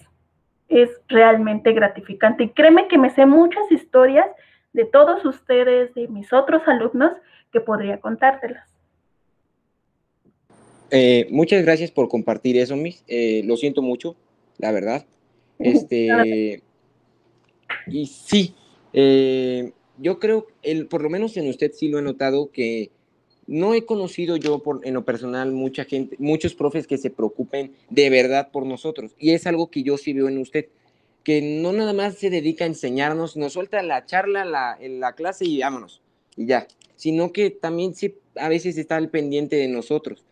es 0.68 0.90
realmente 1.08 1.72
gratificante. 1.72 2.44
Y 2.44 2.50
créeme 2.50 2.88
que 2.88 2.96
me 2.96 3.10
sé 3.10 3.26
muchas 3.26 3.70
historias 3.70 4.28
de 4.72 4.86
todos 4.86 5.24
ustedes, 5.26 5.92
de 5.94 6.08
mis 6.08 6.32
otros 6.32 6.66
alumnos, 6.66 7.12
que 7.52 7.60
podría 7.60 8.00
contártelas. 8.00 8.73
Eh, 10.96 11.26
muchas 11.30 11.64
gracias 11.64 11.90
por 11.90 12.08
compartir 12.08 12.56
eso, 12.56 12.76
Miss. 12.76 13.02
Eh, 13.08 13.42
lo 13.44 13.56
siento 13.56 13.82
mucho, 13.82 14.14
la 14.58 14.70
verdad. 14.70 15.04
Este, 15.58 16.62
y 17.88 18.06
sí, 18.06 18.54
eh, 18.92 19.72
yo 19.98 20.20
creo, 20.20 20.46
el, 20.62 20.86
por 20.86 21.02
lo 21.02 21.10
menos 21.10 21.36
en 21.36 21.48
usted 21.48 21.72
sí 21.72 21.88
lo 21.88 21.98
he 21.98 22.02
notado 22.02 22.52
que 22.52 22.92
no 23.48 23.74
he 23.74 23.84
conocido 23.84 24.36
yo 24.36 24.60
por, 24.60 24.86
en 24.86 24.94
lo 24.94 25.04
personal 25.04 25.50
mucha 25.50 25.84
gente, 25.84 26.14
muchos 26.20 26.54
profes 26.54 26.86
que 26.86 26.96
se 26.96 27.10
preocupen 27.10 27.72
de 27.90 28.08
verdad 28.08 28.52
por 28.52 28.64
nosotros. 28.64 29.16
Y 29.18 29.32
es 29.32 29.48
algo 29.48 29.72
que 29.72 29.82
yo 29.82 29.98
sí 29.98 30.12
veo 30.12 30.28
en 30.28 30.38
usted, 30.38 30.68
que 31.24 31.42
no 31.42 31.72
nada 31.72 31.92
más 31.92 32.14
se 32.14 32.30
dedica 32.30 32.66
a 32.66 32.68
enseñarnos, 32.68 33.36
nos 33.36 33.54
suelta 33.54 33.82
la 33.82 34.06
charla 34.06 34.44
la, 34.44 34.78
en 34.80 35.00
la 35.00 35.14
clase 35.14 35.44
y 35.44 35.58
vámonos, 35.58 36.02
y 36.36 36.46
ya, 36.46 36.68
sino 36.94 37.32
que 37.32 37.50
también 37.50 37.96
sí, 37.96 38.14
a 38.36 38.48
veces 38.48 38.78
está 38.78 38.96
al 38.96 39.10
pendiente 39.10 39.56
de 39.56 39.66
nosotros, 39.68 40.24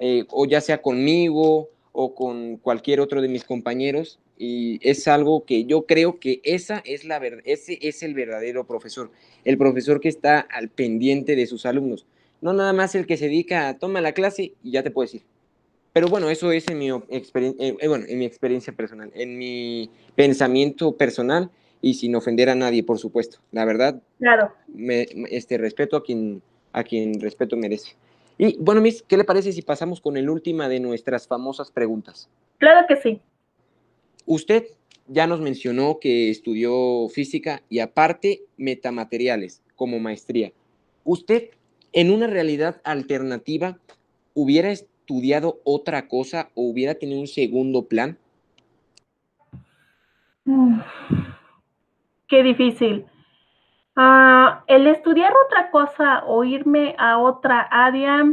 eh, 0.00 0.24
o 0.30 0.46
ya 0.46 0.60
sea 0.60 0.82
conmigo 0.82 1.68
o 1.92 2.14
con 2.14 2.56
cualquier 2.56 3.00
otro 3.00 3.20
de 3.22 3.28
mis 3.28 3.44
compañeros, 3.44 4.18
y 4.36 4.80
es 4.82 5.06
algo 5.06 5.44
que 5.44 5.66
yo 5.66 5.86
creo 5.86 6.18
que 6.18 6.40
esa 6.42 6.82
es 6.84 7.04
la 7.04 7.20
ese 7.44 7.78
es 7.82 8.02
el 8.02 8.14
verdadero 8.14 8.66
profesor, 8.66 9.12
el 9.44 9.56
profesor 9.58 10.00
que 10.00 10.08
está 10.08 10.40
al 10.40 10.70
pendiente 10.70 11.36
de 11.36 11.46
sus 11.46 11.66
alumnos 11.66 12.06
no 12.40 12.52
nada 12.52 12.72
más 12.72 12.94
el 12.94 13.06
que 13.06 13.16
se 13.16 13.26
dedica 13.26 13.68
a 13.68 13.78
toma 13.78 14.00
la 14.00 14.12
clase 14.12 14.54
y 14.62 14.70
ya 14.70 14.82
te 14.82 14.90
puedes 14.90 15.14
ir. 15.14 15.22
Pero 15.92 16.08
bueno, 16.08 16.30
eso 16.30 16.52
es 16.52 16.68
en 16.68 16.78
mi, 16.78 16.90
experiencia, 17.08 17.66
eh, 17.66 17.88
bueno, 17.88 18.04
en 18.08 18.18
mi 18.18 18.24
experiencia 18.24 18.72
personal, 18.72 19.10
en 19.14 19.36
mi 19.36 19.90
pensamiento 20.14 20.96
personal 20.96 21.50
y 21.82 21.94
sin 21.94 22.14
ofender 22.14 22.48
a 22.48 22.54
nadie, 22.54 22.84
por 22.84 22.98
supuesto. 22.98 23.38
La 23.50 23.64
verdad, 23.64 24.00
claro. 24.18 24.52
me, 24.68 25.06
este, 25.30 25.58
respeto 25.58 25.96
a 25.96 26.04
quien, 26.04 26.42
a 26.72 26.84
quien 26.84 27.20
respeto 27.20 27.56
merece. 27.56 27.96
Y 28.42 28.56
bueno, 28.58 28.80
Miss, 28.80 29.02
¿qué 29.02 29.18
le 29.18 29.24
parece 29.24 29.52
si 29.52 29.60
pasamos 29.60 30.00
con 30.00 30.16
el 30.16 30.30
última 30.30 30.66
de 30.66 30.80
nuestras 30.80 31.28
famosas 31.28 31.70
preguntas? 31.70 32.30
Claro 32.56 32.86
que 32.88 32.96
sí. 32.96 33.20
Usted 34.24 34.64
ya 35.08 35.26
nos 35.26 35.42
mencionó 35.42 35.98
que 36.00 36.30
estudió 36.30 37.06
física 37.10 37.62
y 37.68 37.80
aparte 37.80 38.40
metamateriales 38.56 39.62
como 39.76 39.98
maestría. 39.98 40.52
¿Usted 41.04 41.50
en 41.92 42.10
una 42.10 42.28
realidad 42.28 42.80
alternativa, 42.82 43.78
¿hubiera 44.32 44.70
estudiado 44.70 45.60
otra 45.64 46.08
cosa 46.08 46.48
o 46.54 46.62
hubiera 46.62 46.94
tenido 46.94 47.20
un 47.20 47.26
segundo 47.26 47.88
plan? 47.88 48.16
qué 52.26 52.42
difícil. 52.42 53.04
Ah, 54.02 54.64
el 54.66 54.86
estudiar 54.86 55.30
otra 55.44 55.70
cosa 55.70 56.24
o 56.24 56.42
irme 56.42 56.94
a 56.98 57.18
otra 57.18 57.60
área, 57.60 58.24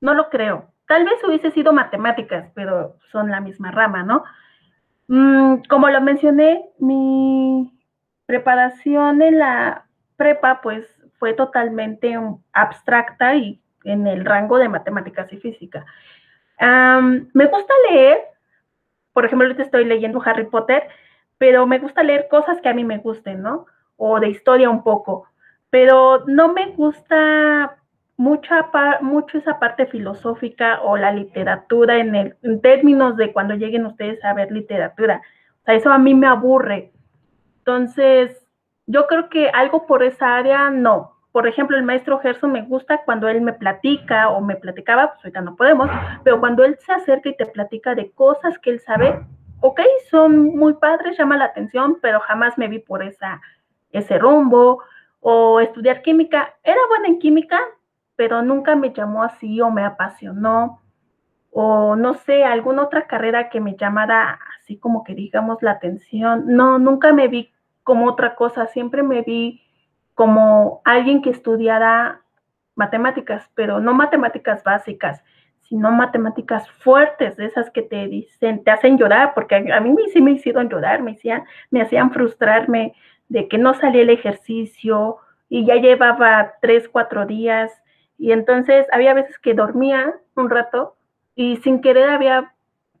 no 0.00 0.14
lo 0.14 0.30
creo. 0.30 0.72
Tal 0.88 1.04
vez 1.04 1.22
hubiese 1.22 1.50
sido 1.50 1.74
matemáticas, 1.74 2.50
pero 2.54 2.96
son 3.12 3.30
la 3.30 3.40
misma 3.40 3.70
rama, 3.70 4.04
¿no? 4.04 4.24
Mm, 5.08 5.64
como 5.68 5.90
lo 5.90 6.00
mencioné, 6.00 6.70
mi 6.78 7.78
preparación 8.24 9.20
en 9.20 9.38
la 9.38 9.84
prepa, 10.16 10.62
pues 10.62 10.86
fue 11.18 11.34
totalmente 11.34 12.18
abstracta 12.54 13.34
y 13.36 13.60
en 13.84 14.06
el 14.06 14.24
rango 14.24 14.56
de 14.56 14.70
matemáticas 14.70 15.30
y 15.30 15.36
física. 15.36 15.84
me 16.58 17.46
gusta 17.48 17.74
leer, 17.90 18.18
por 19.12 19.26
ejemplo, 19.26 19.46
ahorita 19.46 19.62
estoy 19.62 19.84
leyendo 19.84 20.22
Harry 20.24 20.46
Potter, 20.46 20.88
pero 21.36 21.66
me 21.66 21.80
gusta 21.80 22.02
leer 22.02 22.28
cosas 22.30 22.62
que 22.62 22.70
a 22.70 22.74
mí 22.74 22.82
me 22.82 22.96
gusten, 22.96 23.42
¿no? 23.42 23.66
O 23.96 24.20
de 24.20 24.28
historia 24.28 24.68
un 24.70 24.82
poco, 24.82 25.26
pero 25.70 26.24
no 26.26 26.52
me 26.52 26.72
gusta 26.72 27.76
mucha 28.16 28.70
mucho 29.02 29.38
esa 29.38 29.58
parte 29.58 29.86
filosófica 29.86 30.80
o 30.82 30.96
la 30.96 31.12
literatura 31.12 31.98
en, 31.98 32.14
el, 32.14 32.36
en 32.42 32.60
términos 32.60 33.16
de 33.16 33.32
cuando 33.32 33.54
lleguen 33.54 33.86
ustedes 33.86 34.22
a 34.24 34.34
ver 34.34 34.50
literatura. 34.50 35.22
O 35.62 35.64
sea, 35.64 35.74
eso 35.74 35.90
a 35.90 35.98
mí 35.98 36.14
me 36.14 36.26
aburre. 36.26 36.92
Entonces, 37.58 38.46
yo 38.86 39.06
creo 39.06 39.28
que 39.28 39.50
algo 39.50 39.86
por 39.86 40.02
esa 40.02 40.36
área 40.36 40.70
no. 40.70 41.16
Por 41.32 41.46
ejemplo, 41.46 41.76
el 41.76 41.82
maestro 41.82 42.18
Gerson 42.20 42.52
me 42.52 42.62
gusta 42.62 43.02
cuando 43.04 43.28
él 43.28 43.42
me 43.42 43.52
platica 43.52 44.30
o 44.30 44.40
me 44.40 44.56
platicaba, 44.56 45.12
pues 45.12 45.24
ahorita 45.24 45.42
no 45.42 45.56
podemos, 45.56 45.90
pero 46.24 46.40
cuando 46.40 46.64
él 46.64 46.78
se 46.78 46.92
acerca 46.92 47.28
y 47.28 47.36
te 47.36 47.44
platica 47.44 47.94
de 47.94 48.10
cosas 48.12 48.58
que 48.58 48.70
él 48.70 48.80
sabe, 48.80 49.20
ok, 49.60 49.80
son 50.10 50.56
muy 50.56 50.74
padres, 50.74 51.18
llama 51.18 51.36
la 51.36 51.46
atención, 51.46 51.98
pero 52.00 52.20
jamás 52.20 52.56
me 52.56 52.68
vi 52.68 52.78
por 52.78 53.02
esa, 53.02 53.42
ese 53.90 54.18
rumbo. 54.18 54.82
O 55.20 55.60
estudiar 55.60 56.02
química, 56.02 56.54
era 56.62 56.80
buena 56.88 57.08
en 57.08 57.18
química, 57.18 57.60
pero 58.14 58.42
nunca 58.42 58.76
me 58.76 58.92
llamó 58.92 59.22
así 59.22 59.60
o 59.60 59.70
me 59.70 59.84
apasionó. 59.84 60.82
O 61.50 61.96
no 61.96 62.14
sé, 62.14 62.44
alguna 62.44 62.84
otra 62.84 63.06
carrera 63.06 63.48
que 63.48 63.60
me 63.60 63.76
llamara 63.76 64.38
así 64.60 64.78
como 64.78 65.04
que 65.04 65.14
digamos 65.14 65.62
la 65.62 65.72
atención. 65.72 66.44
No, 66.46 66.78
nunca 66.78 67.12
me 67.12 67.28
vi 67.28 67.50
como 67.82 68.06
otra 68.06 68.34
cosa, 68.34 68.66
siempre 68.66 69.02
me 69.02 69.22
vi 69.22 69.62
como 70.14 70.80
alguien 70.84 71.22
que 71.22 71.30
estudiara 71.30 72.22
matemáticas, 72.74 73.50
pero 73.54 73.80
no 73.80 73.94
matemáticas 73.94 74.64
básicas, 74.64 75.22
sino 75.62 75.90
matemáticas 75.90 76.70
fuertes, 76.70 77.36
de 77.36 77.46
esas 77.46 77.70
que 77.70 77.82
te 77.82 78.06
dicen, 78.06 78.62
te 78.64 78.70
hacen 78.70 78.98
llorar, 78.98 79.34
porque 79.34 79.54
a, 79.72 79.80
mí 79.80 79.94
sí 80.12 80.20
me 80.20 80.32
hicieron 80.32 80.68
llorar, 80.68 81.02
me 81.02 81.12
hacían, 81.12 81.44
me 81.70 81.82
hacían 81.82 82.12
frustrarme 82.12 82.94
de 83.28 83.48
que 83.48 83.58
no 83.58 83.74
salía 83.74 84.02
el 84.02 84.10
ejercicio 84.10 85.18
y 85.48 85.64
ya 85.66 85.76
llevaba 85.76 86.54
tres, 86.60 86.88
cuatro 86.88 87.26
días, 87.26 87.72
y 88.18 88.32
entonces 88.32 88.86
había 88.92 89.14
veces 89.14 89.38
que 89.38 89.54
dormía 89.54 90.14
un 90.34 90.50
rato 90.50 90.96
y 91.34 91.56
sin 91.58 91.80
querer 91.80 92.08
había 92.08 92.52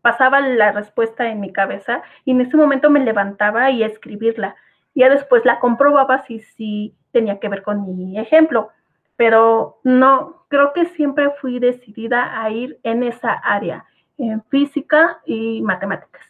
pasaba 0.02 0.40
la 0.40 0.70
respuesta 0.70 1.28
en 1.28 1.40
mi 1.40 1.52
cabeza 1.52 2.02
y 2.24 2.30
en 2.30 2.40
ese 2.40 2.56
momento 2.56 2.90
me 2.90 3.00
levantaba 3.00 3.70
y 3.72 3.82
escribirla 3.82 4.54
ya 4.96 5.10
después 5.10 5.44
la 5.44 5.60
comprobaba 5.60 6.24
si 6.26 6.40
sí 6.40 6.94
tenía 7.12 7.38
que 7.38 7.48
ver 7.48 7.62
con 7.62 7.96
mi 7.96 8.18
ejemplo, 8.18 8.70
pero 9.16 9.78
no, 9.84 10.46
creo 10.48 10.72
que 10.72 10.86
siempre 10.86 11.30
fui 11.40 11.58
decidida 11.58 12.42
a 12.42 12.50
ir 12.50 12.80
en 12.82 13.02
esa 13.02 13.32
área, 13.32 13.84
en 14.16 14.42
física 14.44 15.20
y 15.26 15.60
matemáticas. 15.60 16.22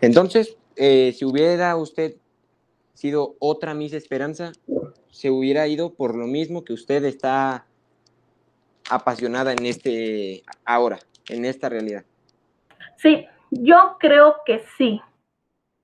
Entonces, 0.00 0.58
eh, 0.74 1.12
si 1.12 1.24
hubiera 1.24 1.76
usted 1.76 2.16
sido 2.96 3.36
otra 3.38 3.74
Miss 3.74 3.92
Esperanza, 3.92 4.52
se 5.10 5.30
hubiera 5.30 5.68
ido 5.68 5.94
por 5.94 6.16
lo 6.16 6.26
mismo 6.26 6.64
que 6.64 6.72
usted 6.72 7.04
está 7.04 7.66
apasionada 8.88 9.52
en 9.52 9.66
este 9.66 10.42
ahora, 10.64 10.98
en 11.28 11.44
esta 11.44 11.68
realidad. 11.68 12.04
Sí, 12.96 13.26
yo 13.50 13.96
creo 14.00 14.36
que 14.46 14.62
sí. 14.78 15.00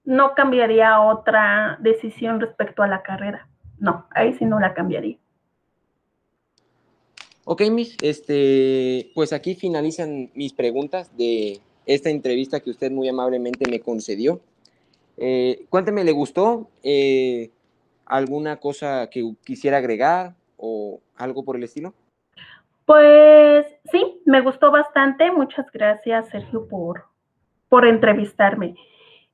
No 0.04 0.34
cambiaría 0.34 1.00
otra 1.00 1.78
decisión 1.80 2.40
respecto 2.40 2.82
a 2.82 2.88
la 2.88 3.02
carrera. 3.02 3.46
No, 3.78 4.06
ahí 4.10 4.32
sí 4.34 4.44
no 4.44 4.58
la 4.58 4.74
cambiaría. 4.74 5.16
Ok, 7.44 7.62
Miss, 7.70 7.96
este, 8.02 9.10
pues 9.14 9.32
aquí 9.32 9.54
finalizan 9.54 10.30
mis 10.34 10.52
preguntas 10.52 11.16
de 11.16 11.60
esta 11.86 12.08
entrevista 12.08 12.60
que 12.60 12.70
usted 12.70 12.90
muy 12.90 13.08
amablemente 13.08 13.68
me 13.70 13.80
concedió. 13.80 14.40
Eh, 15.16 15.66
cuénteme, 15.68 16.04
¿le 16.04 16.12
gustó? 16.12 16.70
Eh, 16.82 17.50
¿Alguna 18.06 18.56
cosa 18.56 19.08
que 19.10 19.34
quisiera 19.44 19.78
agregar 19.78 20.34
o 20.56 21.00
algo 21.16 21.44
por 21.44 21.56
el 21.56 21.64
estilo? 21.64 21.94
Pues 22.84 23.66
sí, 23.90 24.20
me 24.26 24.40
gustó 24.40 24.70
bastante. 24.70 25.30
Muchas 25.30 25.70
gracias, 25.72 26.28
Sergio, 26.28 26.66
por, 26.68 27.04
por 27.68 27.86
entrevistarme. 27.86 28.74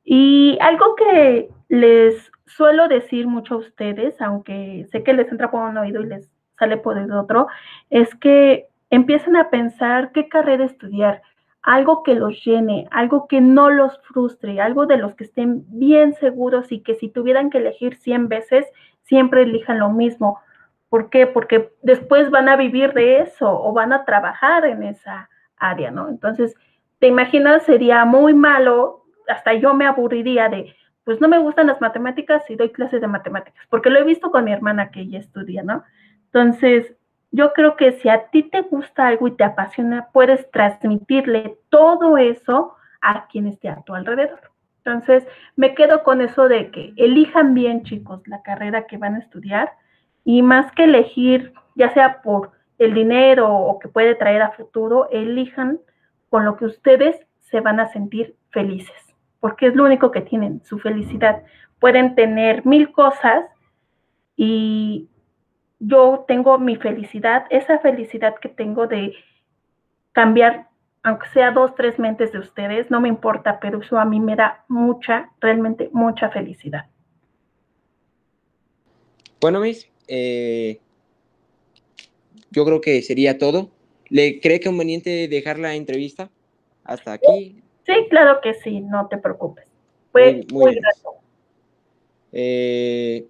Y 0.04 0.58
algo 0.60 0.94
que 0.96 1.50
les 1.68 2.30
suelo 2.46 2.88
decir 2.88 3.26
mucho 3.26 3.54
a 3.54 3.58
ustedes, 3.58 4.20
aunque 4.20 4.86
sé 4.90 5.02
que 5.02 5.12
les 5.12 5.30
entra 5.30 5.50
por 5.50 5.68
un 5.68 5.76
oído 5.76 6.00
y 6.00 6.06
les 6.06 6.30
sale 6.58 6.76
por 6.76 6.98
el 6.98 7.12
otro, 7.12 7.46
es 7.90 8.14
que 8.16 8.68
empiecen 8.90 9.36
a 9.36 9.50
pensar 9.50 10.12
qué 10.12 10.28
carrera 10.28 10.64
estudiar, 10.64 11.22
algo 11.68 12.02
que 12.02 12.14
los 12.14 12.42
llene, 12.46 12.88
algo 12.90 13.28
que 13.28 13.42
no 13.42 13.68
los 13.68 14.00
frustre, 14.00 14.58
algo 14.58 14.86
de 14.86 14.96
los 14.96 15.14
que 15.14 15.24
estén 15.24 15.66
bien 15.68 16.14
seguros 16.14 16.72
y 16.72 16.80
que 16.80 16.94
si 16.94 17.10
tuvieran 17.10 17.50
que 17.50 17.58
elegir 17.58 17.96
100 17.96 18.28
veces, 18.28 18.66
siempre 19.02 19.42
elijan 19.42 19.78
lo 19.78 19.90
mismo. 19.90 20.40
¿Por 20.88 21.10
qué? 21.10 21.26
Porque 21.26 21.74
después 21.82 22.30
van 22.30 22.48
a 22.48 22.56
vivir 22.56 22.94
de 22.94 23.18
eso 23.18 23.50
o 23.50 23.74
van 23.74 23.92
a 23.92 24.06
trabajar 24.06 24.64
en 24.64 24.82
esa 24.82 25.28
área, 25.58 25.90
¿no? 25.90 26.08
Entonces, 26.08 26.54
te 27.00 27.06
imaginas, 27.06 27.64
sería 27.64 28.06
muy 28.06 28.32
malo, 28.32 29.04
hasta 29.28 29.52
yo 29.52 29.74
me 29.74 29.84
aburriría 29.84 30.48
de, 30.48 30.74
pues 31.04 31.20
no 31.20 31.28
me 31.28 31.36
gustan 31.36 31.66
las 31.66 31.82
matemáticas 31.82 32.48
y 32.48 32.56
doy 32.56 32.70
clases 32.70 33.02
de 33.02 33.08
matemáticas, 33.08 33.62
porque 33.68 33.90
lo 33.90 33.98
he 33.98 34.04
visto 34.04 34.30
con 34.30 34.44
mi 34.44 34.54
hermana 34.54 34.90
que 34.90 35.00
ella 35.00 35.18
estudia, 35.18 35.62
¿no? 35.62 35.84
Entonces, 36.32 36.96
yo 37.30 37.52
creo 37.52 37.76
que 37.76 37.92
si 37.92 38.08
a 38.08 38.28
ti 38.30 38.42
te 38.42 38.62
gusta 38.62 39.06
algo 39.06 39.28
y 39.28 39.32
te 39.32 39.44
apasiona, 39.44 40.08
puedes 40.12 40.50
transmitirle 40.50 41.58
todo 41.68 42.16
eso 42.16 42.74
a 43.00 43.26
quien 43.28 43.46
esté 43.46 43.68
a 43.68 43.82
tu 43.82 43.94
alrededor. 43.94 44.40
Entonces, 44.84 45.26
me 45.54 45.74
quedo 45.74 46.02
con 46.02 46.22
eso 46.22 46.48
de 46.48 46.70
que 46.70 46.94
elijan 46.96 47.52
bien, 47.52 47.82
chicos, 47.84 48.26
la 48.26 48.42
carrera 48.42 48.86
que 48.86 48.96
van 48.96 49.16
a 49.16 49.18
estudiar 49.18 49.72
y 50.24 50.40
más 50.42 50.72
que 50.72 50.84
elegir, 50.84 51.52
ya 51.74 51.92
sea 51.92 52.22
por 52.22 52.52
el 52.78 52.94
dinero 52.94 53.54
o 53.54 53.78
que 53.78 53.88
puede 53.88 54.14
traer 54.14 54.40
a 54.40 54.52
futuro, 54.52 55.08
elijan 55.10 55.78
con 56.30 56.44
lo 56.44 56.56
que 56.56 56.64
ustedes 56.64 57.16
se 57.40 57.60
van 57.60 57.80
a 57.80 57.88
sentir 57.88 58.36
felices, 58.50 59.14
porque 59.40 59.66
es 59.66 59.74
lo 59.74 59.84
único 59.84 60.10
que 60.10 60.20
tienen, 60.20 60.62
su 60.64 60.78
felicidad. 60.78 61.42
Pueden 61.80 62.14
tener 62.14 62.64
mil 62.64 62.92
cosas 62.92 63.44
y 64.36 65.08
yo 65.80 66.24
tengo 66.26 66.58
mi 66.58 66.76
felicidad, 66.76 67.46
esa 67.50 67.78
felicidad 67.78 68.34
que 68.40 68.48
tengo 68.48 68.86
de 68.86 69.14
cambiar, 70.12 70.68
aunque 71.02 71.28
sea 71.28 71.52
dos, 71.52 71.74
tres 71.76 71.98
mentes 71.98 72.32
de 72.32 72.40
ustedes, 72.40 72.90
no 72.90 73.00
me 73.00 73.08
importa, 73.08 73.60
pero 73.60 73.80
eso 73.80 73.98
a 73.98 74.04
mí 74.04 74.18
me 74.20 74.36
da 74.36 74.64
mucha, 74.68 75.30
realmente 75.40 75.88
mucha 75.92 76.30
felicidad. 76.30 76.86
Bueno, 79.40 79.60
Miss, 79.60 79.88
eh, 80.08 80.80
yo 82.50 82.64
creo 82.64 82.80
que 82.80 83.02
sería 83.02 83.38
todo. 83.38 83.70
¿Le 84.08 84.40
cree 84.40 84.60
conveniente 84.60 85.28
dejar 85.28 85.58
la 85.58 85.74
entrevista 85.74 86.30
hasta 86.82 87.12
aquí? 87.12 87.62
Sí, 87.86 87.92
claro 88.10 88.40
que 88.42 88.54
sí, 88.54 88.80
no 88.80 89.06
te 89.06 89.18
preocupes. 89.18 89.66
Fue 90.10 90.44
muy, 90.50 90.74
grato. 90.74 91.16
Eh, 92.32 93.26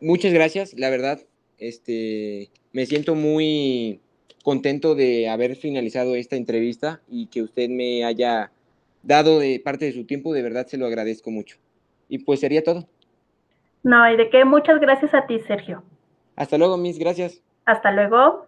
muchas 0.00 0.32
gracias, 0.32 0.74
la 0.74 0.90
verdad, 0.90 1.20
este, 1.68 2.50
me 2.72 2.86
siento 2.86 3.14
muy 3.14 4.00
contento 4.42 4.94
de 4.94 5.28
haber 5.28 5.56
finalizado 5.56 6.14
esta 6.14 6.36
entrevista 6.36 7.00
y 7.08 7.26
que 7.26 7.42
usted 7.42 7.68
me 7.68 8.04
haya 8.04 8.50
dado 9.02 9.38
de 9.38 9.60
parte 9.64 9.86
de 9.86 9.92
su 9.92 10.04
tiempo, 10.04 10.32
de 10.34 10.42
verdad 10.42 10.66
se 10.66 10.76
lo 10.76 10.86
agradezco 10.86 11.30
mucho. 11.30 11.56
Y 12.08 12.18
pues 12.18 12.40
sería 12.40 12.62
todo. 12.62 12.86
No, 13.82 14.12
y 14.12 14.16
de 14.16 14.30
qué, 14.30 14.44
muchas 14.44 14.80
gracias 14.80 15.14
a 15.14 15.26
ti, 15.26 15.40
Sergio. 15.40 15.82
Hasta 16.36 16.58
luego, 16.58 16.76
mis 16.76 16.98
gracias. 16.98 17.42
Hasta 17.64 17.90
luego. 17.92 18.46